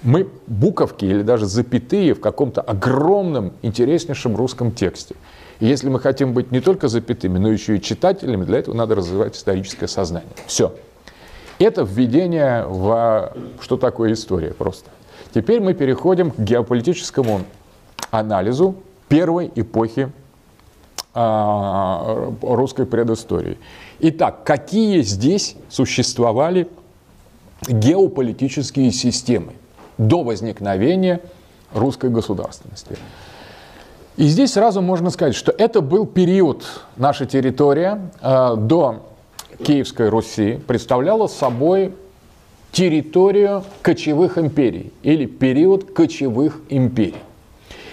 Мы 0.03 0.27
буковки 0.47 1.05
или 1.05 1.21
даже 1.21 1.45
запятые 1.45 2.13
в 2.15 2.21
каком-то 2.21 2.61
огромном, 2.61 3.53
интереснейшем 3.61 4.35
русском 4.35 4.71
тексте– 4.71 5.15
и 5.61 5.67
если 5.67 5.89
мы 5.89 5.99
хотим 5.99 6.33
быть 6.33 6.51
не 6.51 6.59
только 6.59 6.87
запятыми, 6.87 7.37
но 7.37 7.49
еще 7.49 7.77
и 7.77 7.81
читателями, 7.81 8.45
для 8.45 8.57
этого 8.57 8.75
надо 8.75 8.95
развивать 8.95 9.35
историческое 9.37 9.87
сознание. 9.87 10.31
Все. 10.47 10.73
Это 11.59 11.83
введение 11.83 12.65
в 12.65 13.31
что 13.61 13.77
такое 13.77 14.13
история 14.13 14.55
просто. 14.55 14.89
Теперь 15.33 15.61
мы 15.61 15.75
переходим 15.75 16.31
к 16.31 16.39
геополитическому 16.39 17.41
анализу 18.09 18.75
первой 19.07 19.51
эпохи 19.53 20.11
а, 21.13 22.33
русской 22.41 22.87
предыстории. 22.87 23.59
Итак, 24.03 24.43
какие 24.43 25.03
здесь 25.03 25.55
существовали 25.69 26.67
геополитические 27.67 28.91
системы 28.91 29.53
до 29.99 30.23
возникновения 30.23 31.21
русской 31.71 32.09
государственности? 32.09 32.97
И 34.17 34.23
здесь 34.23 34.53
сразу 34.53 34.81
можно 34.81 35.11
сказать, 35.11 35.35
что 35.35 35.51
это 35.55 35.81
был 35.81 36.07
период, 36.07 36.65
наша 36.97 37.27
территория 37.27 38.09
э, 38.21 38.55
до 38.57 39.03
Киевской 39.63 40.09
Руси 40.09 40.59
представляла 40.65 41.27
собой 41.27 41.93
территорию 42.71 43.63
кочевых 43.83 44.39
империй 44.39 44.91
или 45.03 45.27
период 45.27 45.93
кочевых 45.93 46.59
империй. 46.69 47.21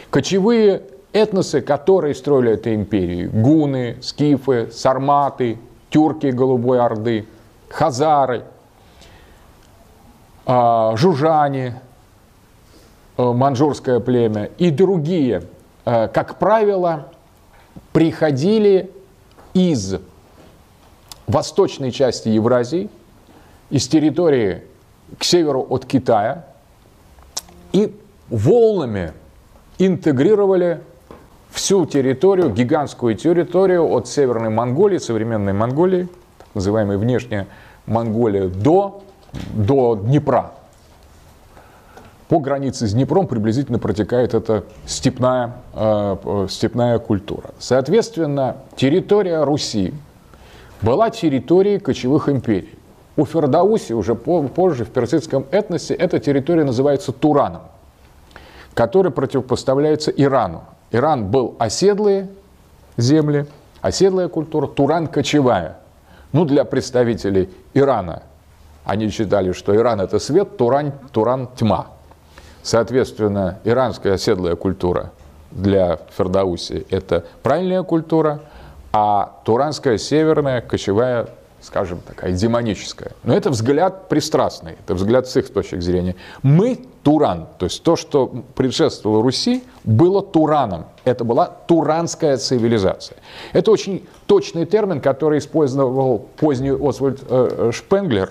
Кочевые 0.09 0.85
этносы, 1.13 1.61
которые 1.61 2.15
строили 2.15 2.53
эту 2.53 2.73
империю, 2.75 3.31
гуны, 3.31 3.99
скифы, 4.01 4.71
сарматы, 4.73 5.59
тюрки 5.91 6.27
Голубой 6.27 6.81
Орды, 6.81 7.27
хазары, 7.69 8.45
э, 10.47 10.93
жужане, 10.97 11.81
э, 13.17 13.23
манжурское 13.23 14.01
племя 14.01 14.51
и 14.59 14.71
другие– 14.71 15.43
Э, 15.91 16.07
как 16.07 16.39
правило, 16.39 17.09
приходили 17.95 18.91
из 19.55 19.95
восточной 21.27 21.93
части 21.93 22.29
Евразии, 22.29 22.91
из 23.71 23.89
территории 23.89 24.65
к 25.17 25.25
северу 25.25 25.67
от 25.71 25.87
Китая, 25.87 26.45
и 27.73 27.99
волнами 28.29 29.15
интегрировали 29.79 30.83
всю 31.51 31.87
территорию, 31.87 32.51
гигантскую 32.51 33.15
территорию 33.15 33.89
от 33.91 34.09
Северной 34.09 34.51
Монголии, 34.51 34.99
современной 34.99 35.53
Монголии, 35.53 36.09
так 36.39 36.49
называемой 36.55 36.97
внешняя 36.97 37.47
Монголия, 37.87 38.49
до, 38.49 39.03
до 39.55 39.97
Днепра. 39.97 40.53
По 42.29 42.41
границе 42.41 42.87
с 42.87 42.93
Днепром 42.93 43.27
приблизительно 43.27 43.79
протекает 43.79 44.35
эта 44.35 44.65
степная, 44.85 45.55
э, 45.73 46.47
степная 46.51 46.99
культура. 46.99 47.51
Соответственно, 47.59 48.59
территория 48.77 49.43
Руси 49.45 49.95
была 50.83 51.09
территорией 51.09 51.79
кочевых 51.79 52.29
империй. 52.29 52.79
У 53.17 53.25
Фердауси 53.25 53.95
уже 53.95 54.15
позже 54.15 54.85
в 54.85 54.91
персидском 54.91 55.47
этносе 55.51 55.95
эта 55.95 56.21
территория 56.21 56.65
называется 56.65 57.13
Тураном, 57.13 57.63
который 58.75 59.11
противопоставляется 59.11 60.11
Ирану. 60.11 60.63
Иран 60.91 61.27
был 61.27 61.57
оседлые 61.59 62.29
земли, 62.97 63.47
оседлая 63.81 64.29
культура, 64.29 64.67
Туран 64.67 65.07
кочевая. 65.07 65.79
Ну, 66.33 66.45
для 66.45 66.65
представителей 66.65 67.51
Ирана 67.75 68.23
они 68.85 69.11
считали, 69.11 69.53
что 69.53 69.77
Иран 69.77 70.01
это 70.01 70.19
свет, 70.19 70.57
Туран, 70.57 70.93
Туран 71.13 71.49
тьма. 71.57 71.89
Соответственно, 72.63 73.59
иранская 73.65 74.15
оседлая 74.15 74.57
культура 74.57 75.13
для 75.51 75.99
Фердауси– 76.17 76.87
это 76.91 77.25
правильная 77.43 77.83
культура, 77.83 78.41
а 78.93 79.41
туранская 79.45 79.99
северная, 79.99 80.61
кочевая, 80.61 81.29
скажем, 81.61 82.01
такая 82.07 82.33
демоническая. 82.33 83.13
Но 83.25 83.35
это 83.35 83.51
взгляд 83.51 84.09
пристрастный, 84.09 84.73
это 84.73 84.95
взгляд 84.95 85.29
с 85.29 85.37
их 85.37 85.53
точки 85.53 85.81
зрения. 85.81 86.17
Мы 86.43 86.79
Туран, 87.03 87.49
то 87.59 87.67
есть 87.67 87.83
то, 87.83 87.97
что 87.97 88.45
предшествовало 88.55 89.23
Руси, 89.23 89.63
было 89.85 90.23
Тураном. 90.23 90.87
Это 91.05 91.25
была 91.25 91.47
туранская 91.47 92.37
цивилизация. 92.37 93.19
Это 93.53 93.71
очень 93.71 94.07
точный 94.27 94.67
термин, 94.67 95.01
который 95.01 95.39
использовал 95.39 96.29
поздний 96.37 96.71
Освальд 96.71 97.21
э, 97.29 97.71
Шпенглер 97.73 98.31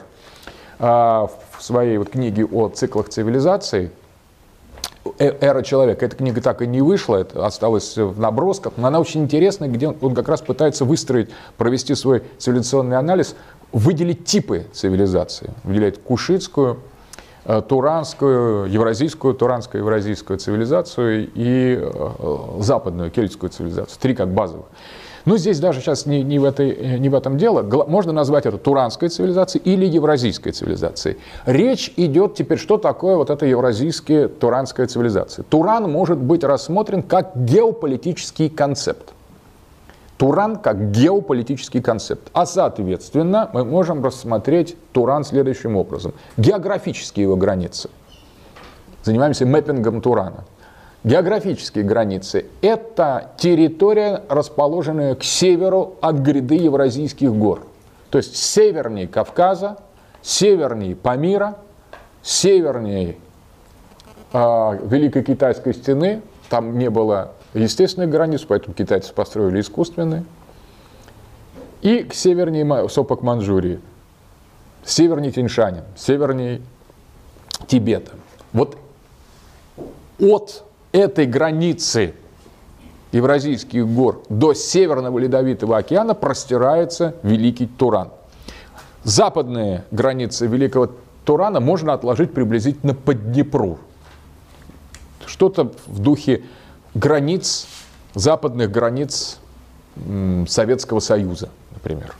э, 0.79 0.85
в 0.85 1.29
своей 1.59 1.97
вот 1.97 2.09
книге 2.09 2.45
о 2.45 2.69
циклах 2.69 3.09
цивилизации– 3.09 3.91
Э, 4.01 4.06
«Эра 5.17 5.61
человека». 5.61 6.05
Эта 6.05 6.15
книга 6.15 6.41
так 6.41 6.61
и 6.61 6.67
не 6.67 6.81
вышла, 6.81 7.17
это 7.17 7.45
осталось 7.45 7.97
в 7.97 8.19
набросках, 8.19 8.73
но 8.77 8.87
она 8.87 8.99
очень 8.99 9.23
интересная, 9.23 9.69
где 9.69 9.89
он, 9.89 9.97
он 10.01 10.15
как 10.15 10.27
раз 10.27 10.41
пытается 10.41 10.85
выстроить, 10.85 11.29
провести 11.57 11.95
свой 11.95 12.23
цивилизационный 12.37 12.97
анализ, 12.97 13.35
выделить 13.71 14.25
типы 14.25 14.65
цивилизации. 14.71 15.51
Выделяет 15.63 15.97
кушитскую, 15.97 16.79
э, 17.45 17.61
туранскую, 17.67 18.69
евразийскую, 18.71 19.33
туранскую, 19.33 19.81
евразийскую 19.81 20.39
цивилизацию 20.39 21.29
и 21.33 21.79
э, 21.81 22.57
западную 22.59 23.11
кельтскую 23.11 23.49
цивилизацию. 23.49 23.99
Три 23.99 24.15
как 24.15 24.33
базовых. 24.33 24.65
Но 25.27 25.33
ну, 25.33 25.37
здесь 25.37 25.59
даже 25.59 25.81
сейчас 25.81 26.05
не, 26.05 26.23
не, 26.23 26.39
в 26.39 26.45
этой, 26.45 26.97
не 26.99 27.09
в 27.09 27.13
этом 27.13 27.37
дело. 27.37 27.61
Можно 27.61 28.13
назвать 28.13 28.45
это 28.45 28.57
туранской 28.57 29.09
цивилизацией 29.09 29.61
или 29.65 29.85
евразийской 29.85 30.53
цивилизацией. 30.53 31.17
Речь 31.45 31.91
идет 31.97 32.35
теперь, 32.35 32.57
что 32.57 32.77
такое 32.77 33.17
вот 33.17 33.29
эта 33.29 33.45
евразийская 33.45 34.29
туранская 34.29 34.87
цивилизация. 34.87 35.43
Туран 35.43 35.91
может 35.91 36.17
быть 36.17 36.45
рассмотрен 36.45 37.03
как 37.03 37.31
геополитический 37.35 38.49
концепт. 38.49 39.11
Туран 40.15 40.55
как 40.55 40.91
геополитический 40.91 41.81
концепт. 41.81 42.29
А 42.31 42.45
соответственно, 42.45 43.49
мы 43.51 43.65
можем 43.65 44.01
рассмотреть 44.05 44.77
Туран 44.93 45.25
следующим 45.25 45.75
образом. 45.75 46.13
Географические 46.37 47.23
его 47.23 47.35
границы. 47.35 47.89
Занимаемся 49.03 49.45
мэппингом 49.45 49.99
Турана. 49.99 50.45
Географические 51.07 51.85
границы– 51.85 52.47
это 52.61 53.31
территория, 53.37 54.23
расположенная 54.27 55.15
к 55.15 55.23
северу 55.23 55.95
от 56.01 56.17
гряды 56.17 56.55
Евразийских 56.55 57.33
гор. 57.33 57.65
То 58.09 58.17
есть 58.17 58.35
севернее 58.35 59.07
Кавказа, 59.07 59.77
севернее 60.21 60.97
Памира, 60.97 61.59
севернее 62.21 63.15
э, 64.33 64.79
Великой 64.83 65.23
Китайской 65.23 65.73
стены. 65.73 66.23
Там 66.49 66.77
не 66.77 66.89
было 66.89 67.31
естественных 67.53 68.09
границ, 68.09 68.41
поэтому 68.45 68.73
китайцы 68.73 69.13
построили 69.13 69.61
искусственные. 69.61 70.25
и 71.81 72.03
к 72.03 72.13
севернее 72.13 72.89
Сопок 72.89 73.21
Манчжурии, 73.21 73.79
севернее 74.83 75.31
Тиньшани, 75.31 75.83
севернее 75.95 76.61
Тибета. 77.65 78.11
Вот 78.51 78.75
от 80.19 80.66
этой 80.91 81.25
границы 81.25 82.13
Евразийских 83.11 83.87
гор 83.87 84.23
до 84.29 84.53
Северного 84.53 85.17
Ледовитого 85.19 85.77
океана 85.77 86.13
простирается 86.13 87.15
Великий 87.23 87.67
Туран. 87.67 88.09
Западные 89.03 89.85
границы 89.91 90.47
Великого 90.47 90.91
Турана 91.23 91.59
можно 91.59 91.93
отложить 91.93 92.33
приблизительно 92.33 92.93
по 92.93 93.13
Днепру. 93.13 93.79
Что-то 95.25 95.71
в 95.85 95.99
духе 95.99 96.43
границ, 96.93 97.67
западных 98.13 98.71
границ 98.71 99.39
Советского 100.47 100.99
Союза, 100.99 101.49
например. 101.71 102.13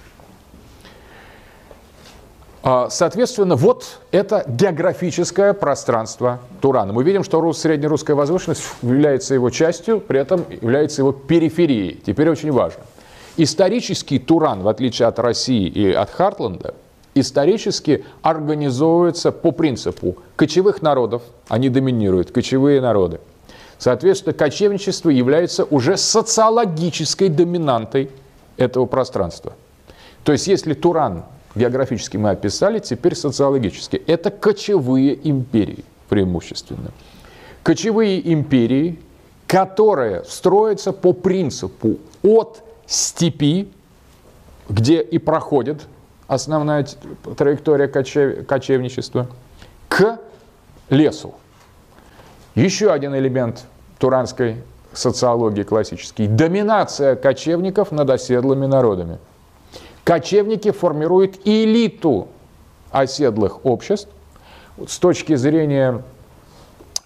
А, 2.70 2.90
соответственно, 2.90 3.56
вот 3.56 4.00
это 4.12 4.44
географическое 4.46 5.54
пространство 5.54 6.42
Турана. 6.60 6.92
Мы 6.92 7.06
видим, 7.06 7.24
что 7.24 7.54
среднерусская 7.54 8.14
возвышенность 8.14 8.62
является 8.82 9.36
его 9.36 9.50
частью, 9.50 10.02
при 10.02 10.20
этом 10.20 10.44
является 10.50 11.02
его 11.02 11.14
периферией. 11.14 11.98
Теперь 12.06 12.30
очень 12.30 12.52
важно. 12.52 12.82
Исторический 13.38 14.20
Туран, 14.20 14.64
в 14.64 14.68
отличие 14.68 15.08
от 15.08 15.18
России 15.18 15.66
и 15.66 15.94
от 15.94 16.10
Хартленда, 16.10 16.74
исторически 17.16 18.04
организовывается 18.22 19.32
по 19.32 19.54
принципу 19.54 20.18
кочевых 20.36 20.82
народов, 20.82 21.22
они 21.48 21.70
доминируют, 21.70 22.32
кочевые 22.32 22.82
народы. 22.82 23.22
Соответственно, 23.78 24.34
кочевничество 24.34 25.10
является 25.10 25.64
уже 25.64 25.96
социологической 25.96 27.30
доминантой 27.30 28.12
этого 28.58 28.88
пространства. 28.88 29.54
То 30.26 30.34
есть, 30.34 30.48
если 30.48 30.74
Туран 30.74 31.24
географически 31.58 32.18
мы 32.18 32.30
описали, 32.30 32.80
теперь 32.80 33.16
социологически. 33.16 33.98
Это 34.08 34.32
кочевые 34.32 35.18
империи 35.30 35.84
преимущественно. 36.10 36.92
Кочевые 37.64 38.34
империи, 38.34 39.00
которые 39.48 40.24
строятся 40.26 40.94
по 40.94 41.14
принципу 41.14 41.98
от 42.24 42.64
степи, 42.86 43.70
где 44.70 45.02
и 45.02 45.18
проходит 45.18 45.88
основная 46.28 46.86
траектория 47.38 47.88
кочев... 47.88 48.46
кочевничества, 48.46 49.28
к 49.90 50.20
лесу. 50.90 51.34
Еще 52.56 52.92
один 52.92 53.16
элемент 53.16 53.66
туранской 54.00 54.58
социологии 54.94 55.64
классический– 55.64 56.28
доминация 56.28 57.16
кочевников 57.16 57.92
над 57.92 58.10
оседлыми 58.10 58.66
народами– 58.66 59.20
Кочевники 60.08 60.72
формируют 60.72 61.42
элиту 61.44 62.30
оседлых 62.92 63.66
обществ. 63.66 64.08
С 64.88 65.00
точки 65.00 65.36
зрения 65.36 66.02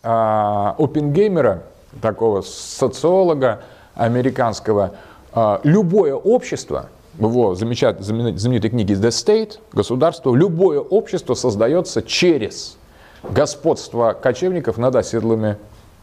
э, 0.04 0.74
Оппенгеймера, 0.78 1.64
такого 1.99 2.41
социолога 2.41 3.64
американского, 3.95 4.91
э, 5.34 5.58
любое 5.64 6.14
общество, 6.14 6.89
в 7.18 7.28
его 7.28 7.56
замечательной, 7.56 8.38
знаменитой 8.38 8.70
книге 8.70 8.93
«The 8.93 9.10
State», 9.10 9.58
государство, 9.74 10.36
любое 10.36 10.80
общество 10.80 11.34
создается 11.34 12.04
через 12.04 12.78
господство 13.24 14.14
кочевников 14.14 14.78
над 14.78 14.95
оседлыми, 14.95 15.58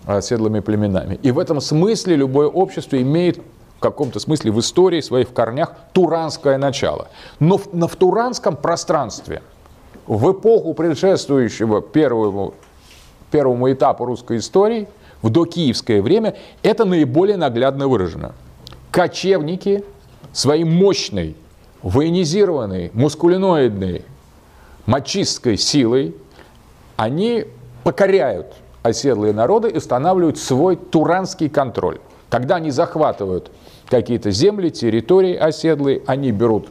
оседлыми 0.04 0.58
племенами. 0.58 1.14
И 1.22 1.30
в 1.30 1.38
этом 1.38 1.60
смысле 1.60 2.16
любое 2.16 2.48
общество 2.48 3.00
имеет 3.00 3.40
в 3.78 3.80
каком-то 3.80 4.18
смысле 4.18 4.50
в 4.50 4.58
истории 4.58 5.00
своей, 5.00 5.24
в 5.24 5.32
корнях, 5.32 5.72
туранское 5.92 6.58
начало. 6.58 7.08
Но 7.38 7.58
в, 7.58 7.72
на, 7.72 7.86
в 7.86 7.94
туранском 7.94 8.56
пространстве, 8.56 9.40
в 10.08 10.32
эпоху 10.32 10.74
предшествующего 10.74 11.80
первому, 11.80 12.54
первому 13.30 13.70
этапу 13.70 14.04
русской 14.04 14.38
истории, 14.38 14.88
в 15.22 15.30
докиевское 15.30 16.02
время, 16.02 16.36
это 16.64 16.84
наиболее 16.84 17.36
наглядно 17.36 17.86
выражено. 17.86 18.34
Кочевники 18.90 19.84
своей 20.32 20.64
мощной, 20.64 21.36
военизированной, 21.82 22.90
мускулиноидной, 22.94 24.04
мачистской 24.86 25.56
силой, 25.56 26.16
они 26.96 27.44
покоряют 27.84 28.54
оседлые 28.82 29.32
народы 29.32 29.68
и 29.68 29.76
устанавливают 29.76 30.36
свой 30.36 30.74
туранский 30.74 31.48
контроль. 31.48 32.00
Когда 32.28 32.56
они 32.56 32.70
захватывают 32.70 33.52
какие-то 33.88 34.30
земли, 34.30 34.70
территории 34.70 35.34
оседлые, 35.34 36.02
они 36.06 36.30
берут 36.32 36.68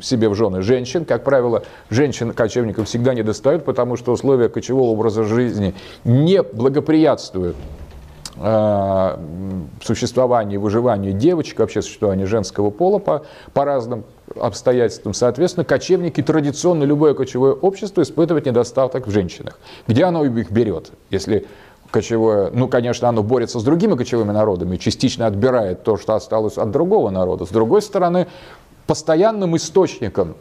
себе 0.00 0.28
в 0.28 0.34
жены 0.34 0.62
женщин. 0.62 1.04
Как 1.04 1.24
правило, 1.24 1.62
женщин 1.90 2.32
кочевников 2.32 2.88
всегда 2.88 3.14
не 3.14 3.22
достают, 3.22 3.64
потому 3.64 3.96
что 3.96 4.12
условия 4.12 4.48
кочевого 4.48 4.90
образа 4.90 5.24
жизни 5.24 5.74
не 6.04 6.42
благоприятствуют 6.42 7.56
э, 8.36 9.18
существованию 9.82 10.54
и 10.54 10.62
выживанию 10.62 11.12
девочек, 11.12 11.60
вообще 11.60 11.82
существованию 11.82 12.26
женского 12.26 12.70
пола 12.70 12.98
по, 12.98 13.24
по 13.52 13.64
разным 13.64 14.04
обстоятельствам. 14.34 15.14
Соответственно, 15.14 15.64
кочевники 15.64 16.22
традиционно 16.22 16.84
любое 16.84 17.14
кочевое 17.14 17.52
общество 17.52 18.02
испытывает 18.02 18.46
недостаток 18.46 19.06
в 19.06 19.10
женщинах. 19.10 19.58
Где 19.86 20.04
оно 20.04 20.24
их 20.24 20.50
берет? 20.50 20.90
Если 21.10 21.46
кочевое, 21.90 22.50
ну, 22.52 22.68
конечно, 22.68 23.08
оно 23.08 23.22
борется 23.22 23.58
с 23.58 23.64
другими 23.64 23.96
кочевыми 23.96 24.32
народами, 24.32 24.76
частично 24.76 25.26
отбирает 25.26 25.82
то, 25.82 25.96
что 25.96 26.14
осталось 26.14 26.58
от 26.58 26.70
другого 26.70 27.10
народа. 27.10 27.46
С 27.46 27.50
другой 27.50 27.82
стороны, 27.82 28.26
постоянным 28.86 29.56
источником 29.56 30.36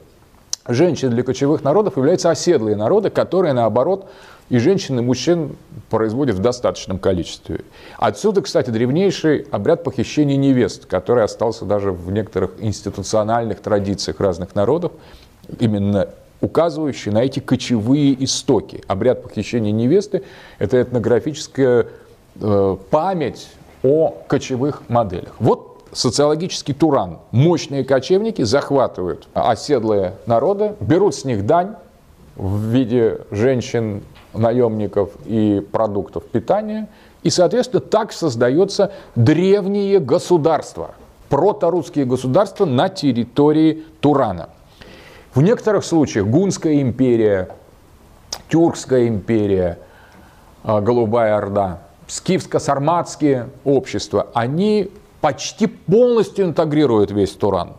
женщин 0.67 1.09
для 1.09 1.23
кочевых 1.23 1.63
народов 1.63 1.97
являются 1.97 2.29
оседлые 2.29 2.75
народы, 2.75 3.09
которые, 3.09 3.53
наоборот, 3.53 4.07
и 4.49 4.57
женщин, 4.57 4.99
и 4.99 5.01
мужчин 5.01 5.55
производят 5.89 6.35
в 6.35 6.39
достаточном 6.39 6.97
количестве. 6.97 7.61
Отсюда, 7.97 8.41
кстати, 8.41 8.69
древнейший 8.69 9.45
обряд 9.51 9.83
похищения 9.83 10.37
невест, 10.37 10.85
который 10.85 11.23
остался 11.23 11.65
даже 11.65 11.91
в 11.91 12.11
некоторых 12.11 12.51
институциональных 12.59 13.59
традициях 13.59 14.19
разных 14.19 14.55
народов. 14.55 14.91
Именно 15.59 16.09
указывающие 16.41 17.13
на 17.13 17.19
эти 17.19 17.39
кочевые 17.39 18.23
истоки. 18.23 18.83
Обряд 18.87 19.23
похищения 19.23 19.71
невесты– 19.71 20.23
это 20.59 20.81
этнографическая 20.81 21.87
э, 22.39 22.77
память 22.89 23.49
о 23.83 24.11
кочевых 24.27 24.87
моделях. 24.89 25.35
Вот 25.39 25.83
социологический 25.91 26.73
Туран. 26.73 27.19
Мощные 27.31 27.83
кочевники 27.83 28.43
захватывают 28.43 29.27
оседлые 29.33 30.13
народы, 30.25 30.75
берут 30.79 31.15
с 31.15 31.25
них 31.25 31.45
дань 31.45 31.75
в 32.35 32.65
виде 32.69 33.21
женщин, 33.31 34.03
наемников 34.33 35.09
и 35.25 35.65
продуктов 35.71 36.25
питания. 36.25 36.87
И, 37.23 37.29
соответственно, 37.29 37.81
так 37.81 38.13
создается 38.13 38.93
древнее 39.15 39.99
государство, 39.99 40.91
проторусские 41.27 42.05
государства 42.05 42.65
на 42.65 42.87
территории 42.87 43.83
Турана– 43.99 44.49
в 45.33 45.41
некоторых 45.41 45.83
случаях 45.85 46.27
Гунская 46.27 46.81
империя, 46.81 47.49
Тюркская 48.49 49.07
империя, 49.07 49.79
а, 50.63 50.81
Голубая 50.81 51.37
Орда, 51.37 51.81
скифско-сарматские 52.07 53.49
общества, 53.63 54.27
они 54.33 54.91
почти 55.21 55.67
полностью 55.67 56.45
интегрируют 56.45 57.11
весь 57.11 57.31
Туран. 57.31 57.73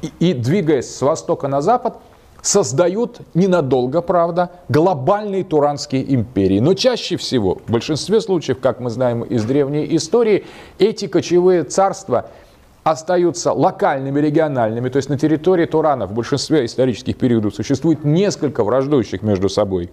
И, 0.00 0.12
и 0.20 0.32
двигаясь 0.32 0.94
с 0.94 1.02
востока 1.02 1.48
на 1.48 1.60
запад, 1.60 1.98
создают 2.40 3.20
ненадолго, 3.32 4.02
правда, 4.02 4.50
глобальные 4.68 5.44
туранские 5.44 6.14
империи. 6.14 6.60
Но 6.60 6.74
чаще 6.74 7.16
всего, 7.16 7.58
в 7.66 7.70
большинстве 7.70 8.20
случаев, 8.20 8.60
как 8.60 8.80
мы 8.80 8.90
знаем 8.90 9.22
из 9.22 9.44
древней 9.44 9.96
истории, 9.96 10.44
эти 10.78 11.06
кочевые 11.06 11.64
царства– 11.64 12.26
остаются 12.84 13.52
локальными, 13.52 14.20
региональными, 14.20 14.90
то 14.90 14.98
есть 14.98 15.08
на 15.08 15.18
территории 15.18 15.64
Турана 15.64 16.06
в 16.06 16.12
большинстве 16.12 16.66
исторических 16.66 17.16
периодов 17.16 17.54
существует 17.54 18.04
несколько 18.04 18.62
враждующих 18.62 19.22
между 19.22 19.48
собой 19.48 19.90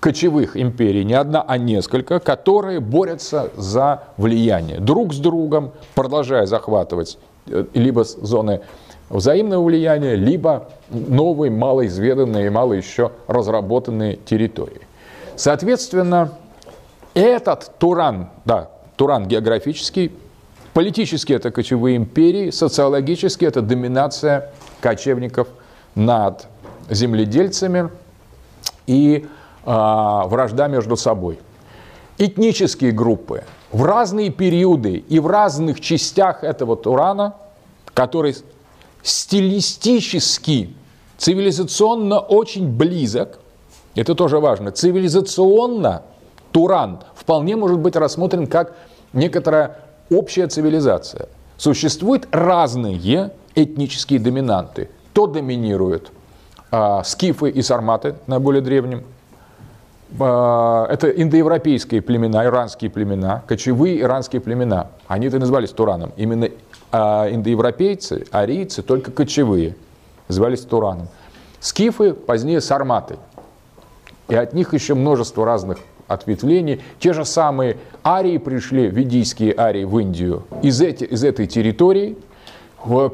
кочевых 0.00 0.56
империй, 0.56 1.04
не 1.04 1.14
одна, 1.14 1.42
а 1.46 1.56
несколько, 1.56 2.18
которые 2.18 2.80
борются 2.80 3.50
за 3.56 4.02
влияние. 4.18 4.80
Друг 4.80 5.14
с 5.14 5.18
другом, 5.18 5.72
продолжая 5.94 6.44
захватывать 6.44 7.18
э, 7.46 7.64
либо 7.72 8.04
зоны 8.04 8.60
взаимного 9.08 9.64
влияния, 9.64 10.16
либо 10.16 10.68
новые, 10.90 11.50
малоизведанные, 11.50 12.50
мало 12.50 12.74
еще 12.74 13.12
разработанные 13.28 14.16
территории. 14.16 14.82
Соответственно, 15.36 16.32
этот 17.14 17.70
Туран, 17.78 18.28
да, 18.44 18.70
Туран 18.96 19.26
географический, 19.26 20.12
Политически 20.74 21.32
это 21.32 21.52
кочевые 21.52 21.96
империи, 21.96 22.50
социологически 22.50 23.44
это 23.44 23.62
доминация 23.62 24.52
кочевников 24.80 25.46
над 25.94 26.48
земледельцами 26.90 27.90
и 28.88 29.24
э, 29.24 29.64
вражда 29.64 30.66
между 30.66 30.96
собой. 30.96 31.38
Этнические 32.18 32.90
группы 32.90 33.44
в 33.70 33.84
разные 33.84 34.30
периоды 34.30 34.96
и 34.96 35.20
в 35.20 35.28
разных 35.28 35.80
частях 35.80 36.42
этого 36.42 36.76
Турана, 36.76 37.36
который 37.94 38.34
стилистически, 39.04 40.74
цивилизационно 41.18 42.18
очень 42.18 42.68
близок, 42.68 43.38
это 43.94 44.16
тоже 44.16 44.40
важно, 44.40 44.72
цивилизационно 44.72 46.02
Туран 46.50 46.98
вполне 47.14 47.54
может 47.54 47.78
быть 47.78 47.94
рассмотрен 47.94 48.48
как 48.48 48.74
некоторая 49.12 49.83
общая 50.10 50.46
цивилизация. 50.46 51.28
Существуют 51.56 52.28
разные 52.30 53.32
этнические 53.54 54.18
доминанты. 54.18 54.90
То 55.12 55.26
доминируют 55.26 56.10
а, 56.70 57.04
скифы 57.04 57.50
и 57.50 57.62
сарматы, 57.62 58.16
наиболее 58.26 58.60
древним. 58.60 59.04
А, 60.18 60.86
это 60.88 61.08
индоевропейские 61.08 62.02
племена, 62.02 62.44
иранские 62.44 62.90
племена, 62.90 63.42
кочевые 63.46 64.00
иранские 64.00 64.40
племена. 64.40 64.88
Они 65.06 65.26
это 65.26 65.38
назывались 65.38 65.70
Тураном. 65.70 66.12
Именно 66.16 66.48
а, 66.90 67.28
индоевропейцы, 67.30 68.26
арийцы, 68.30 68.82
только 68.82 69.12
кочевые, 69.12 69.76
назывались 70.28 70.62
Тураном. 70.62 71.08
Скифы, 71.60 72.12
позднее 72.12 72.60
сарматы. 72.60 73.16
И 74.28 74.34
от 74.34 74.52
них 74.52 74.74
еще 74.74 74.94
множество 74.94 75.44
разных 75.44 75.78
ответвлений. 76.08 76.82
Те 76.98 77.12
же 77.12 77.24
самые 77.24 77.76
арии 78.04 78.38
пришли, 78.38 78.88
ведийские 78.88 79.54
арии 79.56 79.84
в 79.84 79.98
Индию 79.98 80.44
из, 80.62 80.80
эти, 80.80 81.04
из 81.04 81.24
этой 81.24 81.46
территории. 81.46 82.16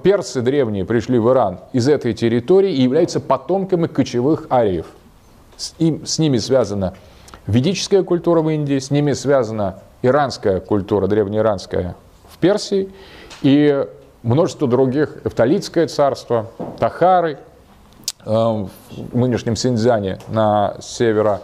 Персы 0.02 0.42
древние 0.42 0.84
пришли 0.84 1.18
в 1.18 1.30
Иран 1.30 1.60
из 1.72 1.88
этой 1.88 2.12
территории 2.12 2.72
и 2.72 2.82
являются 2.82 3.20
потомками 3.20 3.86
кочевых 3.86 4.46
ариев. 4.50 4.86
С, 5.56 5.74
им, 5.78 6.04
с 6.06 6.18
ними 6.18 6.38
связана 6.38 6.94
ведическая 7.46 8.02
культура 8.02 8.40
в 8.40 8.50
Индии, 8.50 8.78
с 8.78 8.90
ними 8.90 9.12
связана 9.12 9.80
иранская 10.02 10.60
культура, 10.60 11.06
древнеиранская 11.06 11.94
в 12.28 12.38
Персии 12.38 12.90
и 13.42 13.86
множество 14.22 14.68
других, 14.68 15.18
Эфталитское 15.24 15.86
царство, 15.86 16.46
Тахары, 16.78 17.38
э, 18.24 18.30
в 18.30 18.68
нынешнем 19.12 19.56
Синьцзяне 19.56 20.18
на 20.28 20.76
северо 20.80 21.42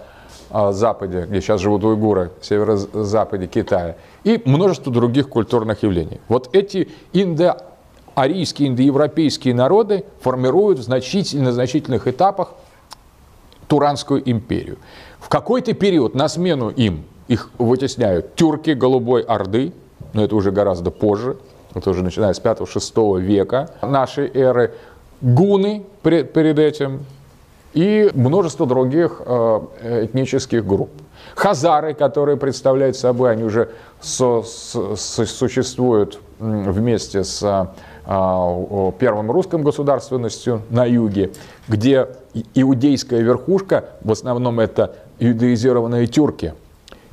западе, 0.51 1.27
где 1.29 1.41
сейчас 1.41 1.61
живут 1.61 1.85
уйгуры, 1.85 2.31
северо-западе 2.41 3.47
Китая, 3.47 3.97
и 4.25 4.41
множество 4.45 4.93
других 4.93 5.29
культурных 5.29 5.83
явлений. 5.83 6.21
Вот 6.29 6.51
эти 6.55 6.89
индоарийские, 7.13 8.69
индоевропейские 8.69 9.55
народы 9.55 10.05
формируют 10.21 10.79
в 10.79 10.83
значительно 10.83 11.53
значительных 11.53 12.07
этапах 12.07 12.55
Туранскую 13.69 14.23
империю. 14.31 14.79
В 15.19 15.29
какой-то 15.29 15.73
период 15.75 16.15
на 16.15 16.29
смену 16.29 16.71
им 16.71 17.05
их 17.27 17.51
вытесняют 17.59 18.37
тюрки 18.37 18.71
Голубой 18.71 19.23
Орды, 19.23 19.73
но 20.13 20.23
это 20.23 20.37
уже 20.37 20.53
гораздо 20.53 20.93
позже, 20.93 21.37
это 21.75 21.91
уже 21.91 22.05
начиная 22.05 22.33
с 22.33 22.41
5-6 22.41 23.21
века 23.21 23.71
нашей 23.83 24.31
эры, 24.33 24.75
гуны 25.21 25.85
перед 26.03 26.59
этим, 26.59 27.05
и 27.77 28.11
множество 28.15 28.67
других 28.67 29.21
э, 29.25 29.61
этнических 30.07 30.67
групп. 30.67 30.89
Хазары, 31.35 31.93
которые 31.93 32.39
представляют 32.39 32.97
собой, 32.97 33.31
они 33.33 33.45
уже 33.45 33.69
со, 34.01 34.43
со, 34.43 34.97
существуют 34.97 36.19
вместе 36.39 37.23
с 37.23 37.43
а, 38.07 38.93
первым 38.99 39.31
русским 39.31 39.63
государственностью 39.63 40.63
на 40.71 40.87
юге, 40.87 41.33
где 41.69 42.09
иудейская 42.55 43.21
верхушка, 43.21 43.91
в 44.03 44.11
основном 44.11 44.61
это 44.61 44.97
иудеизированные 45.19 46.07
тюрки, 46.07 46.55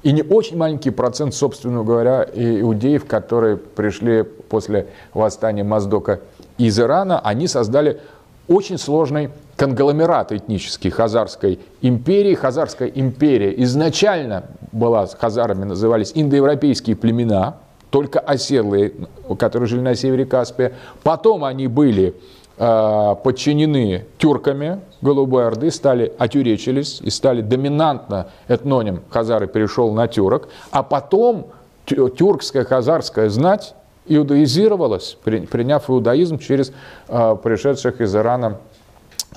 и 0.04 0.14
не 0.14 0.22
очень 0.22 0.56
маленький 0.56 0.92
процент, 0.92 1.34
собственно 1.34 1.84
говоря, 1.84 2.24
иудеев, 2.24 3.06
которые 3.06 3.58
пришли 3.58 4.24
после 4.24 4.88
восстания 5.14 5.64
Моздока 5.64 6.20
из 6.58 6.80
Ирана, 6.80 7.20
они 7.20 7.48
создали 7.48 8.00
очень 8.48 8.78
сложный 8.78 9.30
конгломерат 9.64 10.34
этнический 10.34 10.90
Хазарской 10.90 11.58
империи. 11.82 12.34
Хазарская 12.36 12.90
империя 12.90 13.54
изначально 13.64 14.44
была, 14.74 15.08
хазарами 15.08 15.64
назывались 15.64 16.12
индоевропейские 16.14 16.98
племена, 16.98 17.56
только 17.90 18.20
оседлые, 18.20 18.92
которые 19.40 19.68
жили 19.68 19.80
на 19.80 19.96
севере 19.96 20.26
Каспия. 20.26 20.74
Потом 21.04 21.46
они 21.46 21.68
были 21.68 22.14
э, 22.58 23.16
подчинены 23.24 24.06
тюрками 24.18 24.82
Голубой 25.02 25.48
Орды, 25.48 25.72
стали 25.72 26.12
отюречились 26.18 27.00
и 27.00 27.10
стали 27.10 27.40
доминантно 27.40 28.28
этноним 28.50 29.02
хазары 29.10 29.48
перешел 29.48 29.94
на 29.94 30.10
тюрок. 30.10 30.50
А 30.72 30.84
потом 30.84 31.48
тюркская 31.86 32.66
хазарская 32.66 33.30
знать 33.30 33.76
иудаизировалась, 34.08 35.18
приняв 35.24 35.90
иудаизм 35.90 36.38
через 36.38 36.74
э, 37.08 37.38
пришедших 37.42 38.02
из 38.02 38.14
Ирана 38.14 38.58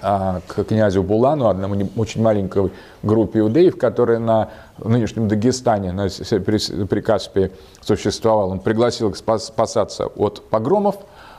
к 0.01 0.65
князю 0.65 1.03
Булану, 1.03 1.49
одному 1.49 1.89
очень 1.97 2.23
маленькой 2.23 2.71
группе 3.03 3.41
иудеев, 3.41 3.79
которая 3.79 4.19
на 4.19 4.51
нынешнем 4.83 5.29
Дагестане, 5.29 5.93
на 5.93 6.09
Прикаспии 6.87 7.51
существовала. 7.81 8.51
Он 8.51 8.61
пригласил 8.61 9.11
их 9.11 9.17
спасаться 9.17 10.07
от 10.07 10.43
погромов 10.49 10.97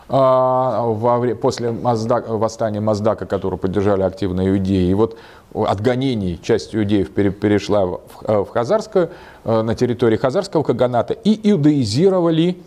а, 0.10 0.93
после 1.41 1.72
Маздака, 1.72 2.38
восстания 2.38 2.80
Маздака, 2.80 3.26
которое 3.26 3.58
поддержали 3.58 4.03
активно 4.03 4.47
иудеи. 4.49 4.89
И 4.89 4.93
вот 4.93 5.18
от 5.53 5.82
гонений 5.82 6.39
часть 6.41 6.76
иудеев 6.76 7.12
перешла 7.12 7.86
в 7.86 8.45
Хазарскую, 8.45 9.10
э, 9.43 9.62
на 9.62 9.76
территории 9.76 10.18
Хазарского 10.18 10.64
Каганата 10.64 11.14
и 11.14 11.49
иудаизировали 11.51 12.58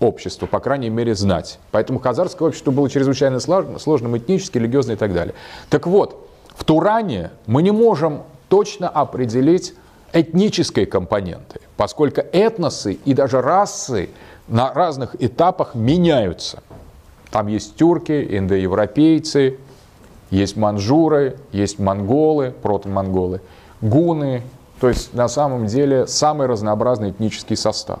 общество, 0.00 0.46
по 0.46 0.58
крайней 0.58 0.88
мере, 0.88 1.14
знать. 1.14 1.58
Поэтому 1.70 2.00
хазарское 2.00 2.48
общество 2.48 2.70
было 2.70 2.88
чрезвычайно 2.90 3.38
сложным, 3.38 4.16
этнически, 4.16 4.58
религиозно 4.58 4.92
и 4.92 4.96
так 4.96 5.12
далее. 5.12 5.34
Так 5.68 5.86
вот, 5.86 6.28
в 6.56 6.64
Туране 6.64 7.30
мы 7.46 7.62
не 7.62 7.70
можем 7.70 8.22
точно 8.48 8.88
определить 8.88 9.74
этнические 10.12 10.86
компоненты, 10.86 11.60
поскольку 11.76 12.22
этносы 12.32 12.94
и 13.04 13.14
даже 13.14 13.40
расы 13.40 14.10
на 14.48 14.72
разных 14.72 15.14
этапах 15.22 15.74
меняются. 15.74 16.62
Там 17.30 17.46
есть 17.46 17.76
тюрки, 17.76 18.36
индоевропейцы, 18.36 19.58
есть 20.30 20.56
манжуры, 20.56 21.36
есть 21.52 21.78
монголы, 21.78 22.52
протомонголы, 22.62 23.40
гуны. 23.80 24.42
То 24.80 24.88
есть 24.88 25.14
на 25.14 25.28
самом 25.28 25.66
деле 25.66 26.06
самый 26.06 26.46
разнообразный 26.46 27.10
этнический 27.10 27.56
состав. 27.56 28.00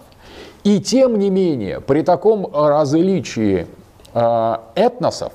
И 0.64 0.80
тем 0.80 1.18
не 1.18 1.30
менее, 1.30 1.80
при 1.80 2.02
таком 2.02 2.48
различии 2.52 3.66
э, 4.12 4.56
этносов 4.74 5.32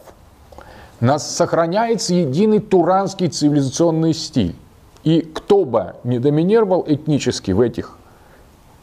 нас 1.00 1.36
сохраняется 1.36 2.14
единый 2.14 2.60
туранский 2.60 3.28
цивилизационный 3.30 4.14
стиль. 4.14 4.56
И 5.04 5.22
кто 5.22 5.66
бы 5.66 5.96
не 6.04 6.20
доминировал 6.20 6.84
этнически 6.88 7.52
в 7.52 7.62
этих 7.62 7.98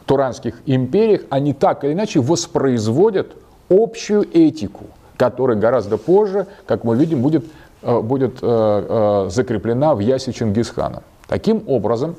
туранских 0.05 0.61
империях, 0.65 1.21
они 1.29 1.53
так 1.53 1.83
или 1.83 1.93
иначе 1.93 2.19
воспроизводят 2.19 3.35
общую 3.69 4.27
этику, 4.33 4.85
которая 5.17 5.57
гораздо 5.57 5.97
позже, 5.97 6.47
как 6.65 6.83
мы 6.83 6.97
видим, 6.97 7.21
будет, 7.21 7.45
э, 7.81 7.99
будет 8.01 8.39
э, 8.41 9.27
закреплена 9.29 9.95
в 9.95 9.99
Ясе 9.99 10.33
Чингисхана. 10.33 11.03
Таким 11.27 11.63
образом, 11.67 12.15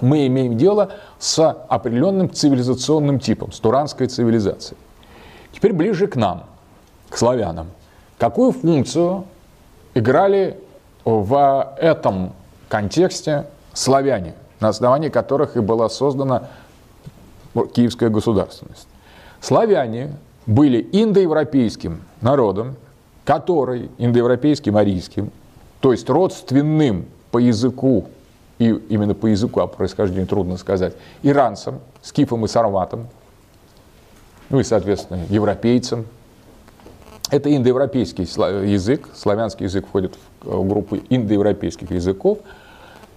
мы 0.00 0.26
имеем 0.26 0.56
дело 0.56 0.92
с 1.18 1.50
определенным 1.68 2.32
цивилизационным 2.32 3.18
типом, 3.18 3.52
с 3.52 3.60
туранской 3.60 4.06
цивилизацией. 4.06 4.78
Теперь 5.52 5.72
ближе 5.72 6.06
к 6.06 6.16
нам, 6.16 6.44
к 7.08 7.16
славянам. 7.16 7.68
Какую 8.18 8.52
функцию 8.52 9.24
играли 9.94 10.58
в 11.04 11.74
этом 11.78 12.32
контексте 12.68 13.46
славяне, 13.72 14.34
на 14.60 14.68
основании 14.68 15.08
которых 15.08 15.56
и 15.56 15.60
была 15.60 15.88
создана 15.88 16.48
киевская 17.74 18.10
государственность? 18.10 18.86
Славяне 19.40 20.12
были 20.46 20.86
индоевропейским 20.92 22.02
народом, 22.20 22.76
который 23.24 23.90
индоевропейским, 23.98 24.76
арийским, 24.76 25.30
то 25.80 25.92
есть 25.92 26.08
родственным 26.08 27.06
по 27.30 27.38
языку 27.38 28.06
и 28.60 28.68
именно 28.90 29.14
по 29.14 29.26
языку, 29.26 29.60
а 29.60 29.66
происхождению 29.66 30.26
трудно 30.26 30.58
сказать, 30.58 30.94
иранцам, 31.22 31.80
скифам 32.02 32.44
и 32.44 32.48
сарматам, 32.48 33.08
ну 34.50 34.60
и, 34.60 34.62
соответственно, 34.64 35.24
европейцам. 35.30 36.06
Это 37.30 37.54
индоевропейский 37.54 38.24
язык, 38.24 39.08
славянский 39.14 39.64
язык 39.64 39.86
входит 39.86 40.14
в 40.42 40.68
группу 40.68 40.98
индоевропейских 41.08 41.90
языков. 41.90 42.38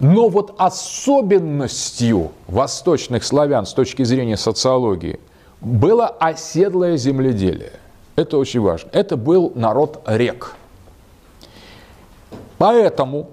Но 0.00 0.28
вот 0.28 0.54
особенностью 0.56 2.32
восточных 2.46 3.22
славян 3.22 3.66
с 3.66 3.74
точки 3.74 4.02
зрения 4.02 4.36
социологии 4.36 5.20
было 5.60 6.06
оседлое 6.06 6.96
земледелие. 6.96 7.72
Это 8.16 8.38
очень 8.38 8.60
важно. 8.60 8.88
Это 8.92 9.16
был 9.16 9.52
народ 9.54 10.02
рек. 10.06 10.54
Поэтому 12.56 13.30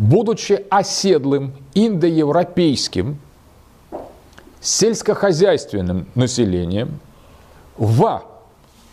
будучи 0.00 0.64
оседлым 0.70 1.52
индоевропейским 1.74 3.18
сельскохозяйственным 4.62 6.06
населением, 6.14 7.00
в 7.76 8.22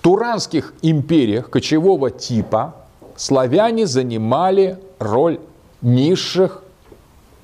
туранских 0.01 0.73
империях 0.81 1.49
кочевого 1.49 2.11
типа 2.11 2.75
славяне 3.15 3.87
занимали 3.87 4.79
роль 4.99 5.39
низших 5.81 6.61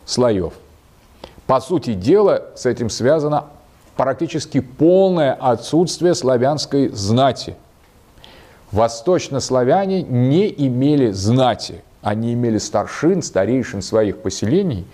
слоев. 0.06 0.52
По 1.48 1.62
сути 1.62 1.94
дела, 1.94 2.48
с 2.58 2.66
этим 2.66 2.90
связано 2.90 3.46
практически 3.96 4.60
полное 4.60 5.34
отсутствие 5.34 6.16
славянской 6.16 6.90
знати. 6.90 7.56
Восточнославяне 8.74 10.04
не 10.04 10.50
имели 10.50 11.12
знати, 11.12 11.82
они 12.04 12.34
имели 12.34 12.58
старшин, 12.58 13.24
старейшин 13.24 13.82
своих 13.82 14.20
поселений, 14.20 14.86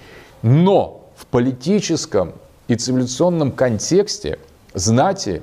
но 0.42 1.10
в 1.18 1.26
политическом 1.26 2.34
и 2.68 2.76
цивилизационном 2.76 3.52
контексте 3.52 4.40
знати 4.76 5.42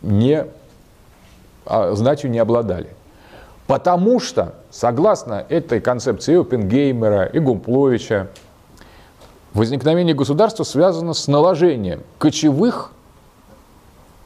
не, 0.00 0.46
а, 1.66 1.94
знатью 1.94 2.30
не 2.30 2.38
обладали. 2.38 2.88
Потому 3.66 4.18
что, 4.18 4.54
согласно 4.70 5.44
этой 5.48 5.80
концепции 5.80 6.40
Опенгеймера 6.40 7.26
и 7.26 7.38
Гумпловича, 7.38 8.28
возникновение 9.52 10.14
государства 10.14 10.64
связано 10.64 11.12
с 11.12 11.28
наложением 11.28 12.02
кочевых 12.18 12.90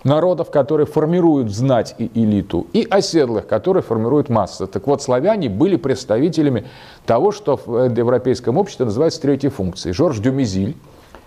народов, 0.07 0.51
которые 0.51 0.87
формируют 0.87 1.53
знать 1.53 1.95
и 1.99 2.11
элиту, 2.15 2.67
и 2.73 2.87
оседлых, 2.89 3.47
которые 3.47 3.83
формируют 3.83 4.29
массы. 4.29 4.67
Так 4.67 4.87
вот, 4.87 5.03
славяне 5.03 5.49
были 5.49 5.77
представителями 5.77 6.67
того, 7.05 7.33
что 7.33 7.61
в 7.63 7.93
европейском 7.95 8.57
обществе 8.57 8.87
называется 8.87 9.21
третьей 9.21 9.51
функцией. 9.51 9.93
Жорж 9.93 10.19
Дюмизиль 10.19 10.77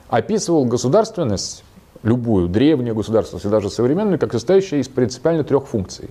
описывал 0.07 0.65
государственность, 0.65 1.63
любую, 2.01 2.47
древнюю 2.47 2.95
государственность 2.95 3.45
и 3.45 3.49
даже 3.49 3.69
современную, 3.69 4.17
как 4.17 4.31
состоящую 4.31 4.81
из 4.81 4.87
принципиально 4.87 5.43
трех 5.43 5.67
функций. 5.67 6.09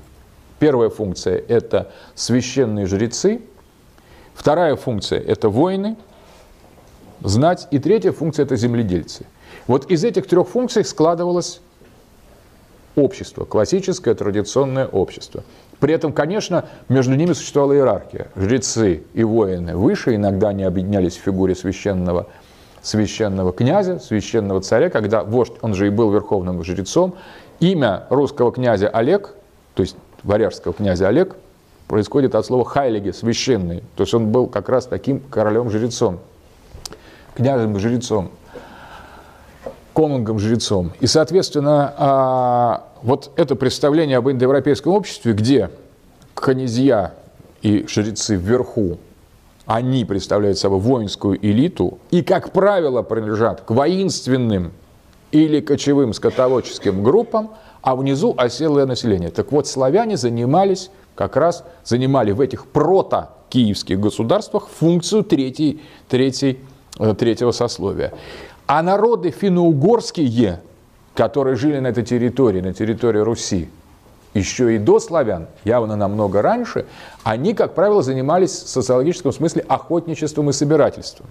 Первая 0.59 0.91
функция– 0.91 1.43
это 1.49 1.91
священные 2.15 2.87
жрецы, 2.87 3.41
вторая 4.35 4.77
функция– 4.77 5.21
это 5.27 5.49
воины, 5.49 5.97
знать, 7.23 7.67
и 7.71 7.79
третья 7.79 8.13
функция– 8.13 8.43
это 8.45 8.57
земледельцы. 8.57 9.25
Вот 9.67 9.91
из 9.91 10.05
этих 10.05 10.27
трех 10.27 10.49
функций 10.49 10.85
складывалось 10.85 11.61
общество, 12.99 13.45
классическое 13.45 14.15
традиционное 14.15 14.87
общество. 14.87 15.45
При 15.81 15.95
этом, 15.95 16.13
конечно, 16.13 16.65
между 16.89 17.15
ними 17.15 17.33
существовала 17.33 17.75
иерархия. 17.75 18.29
Жрецы 18.35 19.05
и 19.15 19.23
воины 19.23 19.77
выше, 19.77 20.17
иногда 20.17 20.49
они 20.49 20.65
объединялись 20.65 21.17
в 21.17 21.21
фигуре 21.21 21.55
священного, 21.55 22.27
священного 22.83 23.53
князя, 23.53 24.01
священного 24.01 24.61
царя, 24.61 24.91
когда 24.91 25.23
вождь, 25.23 25.55
он 25.63 25.75
же 25.75 25.87
и 25.87 25.91
был 25.91 26.11
верховным 26.11 26.63
жрецом. 26.65 27.15
Имя 27.61 28.05
русского 28.11 28.53
князя 28.53 28.89
Олег, 28.89 29.35
то 29.75 29.83
есть 29.83 29.97
варяжского 30.25 30.75
князя 30.75 31.09
Олег, 31.09 31.37
происходит 31.87 32.35
от 32.35 32.45
слова 32.45 32.65
«хайлиги», 32.65 33.11
священный. 33.11 33.83
То 33.97 34.03
есть 34.03 34.15
он 34.15 34.31
был 34.31 34.47
как 34.49 34.69
раз 34.69 34.87
таким 34.87 35.21
королем-жрецом, 35.21 36.19
князем-жрецом 37.35 38.31
конунгом-жрецом. 39.99 40.93
И, 41.01 41.09
соответственно, 41.09 41.93
а, 41.97 42.88
вот 43.03 43.31
это 43.37 43.57
представление 43.57 44.19
об 44.19 44.31
индоевропейском 44.31 44.93
обществе, 44.93 45.33
где 45.33 45.71
князья 46.35 47.15
и 47.63 47.85
жрецы 47.89 48.37
вверху, 48.37 48.99
они 49.67 50.05
представляют 50.05 50.59
собой 50.59 50.81
воинскую 50.81 51.39
элиту 51.45 51.99
и, 52.11 52.23
как 52.23 52.53
правило, 52.53 53.03
принадлежат 53.03 53.61
к 53.61 53.71
воинственным 53.71 54.73
или 55.31 55.61
кочевым 55.61 56.15
скотоводческим 56.15 57.03
группам, 57.03 57.51
а 57.83 57.95
внизу 57.95 58.35
оселое 58.37 58.87
население. 58.87 59.31
Так 59.31 59.53
вот, 59.53 59.67
славяне 59.67 60.17
занимались, 60.17 60.91
как 61.15 61.37
раз 61.37 61.65
занимали 61.85 62.33
в 62.33 62.41
этих 62.41 62.67
прото-киевских 62.67 64.01
государствах 64.01 64.69
функцию 64.69 65.23
третьей, 65.23 65.83
третьей, 66.09 66.61
э, 66.99 67.15
третьего 67.15 67.53
сословия. 67.53 68.15
А 68.67 68.83
народы 68.83 69.31
финно-угорские, 69.31 70.61
которые 71.19 71.57
жили 71.57 71.81
на 71.81 71.89
этой 71.89 72.05
территории, 72.05 72.61
на 72.61 72.73
территории 72.73 73.19
Руси, 73.19 73.69
еще 74.35 74.77
и 74.77 74.79
до 74.79 75.01
славян, 75.01 75.49
явно 75.65 75.97
намного 75.97 76.43
раньше, 76.43 76.87
они, 77.25 77.55
как 77.55 77.75
правило, 77.75 78.05
занимались 78.05 78.53
в 78.53 78.69
социологическом 78.69 79.33
смысле 79.33 79.65
охотничеством 79.67 80.51
и 80.51 80.53
собирательством. 80.53 81.27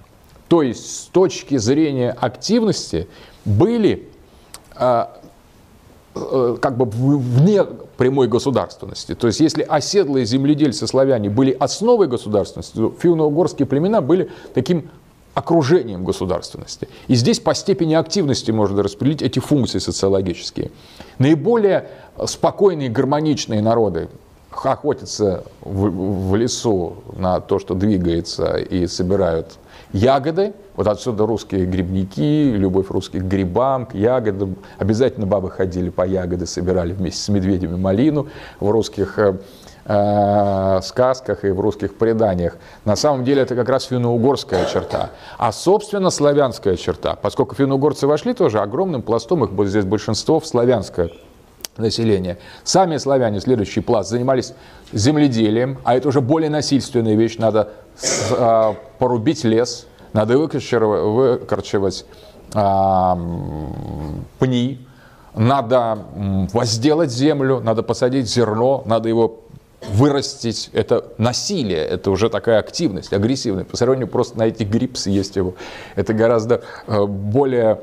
То 0.49 0.61
есть 0.61 1.03
с 1.03 1.05
точки 1.05 1.55
зрения 1.55 2.11
активности 2.19 3.07
были 3.45 4.09
э, 4.75 5.05
э, 6.15 6.57
как 6.61 6.75
бы 6.75 6.83
вне 6.83 7.63
прямой 7.95 8.27
государственности. 8.27 9.15
То 9.15 9.27
есть 9.27 9.39
если 9.39 9.61
оседлые 9.61 10.25
земледельцы 10.25 10.85
славяне 10.85 11.29
были 11.29 11.55
основой 11.57 12.07
государственности, 12.07 12.75
то 12.75 12.93
финно-угорские 12.99 13.65
племена 13.65 14.01
были 14.01 14.31
таким 14.53 14.89
окружением 15.37 16.03
государственности. 16.03 16.89
И 17.07 17.13
здесь 17.13 17.39
по 17.39 17.53
степени 17.53 17.93
активности 17.93 18.49
можно 18.49 18.81
распределить 18.81 19.21
эти 19.21 19.37
функции 19.37 19.77
социологические. 19.77 20.71
Наиболее 21.19 21.89
спокойные, 22.25 22.89
гармоничные 22.89 23.61
народы 23.61 24.09
охотятся 24.49 25.43
в, 25.61 26.31
в 26.31 26.35
лесу 26.35 26.95
на 27.15 27.39
то, 27.39 27.59
что 27.59 27.75
двигается, 27.75 28.57
и 28.57 28.87
собирают 28.87 29.59
ягоды. 29.93 30.53
Вот 30.75 30.87
отсюда 30.87 31.27
русские 31.27 31.67
грибники, 31.67 32.51
любовь 32.55 32.89
русских 32.89 33.21
к 33.21 33.25
грибам, 33.25 33.85
к 33.85 33.93
ягодам. 33.93 34.55
Обязательно 34.79 35.27
бабы 35.27 35.51
ходили 35.51 35.89
по 35.89 36.01
ягоды, 36.07 36.47
собирали 36.47 36.93
вместе 36.93 37.21
с 37.21 37.29
медведями 37.29 37.75
малину. 37.75 38.27
В 38.59 38.71
русских 38.71 39.19
э, 39.87 40.79
сказках 40.83 41.45
и 41.45 41.49
в 41.49 41.59
русских 41.59 41.95
преданиях. 41.95 42.57
На 42.85 42.95
самом 42.95 43.23
деле 43.23 43.41
это 43.41 43.55
как 43.55 43.69
раз 43.69 43.85
финно-угорская 43.85 44.65
черта. 44.65 45.11
А, 45.37 45.51
собственно, 45.51 46.09
славянская 46.09 46.75
черта. 46.75 47.15
Поскольку 47.15 47.55
финно-угорцы 47.55 48.05
вошли 48.07 48.33
тоже 48.33 48.59
огромным 48.59 49.01
пластом, 49.01 49.43
их 49.43 49.67
здесь 49.67 49.85
большинство 49.85 50.39
в 50.39 50.45
славянское 50.45 51.09
население. 51.77 52.37
Сами 52.63 52.97
славяне, 52.97 53.39
следующий 53.39 53.81
пласт, 53.81 54.09
занимались 54.09 54.53
земледелием, 54.91 55.77
а 55.83 55.95
это 55.95 56.09
уже 56.09 56.21
более 56.21 56.49
насильственная 56.49 57.15
вещь. 57.15 57.37
Надо 57.37 57.69
э, 58.31 58.73
порубить 58.99 59.43
лес, 59.43 59.87
надо 60.13 60.37
выкорчевать, 60.37 62.05
э, 62.53 63.15
пни, 64.39 64.87
надо 65.35 65.99
возделать 66.51 67.11
землю, 67.11 67.59
надо 67.59 67.83
посадить 67.83 68.27
зерно, 68.27 68.81
надо 68.85 69.07
его 69.07 69.41
вырастить, 69.81 70.69
это 70.73 71.11
насилие, 71.17 71.85
это 71.85 72.11
уже 72.11 72.29
такая 72.29 72.59
активность, 72.59 73.13
агрессивная. 73.13 73.63
По 73.63 73.77
сравнению 73.77 74.07
просто 74.07 74.37
найти 74.37 74.65
гриб, 74.65 74.97
съесть 74.97 75.35
его, 75.35 75.55
это 75.95 76.13
гораздо 76.13 76.63
э, 76.87 77.05
более 77.05 77.81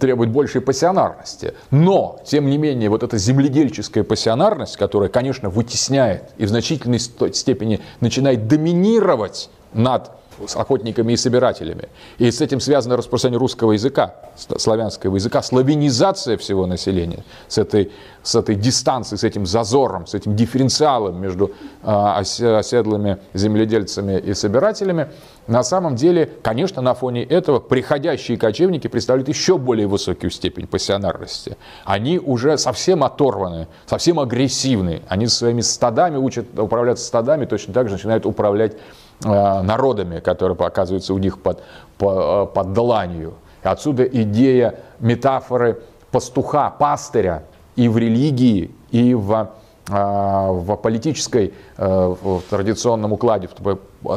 требует 0.00 0.30
большей 0.30 0.60
пассионарности. 0.60 1.54
Но, 1.70 2.20
тем 2.26 2.50
не 2.50 2.58
менее, 2.58 2.90
вот 2.90 3.02
эта 3.02 3.18
земледельческая 3.18 4.02
пассионарность, 4.02 4.76
которая, 4.76 5.08
конечно, 5.08 5.48
вытесняет 5.48 6.24
и 6.38 6.44
в 6.44 6.48
значительной 6.48 6.98
степени 6.98 7.80
начинает 8.00 8.48
доминировать 8.48 9.48
над 9.72 10.10
с 10.46 10.56
охотниками 10.56 11.12
и 11.12 11.16
собирателями. 11.16 11.88
И 12.18 12.30
с 12.30 12.40
этим 12.40 12.60
связано 12.60 12.96
распространение 12.96 13.40
русского 13.40 13.72
языка, 13.72 14.14
славянского 14.56 15.16
языка, 15.16 15.42
славянизация 15.42 16.36
всего 16.36 16.66
населения, 16.66 17.24
с 17.48 17.58
этой, 17.58 17.92
с 18.22 18.34
этой 18.34 18.54
дистанцией, 18.54 19.18
с 19.18 19.24
этим 19.24 19.46
зазором, 19.46 20.06
с 20.06 20.14
этим 20.14 20.36
дифференциалом 20.36 21.20
между 21.20 21.52
э, 21.82 21.90
оседлыми 21.90 23.18
земледельцами 23.34 24.18
и 24.18 24.34
собирателями. 24.34 25.08
На 25.46 25.62
самом 25.62 25.96
деле, 25.96 26.30
конечно, 26.42 26.80
на 26.80 26.94
фоне 26.94 27.24
этого 27.24 27.58
приходящие 27.58 28.38
кочевники 28.38 28.86
представляют 28.86 29.28
еще 29.28 29.58
более 29.58 29.86
высокую 29.86 30.30
степень 30.30 30.66
пассионарности. 30.66 31.56
Они 31.84 32.18
уже 32.18 32.56
совсем 32.58 33.02
оторваны, 33.02 33.66
совсем 33.86 34.20
агрессивны. 34.20 35.02
Они 35.08 35.26
своими 35.26 35.60
стадами 35.60 36.16
учат 36.16 36.58
управляться 36.58 37.04
стадами, 37.04 37.46
точно 37.46 37.74
так 37.74 37.88
же 37.88 37.94
начинают 37.94 38.26
управлять 38.26 38.76
народами, 39.22 40.20
которые 40.20 40.56
оказываются 40.56 41.12
у 41.14 41.18
них 41.18 41.40
под, 41.42 41.62
э, 42.00 42.46
под 42.54 42.72
дланью. 42.72 43.34
Отсюда 43.62 44.04
идея 44.04 44.76
метафоры 44.98 45.82
пастуха, 46.10 46.70
пастыря 46.70 47.44
и 47.76 47.88
в 47.88 47.98
религии, 47.98 48.70
и 48.90 49.14
в, 49.14 49.50
э, 49.88 49.92
в 49.92 50.76
политической 50.76 51.54
в 51.76 52.42
традиционном 52.48 53.12
укладе. 53.12 53.48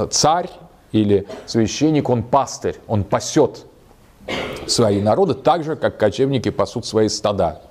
Царь 0.09 0.49
или 0.93 1.27
священник, 1.45 2.09
он 2.09 2.23
пастырь, 2.23 2.77
он 2.87 3.03
пасет 3.03 3.65
свои 4.67 5.01
народы 5.01 5.33
так 5.33 5.63
же, 5.63 5.75
как 5.75 5.97
кочевники 5.97 6.49
пасут 6.49 6.85
свои 6.85 7.09
стада. 7.09 7.61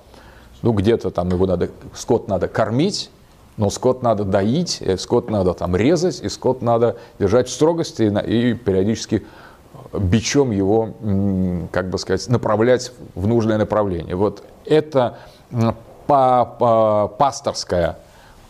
Ну, 0.61 0.71
где-то 0.71 1.09
там 1.11 1.29
его 1.29 1.45
надо, 1.45 1.69
скот 1.93 2.27
надо 2.27 2.47
кормить, 2.47 3.09
но 3.57 3.69
скот 3.69 4.01
надо 4.03 4.23
доить, 4.23 4.81
скот 4.97 5.29
надо 5.29 5.53
там 5.53 5.75
резать, 5.75 6.21
и 6.21 6.29
скот 6.29 6.61
надо 6.61 6.97
держать 7.19 7.47
в 7.47 7.51
строгости 7.51 8.03
и 8.03 8.53
периодически 8.53 9.25
бичом 9.93 10.51
его, 10.51 10.89
как 11.71 11.89
бы 11.89 11.97
сказать, 11.97 12.27
направлять 12.29 12.91
в 13.15 13.27
нужное 13.27 13.57
направление. 13.57 14.15
Вот 14.15 14.43
это 14.65 15.17
пасторская 16.07 17.97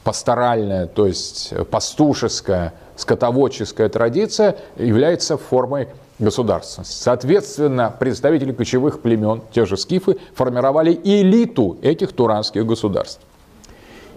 пасторальная, 0.03 0.87
то 0.87 1.05
есть 1.07 1.53
пастушеская, 1.69 2.73
скотоводческая 2.95 3.89
традиция 3.89 4.57
является 4.77 5.37
формой 5.37 5.87
государственности. 6.19 7.01
Соответственно, 7.01 7.93
представители 7.97 8.51
кочевых 8.51 9.01
племен, 9.01 9.41
те 9.53 9.65
же 9.65 9.77
скифы, 9.77 10.17
формировали 10.35 10.99
элиту 11.03 11.77
этих 11.81 12.13
туранских 12.13 12.65
государств. 12.65 13.21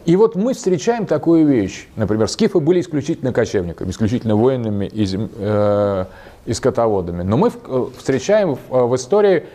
И 0.07 0.15
вот 0.15 0.37
мы 0.37 0.55
встречаем 0.55 1.05
такую 1.05 1.47
вещь. 1.49 1.89
Например, 1.97 2.29
скифы 2.29 2.61
были 2.61 2.81
исключительно 2.81 3.33
кочевниками, 3.33 3.91
исключительно 3.91 4.37
воинами 4.37 4.87
и, 4.87 5.05
э, 5.05 6.05
и 6.47 6.53
скотоводами. 6.53 7.25
Но 7.25 7.37
мы 7.37 7.49
э, 7.49 7.87
встречаем 7.99 8.55
в, 8.55 8.61
э, 8.71 8.85
в 8.85 8.95
истории 8.95 9.47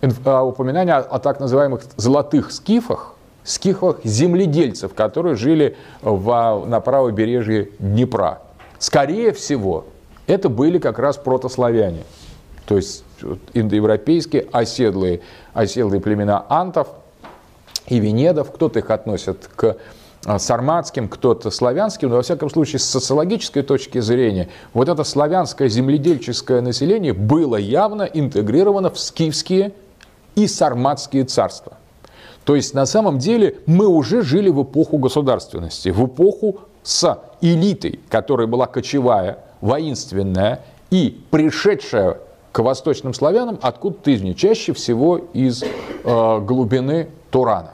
э, 0.00 0.40
упоминания 0.40 0.94
о, 0.94 1.02
о 1.02 1.18
так 1.20 1.38
называемых 1.38 1.82
золотых 1.96 2.50
скифах, 2.50 3.14
скифах 3.44 4.00
земледельцев, 4.02 4.92
которые 4.92 5.36
жили 5.36 5.76
в, 6.00 6.64
на 6.66 6.80
правобережье 6.80 7.68
Днепра. 7.78 8.42
Скорее 8.80 9.30
всего, 9.32 9.84
это 10.26 10.48
были 10.48 10.78
как 10.78 10.98
раз 10.98 11.16
протославяне, 11.16 12.02
то 12.66 12.74
есть 12.74 13.04
индоевропейские 13.54 14.48
оседлые, 14.50 15.20
оседлые 15.54 16.00
племена 16.00 16.44
антов 16.48 16.88
и 17.86 17.98
венедов, 17.98 18.52
кто-то 18.52 18.78
их 18.78 18.90
относит 18.90 19.48
к 19.54 19.76
а, 20.24 20.38
сарматским, 20.38 21.08
кто-то 21.08 21.50
славянским, 21.50 22.08
но 22.08 22.16
во 22.16 22.22
всяком 22.22 22.48
случае 22.48 22.78
с 22.78 22.84
социологической 22.84 23.62
точки 23.62 23.98
зрения 24.00 24.48
вот 24.72 24.88
это 24.88 25.02
славянское 25.02 25.68
земледельческое 25.68 26.60
население 26.60 27.12
было 27.12 27.56
явно 27.56 28.02
интегрировано 28.02 28.90
в 28.90 28.98
скифские 28.98 29.72
и 30.36 30.46
сарматские 30.46 31.24
царства. 31.24 31.78
То 32.44 32.54
есть 32.54 32.74
на 32.74 32.86
самом 32.86 33.18
деле 33.18 33.56
мы 33.66 33.86
уже 33.86 34.22
жили 34.22 34.48
в 34.48 34.62
эпоху 34.62 34.98
государственности, 34.98 35.88
в 35.88 36.06
эпоху 36.06 36.60
с 36.82 37.18
элитой, 37.40 38.00
которая 38.08 38.46
была 38.46 38.66
кочевая, 38.66 39.38
воинственная 39.60 40.60
и 40.90 41.20
пришедшая 41.30 42.18
к 42.52 42.58
восточным 42.58 43.14
славянам 43.14 43.58
откуда-то 43.62 44.14
извне, 44.14 44.34
чаще 44.34 44.72
всего 44.72 45.18
из 45.32 45.62
э, 45.62 46.38
глубины 46.40 47.08
Турана. 47.32 47.72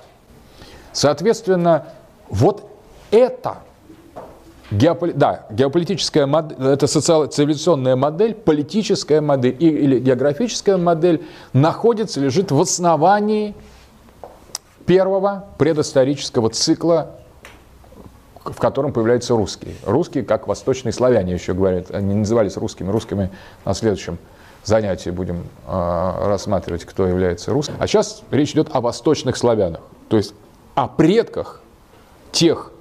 Соответственно, 0.92 1.88
вот 2.30 2.70
это 3.10 3.58
геополи... 4.70 5.12
да, 5.12 5.46
геополитическая 5.50 6.26
модель, 6.26 6.56
это 6.58 6.86
социально-цивилизационная 6.86 7.96
модель, 7.96 8.34
политическая 8.34 9.20
модель 9.20 9.56
или 9.58 9.98
географическая 9.98 10.78
модель 10.78 11.26
находится, 11.52 12.20
лежит 12.20 12.50
в 12.50 12.60
основании 12.60 13.54
первого 14.86 15.44
предысторического 15.58 16.48
цикла 16.48 17.18
в 18.44 18.58
котором 18.60 18.94
появляются 18.94 19.34
русские. 19.34 19.74
Русские, 19.84 20.24
как 20.24 20.48
восточные 20.48 20.92
славяне 20.92 21.34
еще 21.34 21.52
говорят, 21.52 21.90
они 21.90 22.14
назывались 22.14 22.56
русскими. 22.56 22.90
Русскими 22.90 23.30
на 23.66 23.74
следующем 23.74 24.18
занятии 24.64 25.10
будем 25.10 25.46
э, 25.66 26.26
рассматривать, 26.26 26.84
кто 26.84 27.06
является 27.06 27.52
русским. 27.52 27.74
А 27.78 27.86
сейчас 27.86 28.22
речь 28.30 28.52
идет 28.52 28.68
о 28.72 28.80
восточных 28.80 29.36
славянах, 29.36 29.80
то 30.08 30.16
есть 30.16 30.34
о 30.74 30.88
предках 30.88 31.60
тех 32.32 32.72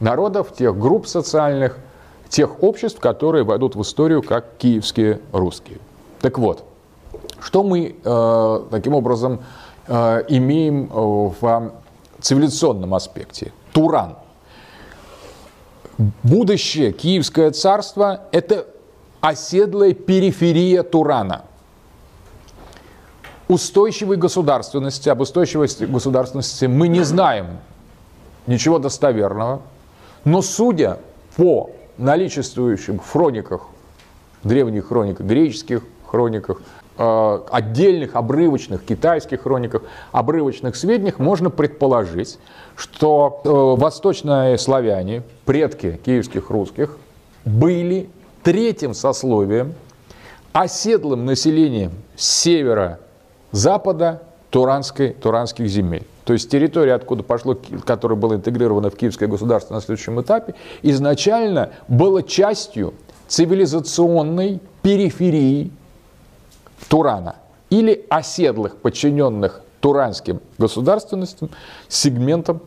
народов, 0.00 0.54
тех 0.54 0.78
групп 0.78 1.06
социальных, 1.06 1.78
тех 2.28 2.62
обществ, 2.62 3.00
которые 3.00 3.44
войдут 3.44 3.76
в 3.76 3.82
историю 3.82 4.22
как 4.22 4.56
киевские 4.58 5.20
русские. 5.32 5.78
Так 6.20 6.38
вот, 6.38 6.64
что 7.40 7.62
мы 7.62 7.96
э, 8.02 8.60
таким 8.70 8.94
образом 8.94 9.40
э, 9.86 10.24
имеем 10.28 10.88
в 10.88 11.72
цивилизационном 12.20 12.94
аспекте? 12.94 13.52
Туран– 13.72 14.16
будущее 16.22 16.92
Киевское 16.92 17.50
царство– 17.50 18.22
это 18.32 18.66
оседлая 19.20 19.92
периферия 19.94 20.82
Турана. 20.82 21.44
Устойчивой 23.48 24.16
государственности, 24.16 25.08
об 25.08 25.20
устойчивости 25.20 25.84
государственности 25.84 26.64
мы 26.64 26.88
не 26.88 27.02
знаем 27.02 27.58
ничего 28.46 28.78
достоверного, 28.78 29.62
но 30.24 30.42
судя 30.42 30.98
по 31.36 31.70
наличествующим 31.96 32.98
хрониках, 32.98 33.62
древних 34.42 34.88
хрониках, 34.88 35.26
греческих 35.26 35.82
хрониках, 36.06 36.60
Э, 36.98 37.40
отдельных 37.50 38.16
обрывочных 38.16 38.82
китайских 38.82 39.42
хрониках, 39.42 39.82
обрывочных 40.12 40.76
сведениях 40.76 41.18
можно 41.18 41.50
предположить, 41.50 42.38
что 42.74 43.42
э, 43.44 43.50
восточные 43.50 44.56
славяне, 44.56 45.22
предки 45.44 46.00
киевских 46.02 46.48
русских, 46.48 46.96
были 47.44 48.08
третьим 48.46 48.94
сословием, 48.94 49.74
оседлым 50.52 51.24
населением 51.24 51.90
севера-запада 52.14 54.22
Туранской, 54.50 55.14
Туранских 55.14 55.66
земель. 55.66 56.06
То 56.24 56.32
есть 56.32 56.48
территория, 56.48 56.94
откуда 56.94 57.24
пошло, 57.24 57.58
которая 57.84 58.16
была 58.16 58.36
интегрирована 58.36 58.90
в 58.90 58.94
киевское 58.94 59.26
государство 59.26 59.74
на 59.74 59.80
следующем 59.80 60.20
этапе, 60.20 60.54
изначально 60.82 61.70
была 61.88 62.22
частью 62.22 62.94
цивилизационной 63.26 64.60
периферии 64.80 65.72
Турана 66.88 67.34
или 67.68 68.06
оседлых, 68.08 68.76
подчиненных 68.76 69.60
туранским 69.80 70.40
государственностям, 70.56 71.50
сегментом 71.88 72.62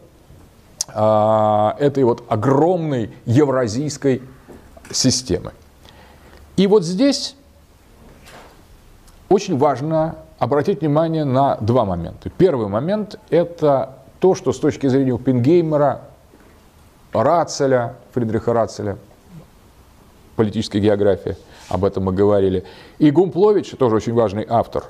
э, 0.93 1.71
этой 1.79 2.03
вот 2.03 2.25
огромной 2.27 3.11
евразийской 3.25 4.21
системы. 4.91 5.53
И 6.59 6.67
вот 6.67 6.83
здесь 6.83 7.35
очень 9.29 9.57
важно 9.57 10.17
обратить 10.39 10.81
внимание 10.81 11.23
на 11.23 11.55
два 11.55 11.85
момента. 11.85 12.29
Первый 12.29 12.67
момент– 12.67 13.17
это 13.29 13.95
то, 14.19 14.35
что 14.35 14.51
с 14.51 14.59
точки 14.59 14.87
зрения 14.87 15.17
Пингеймера, 15.17 16.01
Рацеля, 17.13 17.95
Фридриха 18.11 18.51
Рацеля, 18.51 18.97
политическая 20.35 20.79
география– 20.79 21.37
об 21.69 21.85
этом 21.85 22.03
мы 22.03 22.11
говорили. 22.11 22.65
И 22.97 23.09
Гумплович, 23.09 23.71
тоже 23.77 23.95
очень 23.95 24.13
важный 24.13 24.45
автор, 24.49 24.83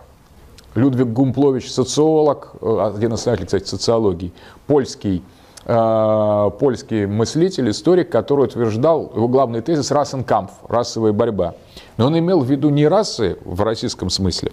Людвиг 0.74 1.08
Гумплович, 1.08 1.72
социолог, 1.72 2.54
э, 2.62 2.92
один 2.96 3.14
из 3.14 3.20
основателей, 3.20 3.46
кстати, 3.46 3.66
социологии, 3.66 4.34
польский, 4.66 5.22
польский 5.66 7.06
мыслитель, 7.06 7.70
историк, 7.70 8.10
который 8.10 8.46
утверждал, 8.46 9.12
его 9.14 9.28
главный 9.28 9.62
тезис 9.62 9.92
«Рассенкампф»– 9.92 10.52
расовая 10.68 11.12
борьба. 11.12 11.56
Но 11.98 12.08
он 12.08 12.18
имел 12.18 12.40
в 12.40 12.50
виду 12.50 12.70
не 12.70 12.88
расы 12.88 13.38
в 13.44 13.62
российском 13.62 14.10
смысле, 14.10 14.52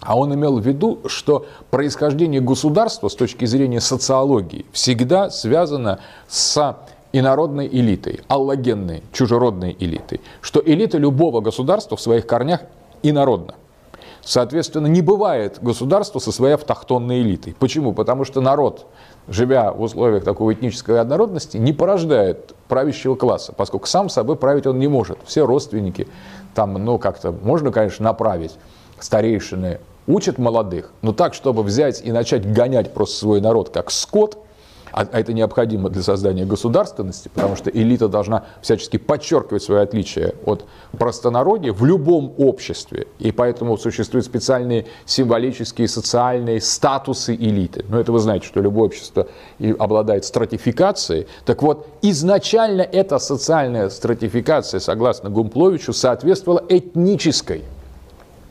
а 0.00 0.18
он 0.18 0.34
имел 0.34 0.58
в 0.58 0.66
виду, 0.66 1.00
что 1.06 1.46
происхождение 1.70 2.40
государства 2.40 3.08
с 3.08 3.14
точки 3.14 3.44
зрения 3.44 3.80
социологии 3.80 4.66
всегда 4.72 5.30
связано 5.30 6.00
с 6.28 6.76
инородной 7.12 7.68
элитой, 7.68 8.20
аллогенной, 8.26 9.02
чужеродной 9.12 9.76
элитой, 9.78 10.22
что 10.40 10.62
элита 10.64 10.98
любого 10.98 11.40
государства 11.40 11.96
в 11.96 12.00
своих 12.00 12.26
корнях 12.26 12.62
инородна. 13.02 13.54
Соответственно, 14.24 14.86
не 14.86 15.02
бывает 15.02 15.58
государства 15.60 16.18
со 16.20 16.30
своей 16.30 16.54
автохтонной 16.54 17.22
элитой. 17.22 17.56
Почему? 17.58 17.92
Потому 17.92 18.24
что 18.24 18.40
народ, 18.40 18.86
живя 19.26 19.72
в 19.72 19.82
условиях 19.82 20.22
такой 20.22 20.54
этнической 20.54 21.00
однородности, 21.00 21.56
не 21.56 21.72
порождает 21.72 22.54
правящего 22.68 23.16
класса, 23.16 23.52
поскольку 23.52 23.86
сам 23.86 24.08
собой 24.08 24.36
править 24.36 24.66
он 24.66 24.78
не 24.78 24.86
может. 24.86 25.18
Все 25.24 25.44
родственники, 25.44 26.06
там, 26.54 26.74
ну, 26.74 26.98
как-то 26.98 27.32
можно, 27.32 27.72
конечно, 27.72 28.04
направить 28.04 28.52
старейшины, 29.00 29.80
учат 30.06 30.38
молодых, 30.38 30.92
но 31.02 31.12
так, 31.12 31.34
чтобы 31.34 31.64
взять 31.64 32.00
и 32.04 32.12
начать 32.12 32.50
гонять 32.50 32.94
просто 32.94 33.16
свой 33.16 33.40
народ 33.40 33.70
как 33.70 33.90
скот– 33.90 34.38
а, 34.92 35.06
а 35.10 35.20
это 35.20 35.32
необходимо 35.32 35.88
для 35.90 36.02
создания 36.02 36.44
государственности, 36.44 37.30
потому 37.34 37.56
что 37.56 37.70
элита 37.70 38.08
должна 38.08 38.44
всячески 38.60 38.96
подчеркивать 38.98 39.62
свои 39.62 39.82
отличия 39.82 40.34
от 40.44 40.64
простонародья 40.98 41.72
в 41.72 41.84
любом 41.84 42.34
обществе. 42.38 43.06
И 43.18 43.32
поэтому 43.32 43.76
существуют 43.78 44.26
специальные 44.26 44.86
символические 45.06 45.88
социальные 45.88 46.60
статусы 46.60 47.34
элиты. 47.34 47.84
Но 47.88 47.98
это 47.98 48.12
вы 48.12 48.18
знаете, 48.18 48.46
что 48.46 48.60
любое 48.60 48.86
общество 48.86 49.26
обладает 49.78 50.24
стратификацией. 50.24 51.26
Так 51.44 51.62
вот, 51.62 51.86
изначально 52.02 52.82
эта 52.82 53.18
социальная 53.18 53.88
стратификация, 53.88 54.80
согласно 54.80 55.30
Гумпловичу, 55.30 55.92
соответствовала 55.92 56.62
этнической 56.68 57.64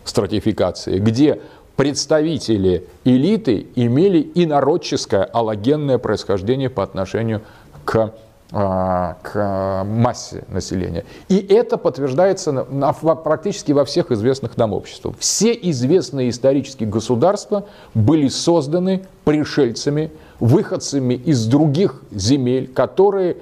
стратификации, 0.03 0.97
где 0.97 1.41
представители 1.81 2.85
элиты 3.05 3.65
имели 3.73 4.31
инородческое 4.35 5.23
аллогенное 5.23 5.97
происхождение 5.97 6.69
по 6.69 6.83
отношению 6.83 7.41
к 7.85 8.13
а, 8.51 9.17
к 9.23 9.83
массе 9.87 10.43
населения. 10.49 11.05
И 11.27 11.37
это 11.39 11.77
подтверждается 11.77 12.51
на, 12.51 12.65
на, 12.65 12.93
практически 12.93 13.71
во 13.71 13.83
всех 13.83 14.11
известных 14.11 14.57
нам 14.57 14.73
обществах. 14.73 15.15
Все 15.17 15.53
известные 15.53 16.29
исторические 16.29 16.87
государства 16.87 17.65
были 17.95 18.27
созданы 18.27 19.01
пришельцами, 19.23 20.11
выходцами 20.39 21.15
из 21.15 21.47
других 21.47 22.03
земель, 22.11 22.67
которые 22.67 23.37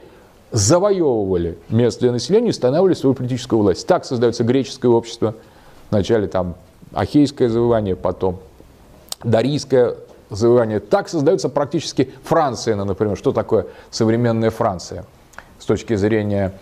завоевывали 0.51 1.57
местное 1.67 2.11
население 2.11 2.47
и 2.47 2.51
устанавливали 2.51 2.93
свою 2.93 3.15
политическую 3.15 3.59
власть. 3.63 3.85
Так 3.85 4.05
создается 4.05 4.45
греческое 4.45 4.91
общество, 4.91 5.35
вначале 5.89 6.27
там 6.27 6.55
Ахейское 6.93 7.49
завоевание, 7.49 7.95
потом 7.95 8.39
Дарийское 9.23 9.95
завоевание. 10.29 10.79
Так 10.79 11.09
создается 11.09 11.49
практически 11.49 12.13
Франция, 12.23 12.75
ну, 12.75 12.85
например. 12.85 13.17
Что 13.17 13.31
такое 13.31 13.67
современная 13.91 14.49
Франция 14.49 15.05
с 15.59 15.65
точки 15.65 15.95
зрения 15.95 16.53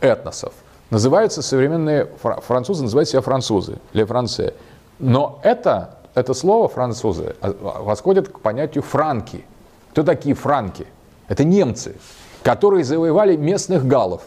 этносов? 0.00 0.52
Называются 0.90 1.42
современные 1.42 2.08
французы, 2.46 2.84
называют 2.84 3.08
себя 3.08 3.20
французы, 3.20 3.78
ле 3.92 4.06
франце. 4.06 4.54
Но 4.98 5.40
это, 5.42 5.98
это 6.14 6.32
слово 6.32 6.68
французы 6.68 7.34
а, 7.40 7.52
восходит 7.82 8.28
к 8.28 8.40
понятию 8.40 8.82
франки. 8.82 9.44
Кто 9.90 10.04
такие 10.04 10.34
франки? 10.34 10.86
Это 11.28 11.42
немцы, 11.42 11.96
которые 12.42 12.84
завоевали 12.84 13.36
местных 13.36 13.84
галлов. 13.86 14.22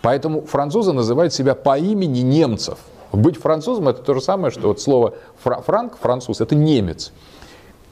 Поэтому 0.00 0.42
французы 0.42 0.92
называют 0.92 1.34
себя 1.34 1.54
по 1.54 1.78
имени 1.78 2.20
немцев. 2.20 2.78
Быть 3.12 3.36
французом 3.36 3.88
это 3.88 4.02
то 4.02 4.14
же 4.14 4.20
самое, 4.20 4.50
что 4.50 4.68
вот 4.68 4.80
слово 4.80 5.14
франк, 5.38 5.96
француз, 5.98 6.40
это 6.40 6.54
немец. 6.54 7.12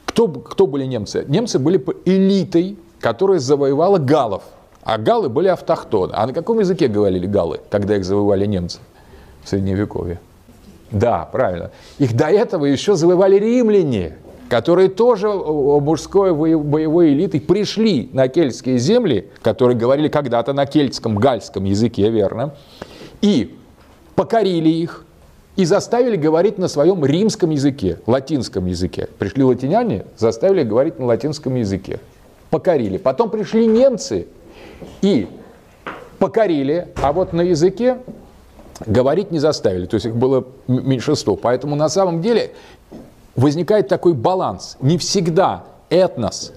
Кто, 0.05 0.27
кто 0.27 0.67
были 0.67 0.85
немцы? 0.85 1.25
Немцы 1.27 1.59
были 1.59 1.83
элитой, 2.05 2.77
которая 2.99 3.39
завоевала 3.39 3.97
галов. 3.97 4.43
А 4.83 4.97
галы 4.97 5.27
были 5.27 5.47
автохтоны. 5.47 6.13
А 6.15 6.25
на 6.25 6.33
каком 6.33 6.59
языке 6.59 6.87
говорили 6.87 7.27
галы, 7.27 7.59
когда 7.69 7.97
их 7.97 8.05
завоевали 8.05 8.45
немцы 8.45 8.79
в 9.43 9.49
Средневековье? 9.49 10.19
Да, 10.91 11.27
правильно. 11.31 11.71
Их 11.97 12.15
до 12.15 12.27
этого 12.27 12.65
еще 12.65 12.95
завоевали 12.95 13.35
римляне, 13.37 14.15
которые 14.49 14.87
тоже 14.87 15.27
мужской 15.27 16.33
боевой 16.33 17.09
элитой 17.09 17.41
пришли 17.41 18.09
на 18.13 18.29
кельтские 18.29 18.77
земли, 18.77 19.29
которые 19.41 19.77
говорили 19.77 20.07
когда-то 20.07 20.53
на 20.53 20.65
кельтском, 20.65 21.17
гальском 21.17 21.65
языке, 21.65 22.09
верно, 22.09 22.55
и 23.21 23.57
покорили 24.15 24.69
их, 24.69 25.03
и 25.57 25.65
заставили 25.65 26.15
говорить 26.15 26.59
на 26.59 26.67
своем 26.67 27.03
римском 27.03 27.49
языке, 27.49 27.99
латинском 28.05 28.67
языке. 28.67 29.09
Пришли 29.17 29.43
латиняне, 29.43 30.05
заставили 30.15 30.63
говорить 30.63 30.99
на 30.99 31.07
латинском 31.07 31.55
языке. 31.55 31.99
Покорили. 32.51 32.97
Потом 32.97 33.31
пришли 33.31 33.65
немцы 33.65 34.27
и 35.01 35.27
покорили, 36.19 36.89
а 37.01 37.11
вот 37.11 37.33
на 37.33 37.41
языке 37.41 37.97
говорить 38.85 39.31
не 39.31 39.39
заставили. 39.39 39.87
То 39.87 39.95
есть 39.95 40.05
их 40.05 40.15
было 40.15 40.45
меньшинство. 40.67 41.35
Поэтому 41.35 41.75
на 41.75 41.89
самом 41.89 42.21
деле 42.21 42.51
возникает 43.35 43.87
такой 43.87 44.13
баланс. 44.13 44.77
Не 44.79 44.99
всегда 44.99 45.63
этнос 45.89 46.53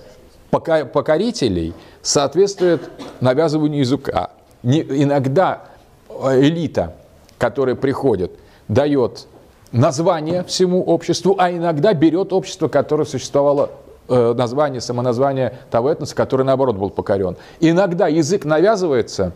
покорителей 0.50 1.72
соответствует 2.02 2.90
навязыванию 3.20 3.80
языка. 3.80 4.32
Не, 4.62 4.82
иногда 4.82 5.62
элита, 6.10 6.96
которая 7.38 7.76
приходит– 7.76 8.32
дает 8.70 9.26
название 9.72 10.44
всему 10.44 10.82
обществу, 10.82 11.34
а 11.38 11.50
иногда 11.50 11.92
берет 11.92 12.32
общество, 12.32 12.68
которое 12.68 13.04
существовало 13.04 13.70
э, 14.08 14.34
название, 14.36 14.80
самоназвание 14.80 15.58
того 15.70 15.90
этноса, 15.90 16.14
который, 16.14 16.46
наоборот, 16.46 16.76
был 16.76 16.90
покорен. 16.90 17.36
Иногда 17.58 18.06
язык 18.08 18.44
навязывается 18.44 19.32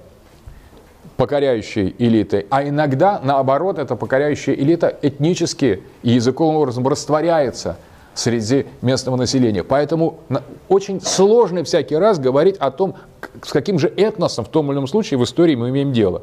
покоряющей 1.16 1.94
элитой, 1.98 2.47
а 2.48 2.66
иногда, 2.66 3.20
наоборот, 3.23 3.78
эта 3.78 3.97
покоряющая 3.97 4.55
элита 4.55 4.97
этнически 5.02 5.82
и 6.02 6.12
языковым 6.12 6.56
образом 6.56 6.86
растворяется 6.86 7.77
среди 8.15 8.66
местного 8.82 9.16
населения. 9.16 9.65
Поэтому 9.65 10.20
очень 10.69 11.01
сложно 11.01 11.65
всякий 11.65 11.97
раз 11.97 12.20
говорить 12.20 12.56
о 12.59 12.70
том, 12.70 12.94
с 13.43 13.52
каким 13.52 13.81
же 13.81 13.89
этносом 13.89 14.44
в 14.44 14.48
том 14.48 14.66
или 14.66 14.74
ином 14.74 14.86
случае 14.86 15.19
в 15.19 15.24
истории 15.24 15.56
мы 15.56 15.70
имеем 15.70 15.93
дело. 15.93 16.23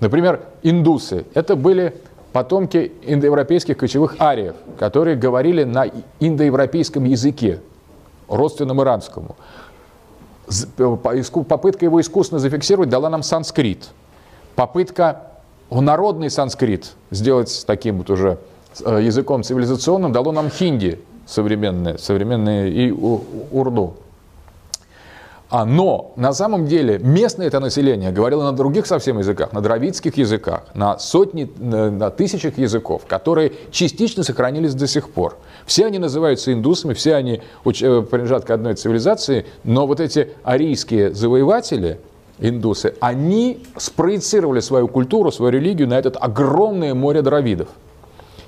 Например, 0.00 0.40
индусы. 0.62 1.26
Это 1.34 1.56
были 1.56 1.94
потомки 2.32 2.92
индоевропейских 3.02 3.76
кочевых 3.76 4.16
ариев, 4.20 4.54
которые 4.78 5.16
говорили 5.16 5.64
на 5.64 5.86
индоевропейском 6.20 7.04
языке, 7.04 7.60
родственном 8.28 8.82
иранскому. 8.82 9.36
Попытка 10.76 11.84
его 11.84 12.00
искусственно 12.00 12.38
зафиксировать 12.38 12.88
дала 12.88 13.08
нам 13.08 13.22
санскрит. 13.22 13.88
Попытка 14.54 15.22
народный 15.70 16.30
санскрит 16.30 16.92
сделать 17.10 17.64
таким 17.66 17.98
вот 17.98 18.10
уже 18.10 18.38
э, 18.84 19.00
языком 19.02 19.44
цивилизационным 19.44 20.12
дало 20.12 20.32
нам 20.32 20.50
хинди 20.50 21.00
современное, 21.26 21.98
современное 21.98 22.68
и 22.68 22.90
урду. 22.90 23.94
А, 25.50 25.64
но 25.64 26.12
на 26.14 26.32
самом 26.32 26.66
деле 26.66 26.98
местное 27.00 27.48
это 27.48 27.58
население 27.58 28.12
говорило 28.12 28.44
на 28.44 28.52
других 28.52 28.86
совсем 28.86 29.18
языках, 29.18 29.52
на 29.52 29.60
дравидских 29.60 30.16
языках, 30.16 30.62
на 30.74 30.96
сотни, 31.00 31.50
на, 31.58 31.90
на 31.90 32.10
тысячах 32.10 32.56
языков, 32.56 33.02
которые 33.08 33.52
частично 33.72 34.22
сохранились 34.22 34.74
до 34.74 34.86
сих 34.86 35.10
пор. 35.10 35.38
Все 35.66 35.86
они 35.86 35.98
называются 35.98 36.52
индусами, 36.52 36.94
все 36.94 37.16
они 37.16 37.42
э, 37.64 38.02
принадлежат 38.02 38.44
к 38.44 38.50
одной 38.50 38.74
цивилизации, 38.74 39.44
но 39.64 39.88
вот 39.88 39.98
эти 39.98 40.30
арийские 40.44 41.12
завоеватели, 41.12 41.98
индусы, 42.38 42.94
они 43.00 43.64
спроецировали 43.76 44.60
свою 44.60 44.86
культуру, 44.86 45.32
свою 45.32 45.50
религию 45.52 45.88
на 45.88 45.98
этот 45.98 46.16
огромное 46.18 46.94
море 46.94 47.22
дравидов. 47.22 47.68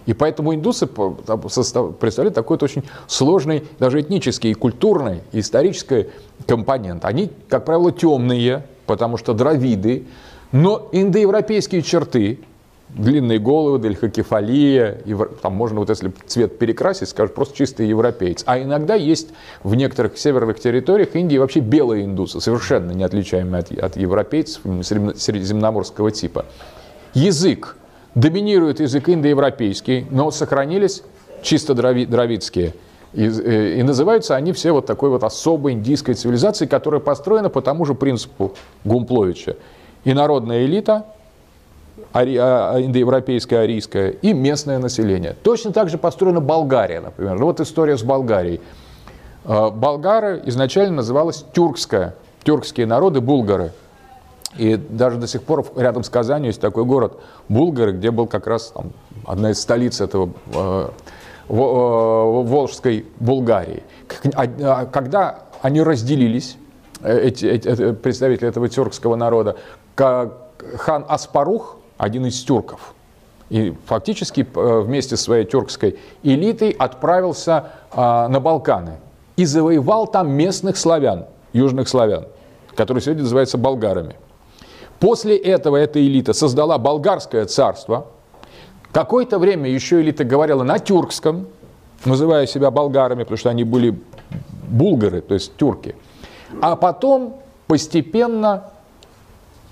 И 0.07 0.15
поэтому 0.15 0.55
индусы 0.55 0.87
представляют 0.87 2.35
такой 2.35 2.55
вот 2.55 2.62
очень 2.62 2.85
сложный, 3.07 3.65
даже 3.79 4.01
этнический, 4.01 4.51
и 4.51 4.55
культурный, 4.55 5.23
и 5.33 5.41
исторический 5.41 6.09
компонент. 6.47 7.05
Они, 7.05 7.31
как 7.49 7.65
правило, 7.65 7.93
темные, 7.93 8.65
потому 8.87 9.16
что 9.16 9.33
дравиды, 9.33 10.07
но 10.51 10.89
индоевропейские 10.93 11.83
черты, 11.83 12.41
длинные 12.91 13.39
головы, 13.39 13.79
дельхокефалия, 13.79 15.01
там 15.41 15.55
можно 15.55 15.81
вот 15.81 15.89
если 15.89 16.12
цвет 16.27 16.59
перекрасить, 16.59 17.09
скажут 17.09 17.35
просто 17.35 17.57
чистый 17.57 17.89
европеец. 17.89 18.43
А 18.47 18.61
иногда 18.61 18.95
есть 18.95 19.29
в 19.62 19.74
некоторых 19.74 20.19
северных 20.19 20.61
территориях 20.61 21.15
Индии 21.15 21.39
вообще 21.39 21.61
белые 21.61 22.05
индусы, 22.05 22.41
совершенно 22.41 22.91
не 22.91 23.05
отличаемые 23.05 23.61
от, 23.61 23.73
от 23.73 23.97
европейцев 23.97 24.62
средиземноморского 24.65 26.11
типа. 26.11 26.45
Язык 27.15 27.77
Доминирует 28.14 28.80
язык 28.80 29.09
индоевропейский, 29.09 30.06
но 30.10 30.30
сохранились 30.30 31.02
чисто 31.43 31.74
дравидские. 31.74 32.74
И, 33.14 33.24
э, 33.24 33.78
и 33.78 33.82
называются 33.82 34.36
они 34.36 34.52
все 34.52 34.72
вот 34.72 34.86
такой 34.86 35.09
вот 35.10 35.24
особой 35.24 35.72
индийской 35.72 36.14
цивилизацией, 36.14 36.68
которая 36.68 37.01
построена 37.01 37.48
по 37.48 37.62
тому 37.62 37.84
же 37.84 37.94
принципу 37.94 38.52
Гумпловича. 38.84 39.56
И 40.05 40.12
народная 40.12 40.64
элита, 40.64 41.06
ари, 42.12 42.36
а, 42.36 42.74
а, 42.74 42.82
индоевропейская, 42.82 43.62
арийская, 43.62 44.10
и 44.10 44.32
местное 44.34 44.78
население. 44.78 45.34
Точно 45.43 45.72
так 45.72 45.89
же 45.89 45.97
построена 45.97 46.40
Болгария, 46.40 47.01
например. 47.01 47.39
Ну 47.39 47.47
вот 47.47 47.60
история 47.60 47.97
с 47.97 48.02
Болгарией. 48.02 48.60
А, 49.44 49.70
болгары 49.70 50.43
изначально 50.47 50.97
называлась 50.97 51.44
тюркская, 51.55 52.14
тюркские 52.44 52.86
народы, 52.86 53.22
булгары– 53.22 53.72
и 54.57 54.77
даже 54.77 55.19
до 55.19 55.27
сих 55.27 55.43
пор 55.43 55.65
рядом 55.77 56.05
с 56.05 56.11
Казанью 56.11 56.49
есть 56.49 56.61
такой 56.61 56.85
город 56.85 57.19
Булгары, 57.49 57.93
где 57.93 58.11
был 58.11 58.27
как 58.27 58.47
раз 58.47 58.73
там, 58.74 58.93
одна 59.27 59.51
из 59.51 59.61
столиц 59.61 60.01
этого 60.01 60.31
э, 60.55 60.89
э, 61.49 61.53
Волжской 61.53 63.07
Булгарии. 63.19 63.83
А, 64.35 64.43
а, 64.43 64.87
когда 64.87 65.45
они 65.62 65.83
разделились, 65.83 66.59
э, 67.03 67.19
эти, 67.29 67.47
эти, 67.47 67.93
представители 67.93 68.49
этого 68.49 68.69
тюркского 68.69 69.16
народа, 69.16 69.57
хан 69.97 71.05
Аспарух, 71.09 71.79
один 71.97 72.27
из 72.27 72.43
тюрков, 72.43 72.95
и 73.49 73.74
фактически 73.87 74.47
вместе 74.55 75.16
с 75.16 75.23
своей 75.23 75.45
тюркской 75.45 75.99
элитой 76.23 76.70
отправился 76.70 77.66
на 77.95 78.41
Балканы 78.41 78.97
и 79.37 79.45
завоевал 79.45 80.07
там 80.07 80.31
местных 80.31 80.79
славян, 80.79 81.27
южных 81.53 81.89
славян, 81.89 82.27
которые 82.74 83.03
сегодня 83.03 83.24
называются 83.24 83.59
болгарами. 83.59 84.16
После 85.03 85.37
этого 85.37 85.79
эта 85.79 86.01
элита 86.01 86.33
создала 86.33 86.79
болгарское 86.79 87.45
царство. 87.47 88.07
Какое-то 88.93 89.41
время 89.41 89.69
еще 89.69 90.01
элита 90.01 90.23
говорила 90.23 90.62
на 90.62 90.79
тюркском, 90.79 91.49
называя 92.05 92.47
себя 92.47 92.70
болгарами, 92.70 93.24
потому 93.24 93.37
что 93.37 93.51
они 93.51 93.65
были 93.65 94.01
булгары, 94.69 95.20
то 95.20 95.35
есть 95.35 95.57
тюрки. 95.57 95.97
А 96.61 96.77
потом 96.77 97.43
постепенно 97.66 98.70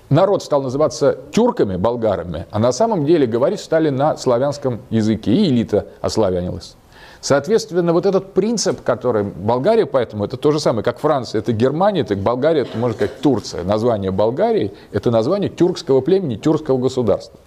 народ 0.09 0.43
стал 0.43 0.63
называться 0.63 1.17
тюрками, 1.31 1.77
болгарами, 1.77 2.45
а 2.51 2.59
на 2.59 2.73
самом 2.73 3.05
деле 3.05 3.25
говорить 3.25 3.61
стали 3.61 3.87
на 3.87 4.17
славянском 4.17 4.81
языке, 4.89 5.31
и 5.31 5.47
элита 5.47 5.87
ославянилась. 6.01 6.75
Соответственно, 7.21 7.93
вот 7.93 8.07
этот 8.07 8.33
принцип, 8.33 8.81
который 8.81 9.23
Болгария, 9.23 9.85
поэтому 9.85 10.25
это 10.25 10.37
то 10.37 10.51
же 10.51 10.59
самое, 10.59 10.83
как 10.83 10.99
Франция, 10.99 11.39
это 11.39 11.53
Германия, 11.53 12.03
так 12.03 12.17
Болгария, 12.17 12.61
это 12.61 12.77
можно 12.79 12.95
сказать 12.95 13.21
Турция. 13.21 13.63
Название 13.63 14.09
Болгарии– 14.09 14.73
это 14.91 15.11
название 15.11 15.49
тюркского 15.49 16.01
племени, 16.01 16.35
тюркского 16.35 16.79
государства. 16.79 17.39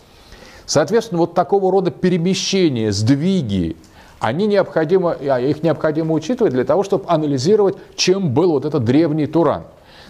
Соответственно, 0.65 1.19
вот 1.19 1.35
такого 1.35 1.73
рода 1.73 1.91
перемещения, 1.91 2.93
сдвиги, 2.93 3.77
они 4.21 4.47
необходимо, 4.47 5.17
а, 5.21 5.41
их 5.41 5.65
необходимо 5.65 6.15
учитывать 6.15 6.53
для 6.53 6.65
того, 6.65 6.85
чтобы 6.85 7.05
анализировать, 7.09 7.77
чем 7.97 8.33
был 8.33 8.53
вот 8.53 8.65
этот 8.65 8.85
древний 8.85 9.27
Туран. 9.27 9.65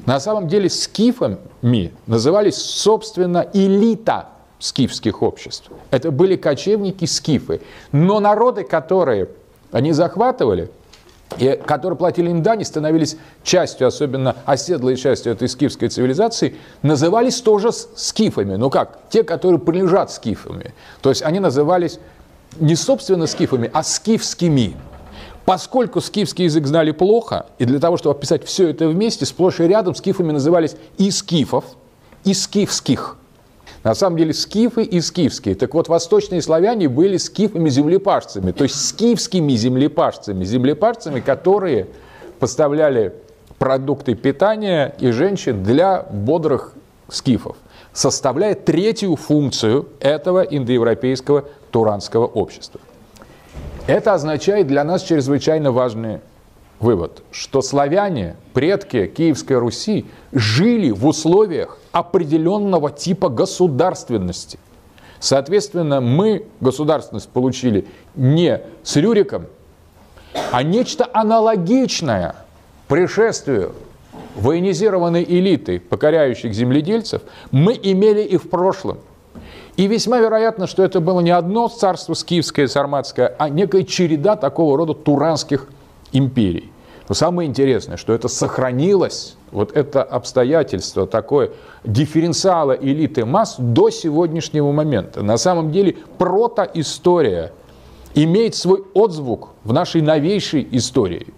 На 0.04 0.20
самом 0.20 0.46
деле 0.46 0.68
скифами 0.68 1.38
назывались, 2.06 2.56
собственно, 2.56 3.46
элита 3.54 4.28
скифских 4.58 5.22
обществ. 5.22 5.70
Это 5.90 6.10
были 6.10 6.36
кочевники-скифы. 6.36 7.60
Но 7.92 8.20
народы, 8.20 8.64
которые 8.64 9.28
они 9.74 9.90
захватывали, 9.90 10.70
и 11.36 11.60
которые 11.66 11.98
платили 11.98 12.30
им 12.30 12.44
дани, 12.44 12.62
становились 12.62 13.16
частью, 13.42 13.88
особенно 13.88 14.36
оседлой 14.44 14.96
частью 14.96 15.32
этой 15.32 15.48
скифской 15.48 15.88
цивилизации, 15.88 16.54
назывались 16.82 17.40
тоже 17.40 17.72
скифами. 17.72 18.54
Ну 18.54 18.70
как? 18.70 19.00
Те, 19.10 19.24
которые 19.24 19.58
принадлежат 19.58 20.12
скифами. 20.12 20.72
То 21.02 21.08
есть 21.08 21.22
они 21.22 21.40
назывались 21.40 21.98
не 22.60 22.76
собственно 22.76 23.26
скифами, 23.26 23.68
а 23.72 23.82
скифскими. 23.82 24.76
Поскольку 25.44 26.00
скифский 26.00 26.44
язык 26.44 26.66
знали 26.66 26.92
плохо, 26.92 27.46
и 27.58 27.64
для 27.64 27.80
того, 27.80 27.96
чтобы 27.96 28.16
описать 28.16 28.44
все 28.44 28.68
это 28.68 28.86
вместе, 28.86 29.26
сплошь 29.26 29.58
и 29.58 29.64
рядом 29.64 29.96
скифами 29.96 30.30
назывались 30.30 30.76
и 30.98 31.10
скифов, 31.10 31.64
и 32.22 32.32
скифских. 32.32 33.16
На 33.84 33.94
самом 33.94 34.16
деле 34.16 34.32
скифы 34.32 34.82
и 34.82 35.00
скифские. 35.02 35.54
Так 35.54 35.74
вот, 35.74 35.88
восточные 35.88 36.40
славяне 36.40 36.88
были 36.88 37.18
скифами-землепашцами, 37.18 38.50
то 38.52 38.64
есть 38.64 38.88
скифскими 38.88 39.52
землепашцами, 39.52 40.42
землепашцами, 40.42 41.20
которые 41.20 41.88
поставляли 42.40 43.12
продукты 43.58 44.14
питания 44.14 44.94
и 44.98 45.10
женщин 45.10 45.62
для 45.62 46.02
бодрых 46.10 46.72
скифов, 47.08 47.56
составляя 47.92 48.54
третью 48.54 49.16
функцию 49.16 49.86
этого 50.00 50.40
индоевропейского 50.40 51.44
туранского 51.70 52.26
общества. 52.26 52.80
Это 53.86 54.14
означает 54.14 54.66
для 54.66 54.82
нас 54.82 55.02
чрезвычайно 55.02 55.72
важный 55.72 56.20
вывод, 56.84 57.22
что 57.32 57.62
славяне, 57.62 58.36
предки 58.52 59.06
Киевской 59.06 59.58
Руси, 59.58 60.06
жили 60.32 60.90
в 60.90 61.06
условиях 61.06 61.78
определенного 61.90 62.90
типа 62.90 63.28
государственности. 63.28 64.58
Соответственно, 65.18 66.00
мы 66.00 66.46
государственность 66.60 67.30
получили 67.30 67.86
не 68.14 68.60
с 68.82 68.96
Рюриком, 68.96 69.46
а 70.52 70.62
нечто 70.62 71.08
аналогичное 71.12 72.36
пришествию 72.86 73.72
военизированной 74.36 75.24
элиты, 75.24 75.80
покоряющих 75.80 76.52
земледельцев, 76.52 77.22
мы 77.50 77.78
имели 77.82 78.22
и 78.22 78.36
в 78.36 78.48
прошлом– 78.50 78.98
и 79.76 79.88
весьма 79.88 80.18
вероятно, 80.20 80.68
что 80.68 80.84
это 80.84 81.00
было 81.00 81.18
не 81.18 81.32
одно 81.32 81.66
царство 81.66 82.14
скифское, 82.14 82.68
сарматское, 82.68 83.34
а 83.38 83.48
некая 83.48 83.82
череда 83.82 84.36
такого 84.36 84.76
рода 84.76 84.94
туранских 84.94 85.66
империй. 86.12 86.70
Но 87.08 87.14
самое 87.14 87.48
интересное, 87.48 87.96
что 87.96 88.12
это 88.14 88.28
сохранилось, 88.28 89.36
вот 89.50 89.76
это 89.76 90.02
обстоятельство, 90.02 91.06
такое 91.06 91.50
дифференциала 91.84 92.72
элиты 92.72 93.26
масс 93.26 93.56
до 93.58 93.90
сегодняшнего 93.90 94.72
момента. 94.72 95.22
На 95.22 95.36
самом 95.36 95.70
деле 95.70 95.96
протоистория 96.18 97.52
имеет 98.14 98.54
свой 98.54 98.84
отзвук 98.94 99.50
в 99.64 99.72
нашей 99.72 100.00
новейшей 100.00 100.66
истории. 100.72 101.34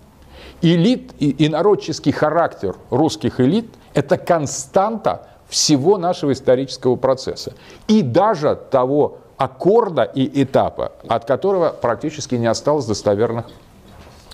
Элит 0.63 1.13
и 1.19 1.47
инородческий 1.47 2.13
характер 2.13 2.77
русских 2.91 3.41
элит– 3.41 3.69
это 3.95 4.17
константа 4.19 5.29
всего 5.49 5.99
нашего 5.99 6.33
исторического 6.33 6.97
процесса. 6.97 7.55
И 7.89 8.03
даже 8.03 8.59
того 8.71 9.19
аккорда 9.37 10.05
и 10.05 10.43
этапа, 10.43 10.93
от 11.09 11.25
которого 11.25 11.71
практически 11.71 12.37
не 12.37 12.47
осталось 12.47 12.87
достоверных 12.87 13.47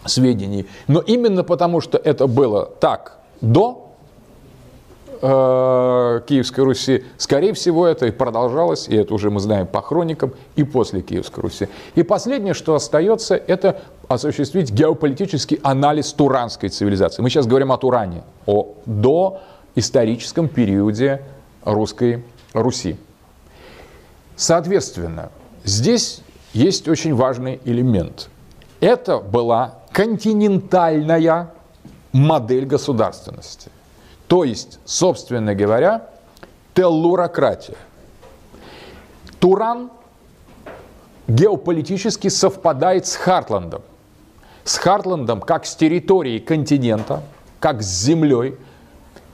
сведений. 0.04 0.66
Но 0.88 1.00
именно 1.00 1.44
потому, 1.44 1.80
что 1.80 1.98
это 1.98 2.26
было 2.26 2.66
так 2.66 3.18
до 3.40 3.92
э, 5.20 6.20
Киевской 6.26 6.60
Руси, 6.60 7.04
скорее 7.16 7.52
всего, 7.52 7.86
это 7.86 8.06
и 8.06 8.10
продолжалось, 8.10 8.88
и 8.88 8.96
это 8.96 9.14
уже 9.14 9.30
мы 9.30 9.40
знаем 9.40 9.66
по 9.66 9.80
хроникам, 9.80 10.32
и 10.56 10.64
после 10.64 11.00
Киевской 11.02 11.40
Руси. 11.40 11.68
И 11.94 12.02
последнее, 12.02 12.54
что 12.54 12.74
остается, 12.74 13.36
это 13.36 13.80
осуществить 14.08 14.70
геополитический 14.70 15.58
анализ 15.62 16.12
туранской 16.12 16.68
цивилизации. 16.68 17.22
Мы 17.22 17.30
сейчас 17.30 17.46
говорим 17.46 17.72
о 17.72 17.78
Туране, 17.78 18.24
о 18.46 18.74
до 18.86 19.40
историческом 19.74 20.48
периоде 20.48 21.22
русской 21.64 22.24
Руси. 22.52 22.96
Соответственно, 24.36 25.30
здесь 25.64 26.20
есть 26.52 26.88
очень 26.88 27.14
важный 27.14 27.60
элемент. 27.64 28.28
Это 28.80 29.18
была 29.18 29.81
континентальная 29.92 31.52
модель 32.12 32.66
государственности. 32.66 33.70
То 34.28 34.44
есть, 34.44 34.78
собственно 34.84 35.54
говоря, 35.54 36.08
теллурократия. 36.74 37.76
Туран 39.38 39.90
геополитически 41.28 42.28
совпадает 42.28 43.06
с 43.06 43.16
Хартландом. 43.16 43.82
С 44.64 44.76
Хартландом 44.76 45.40
как 45.40 45.66
с 45.66 45.74
территорией 45.74 46.40
континента, 46.40 47.22
как 47.60 47.82
с 47.82 47.86
землей– 47.86 48.56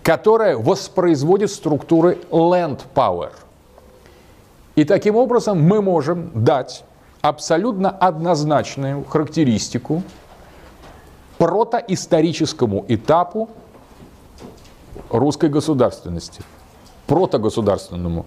которая 0.08 0.56
воспроизводит 0.56 1.50
структуры 1.50 2.16
land 2.30 2.80
power. 2.94 3.30
И 4.74 4.84
таким 4.84 5.16
образом 5.16 5.60
мы 5.60 5.82
можем 5.82 6.30
дать 6.32 6.82
абсолютно 7.20 7.90
однозначную 7.90 9.04
характеристику 9.04 10.02
протоисторическому 11.38 12.84
этапу 12.88 13.48
русской 15.10 15.48
государственности, 15.48 16.42
протогосударственному 17.06 18.26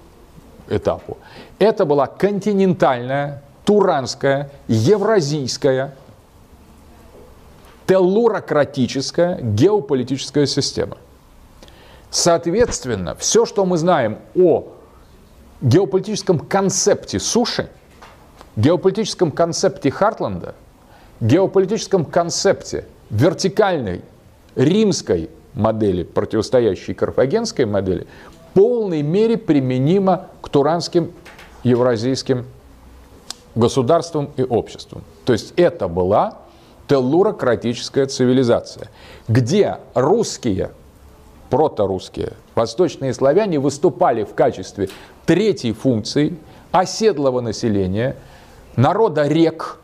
этапу. 0.69 1.17
Это 1.59 1.85
была 1.85 2.07
континентальная, 2.07 3.43
туранская, 3.65 4.49
евразийская, 4.67 5.95
теллурократическая 7.85 9.39
геополитическая 9.41 10.45
система– 10.45 10.97
Соответственно, 12.11 13.15
все, 13.15 13.45
что 13.45 13.65
мы 13.65 13.77
знаем 13.77 14.19
о 14.35 14.67
геополитическом 15.61 16.39
концепте 16.39 17.19
суши, 17.19 17.69
геополитическом 18.57 19.31
концепте 19.31 19.89
Хартланда, 19.89 20.53
геополитическом 21.21 22.03
концепте 22.03 22.85
вертикальной 23.11 24.01
римской 24.55 25.29
модели, 25.53 26.03
противостоящей 26.03 26.93
карфагенской 26.93 27.65
модели, 27.65 28.07
полной 28.53 29.01
мере 29.01 29.37
применимо 29.37 30.27
к 30.41 30.49
туранским 30.49 31.11
евразийским 31.63 32.45
государствам 33.53 34.31
и 34.37 34.43
обществам. 34.43 35.03
То 35.25 35.33
есть 35.33 35.53
это 35.57 35.87
была 35.87 36.39
теллурократическая 36.87 38.05
цивилизация, 38.07 38.89
где 39.27 39.77
русские 39.93 40.71
проторусские, 41.49 42.33
восточные 42.55 43.13
славяне 43.13 43.59
выступали 43.59 44.23
в 44.23 44.33
качестве 44.33 44.89
третьей 45.25 45.73
функции 45.73 46.37
оседлого 46.71 47.41
населения, 47.41 48.15
народа 48.77 49.27
рек, 49.27 49.77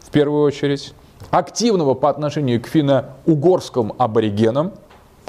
в 0.00 0.10
первую 0.10 0.42
очередь, 0.42 0.94
активного 1.30 1.94
по 1.94 2.10
отношению 2.10 2.60
к 2.60 2.66
финно-угорским 2.66 3.92
аборигенам, 3.98 4.72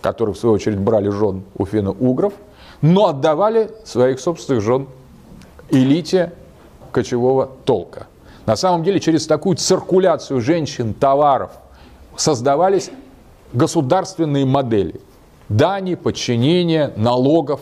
которые, 0.01 0.33
в 0.33 0.37
свою 0.37 0.55
очередь, 0.55 0.79
брали 0.79 1.09
жен 1.09 1.43
у 1.57 1.65
финно-угров, 1.65 2.33
но 2.81 3.07
отдавали 3.07 3.71
своих 3.85 4.19
собственных 4.19 4.61
жен 4.61 4.87
элите 5.69 6.33
кочевого 6.91 7.49
толка. 7.65 8.07
На 8.45 8.55
самом 8.55 8.83
деле, 8.83 8.99
через 8.99 9.25
такую 9.25 9.55
циркуляцию 9.55 10.41
женщин, 10.41 10.93
товаров 10.93 11.51
создавались 12.17 12.91
государственные 13.53 14.45
модели– 14.45 14.99
дани, 15.49 15.95
подчинения, 15.95 16.91
налогов. 16.95 17.61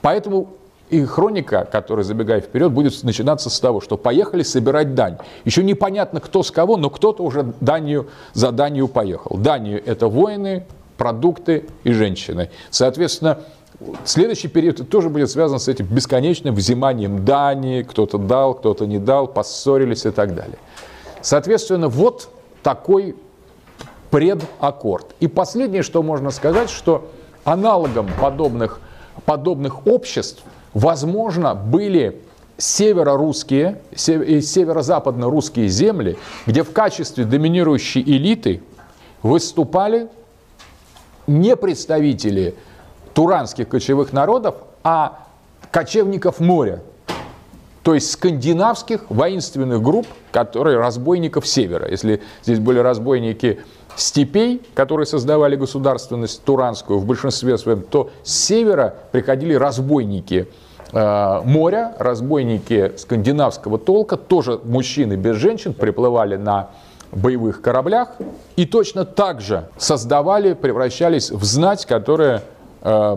Поэтому 0.00 0.48
и 0.90 1.04
хроника, 1.04 1.68
которая, 1.70 2.04
забегая 2.04 2.40
вперед, 2.40 2.72
будет 2.72 3.02
начинаться 3.02 3.50
с 3.50 3.58
того, 3.58 3.80
что 3.80 3.96
поехали 3.96 4.42
собирать 4.42 4.94
дань. 4.94 5.18
Еще 5.44 5.64
непонятно, 5.64 6.20
кто 6.20 6.42
с 6.42 6.50
кого, 6.50 6.76
но 6.76 6.90
кто-то 6.90 7.22
уже 7.22 7.54
данью, 7.60 8.08
за 8.34 8.52
данью 8.52 8.88
поехал. 8.88 9.36
Данию– 9.36 9.82
это 9.86 10.08
воины, 10.08 10.66
продукты 10.96 11.66
и 11.84 11.92
женщины. 11.92 12.50
Соответственно, 12.70 13.40
следующий 14.04 14.48
период 14.48 14.88
тоже 14.88 15.08
будет 15.10 15.30
связан 15.30 15.58
с 15.58 15.68
этим 15.68 15.86
бесконечным 15.86 16.54
взиманием 16.54 17.24
дани, 17.24 17.82
кто-то 17.88 18.18
дал, 18.18 18.54
кто-то 18.54 18.86
не 18.86 18.98
дал, 18.98 19.26
поссорились 19.26 20.06
и 20.06 20.10
так 20.10 20.34
далее. 20.34 20.58
Соответственно, 21.20 21.88
вот 21.88 22.28
такой 22.62 23.16
предаккорд. 24.10 25.06
И 25.20 25.26
последнее, 25.26 25.82
что 25.82 26.02
можно 26.02 26.30
сказать, 26.30 26.70
что 26.70 27.10
аналогом 27.44 28.08
подобных, 28.20 28.80
подобных 29.24 29.86
обществ, 29.86 30.42
возможно, 30.76 31.54
были 31.54 32.20
северо-русские 32.58 33.80
и 33.92 34.40
северо-западно-русские 34.42 35.68
земли, 35.68 36.18
где 36.46 36.62
в 36.62 36.72
качестве 36.72 37.24
доминирующей 37.24 38.02
элиты 38.02 38.62
выступали 39.22 40.08
не 41.26 41.56
представители 41.56 42.54
туранских 43.14 43.68
кочевых 43.68 44.12
народов, 44.12 44.56
а 44.84 45.26
кочевников 45.70 46.40
моря, 46.40 46.82
то 47.82 47.94
есть 47.94 48.10
скандинавских 48.10 49.06
воинственных 49.08 49.80
групп, 49.80 50.06
которые 50.30 50.78
разбойников 50.78 51.46
севера. 51.46 51.90
Если 51.90 52.22
здесь 52.44 52.58
были 52.58 52.80
разбойники 52.80 53.60
степей, 53.96 54.60
которые 54.74 55.06
создавали 55.06 55.56
государственность 55.56 56.44
туранскую 56.44 56.98
в 56.98 57.06
большинстве 57.06 57.56
своем, 57.56 57.80
то 57.80 58.10
с 58.22 58.32
севера 58.32 58.94
приходили 59.10 59.54
разбойники 59.54 60.48
э, 60.48 60.65
моря, 60.92 61.94
разбойники 61.98 62.92
скандинавского 62.96 63.78
толка, 63.78 64.16
тоже 64.16 64.60
мужчины 64.64 65.14
без 65.14 65.36
женщин 65.36 65.74
приплывали 65.74 66.36
на 66.36 66.70
боевых 67.12 67.62
кораблях 67.62 68.10
и 68.56 68.66
точно 68.66 69.04
так 69.04 69.40
же 69.40 69.68
создавали, 69.76 70.54
превращались 70.54 71.30
в 71.30 71.44
знать, 71.44 71.86
которая 71.86 72.42
э, 72.82 73.16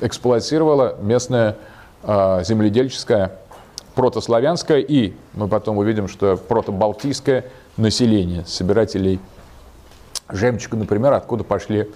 эксплуатировала 0.00 0.96
местное 1.00 1.56
э, 2.02 2.42
земледельческое 2.44 3.32
протославянское 3.94 4.78
и, 4.78 5.14
мы 5.34 5.48
потом 5.48 5.78
увидим, 5.78 6.08
что 6.08 6.36
протобалтийское 6.36 7.44
население, 7.76 8.44
собирателей 8.46 9.20
жемчуга, 10.30 10.76
например, 10.76 11.12
откуда 11.12 11.44
пошли 11.44 11.80
э, 11.80 11.86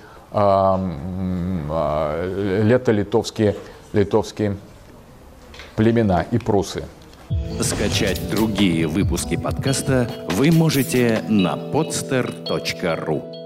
э, 1.70 2.62
лето-литовские 2.64 3.56
литовские 3.94 4.58
племена 5.78 6.26
и 6.32 6.38
прусы. 6.38 6.82
Скачать 7.60 8.28
другие 8.28 8.88
выпуски 8.88 9.36
подкаста 9.36 10.10
вы 10.30 10.50
можете 10.50 11.22
на 11.28 11.54
podster.ru 11.54 13.37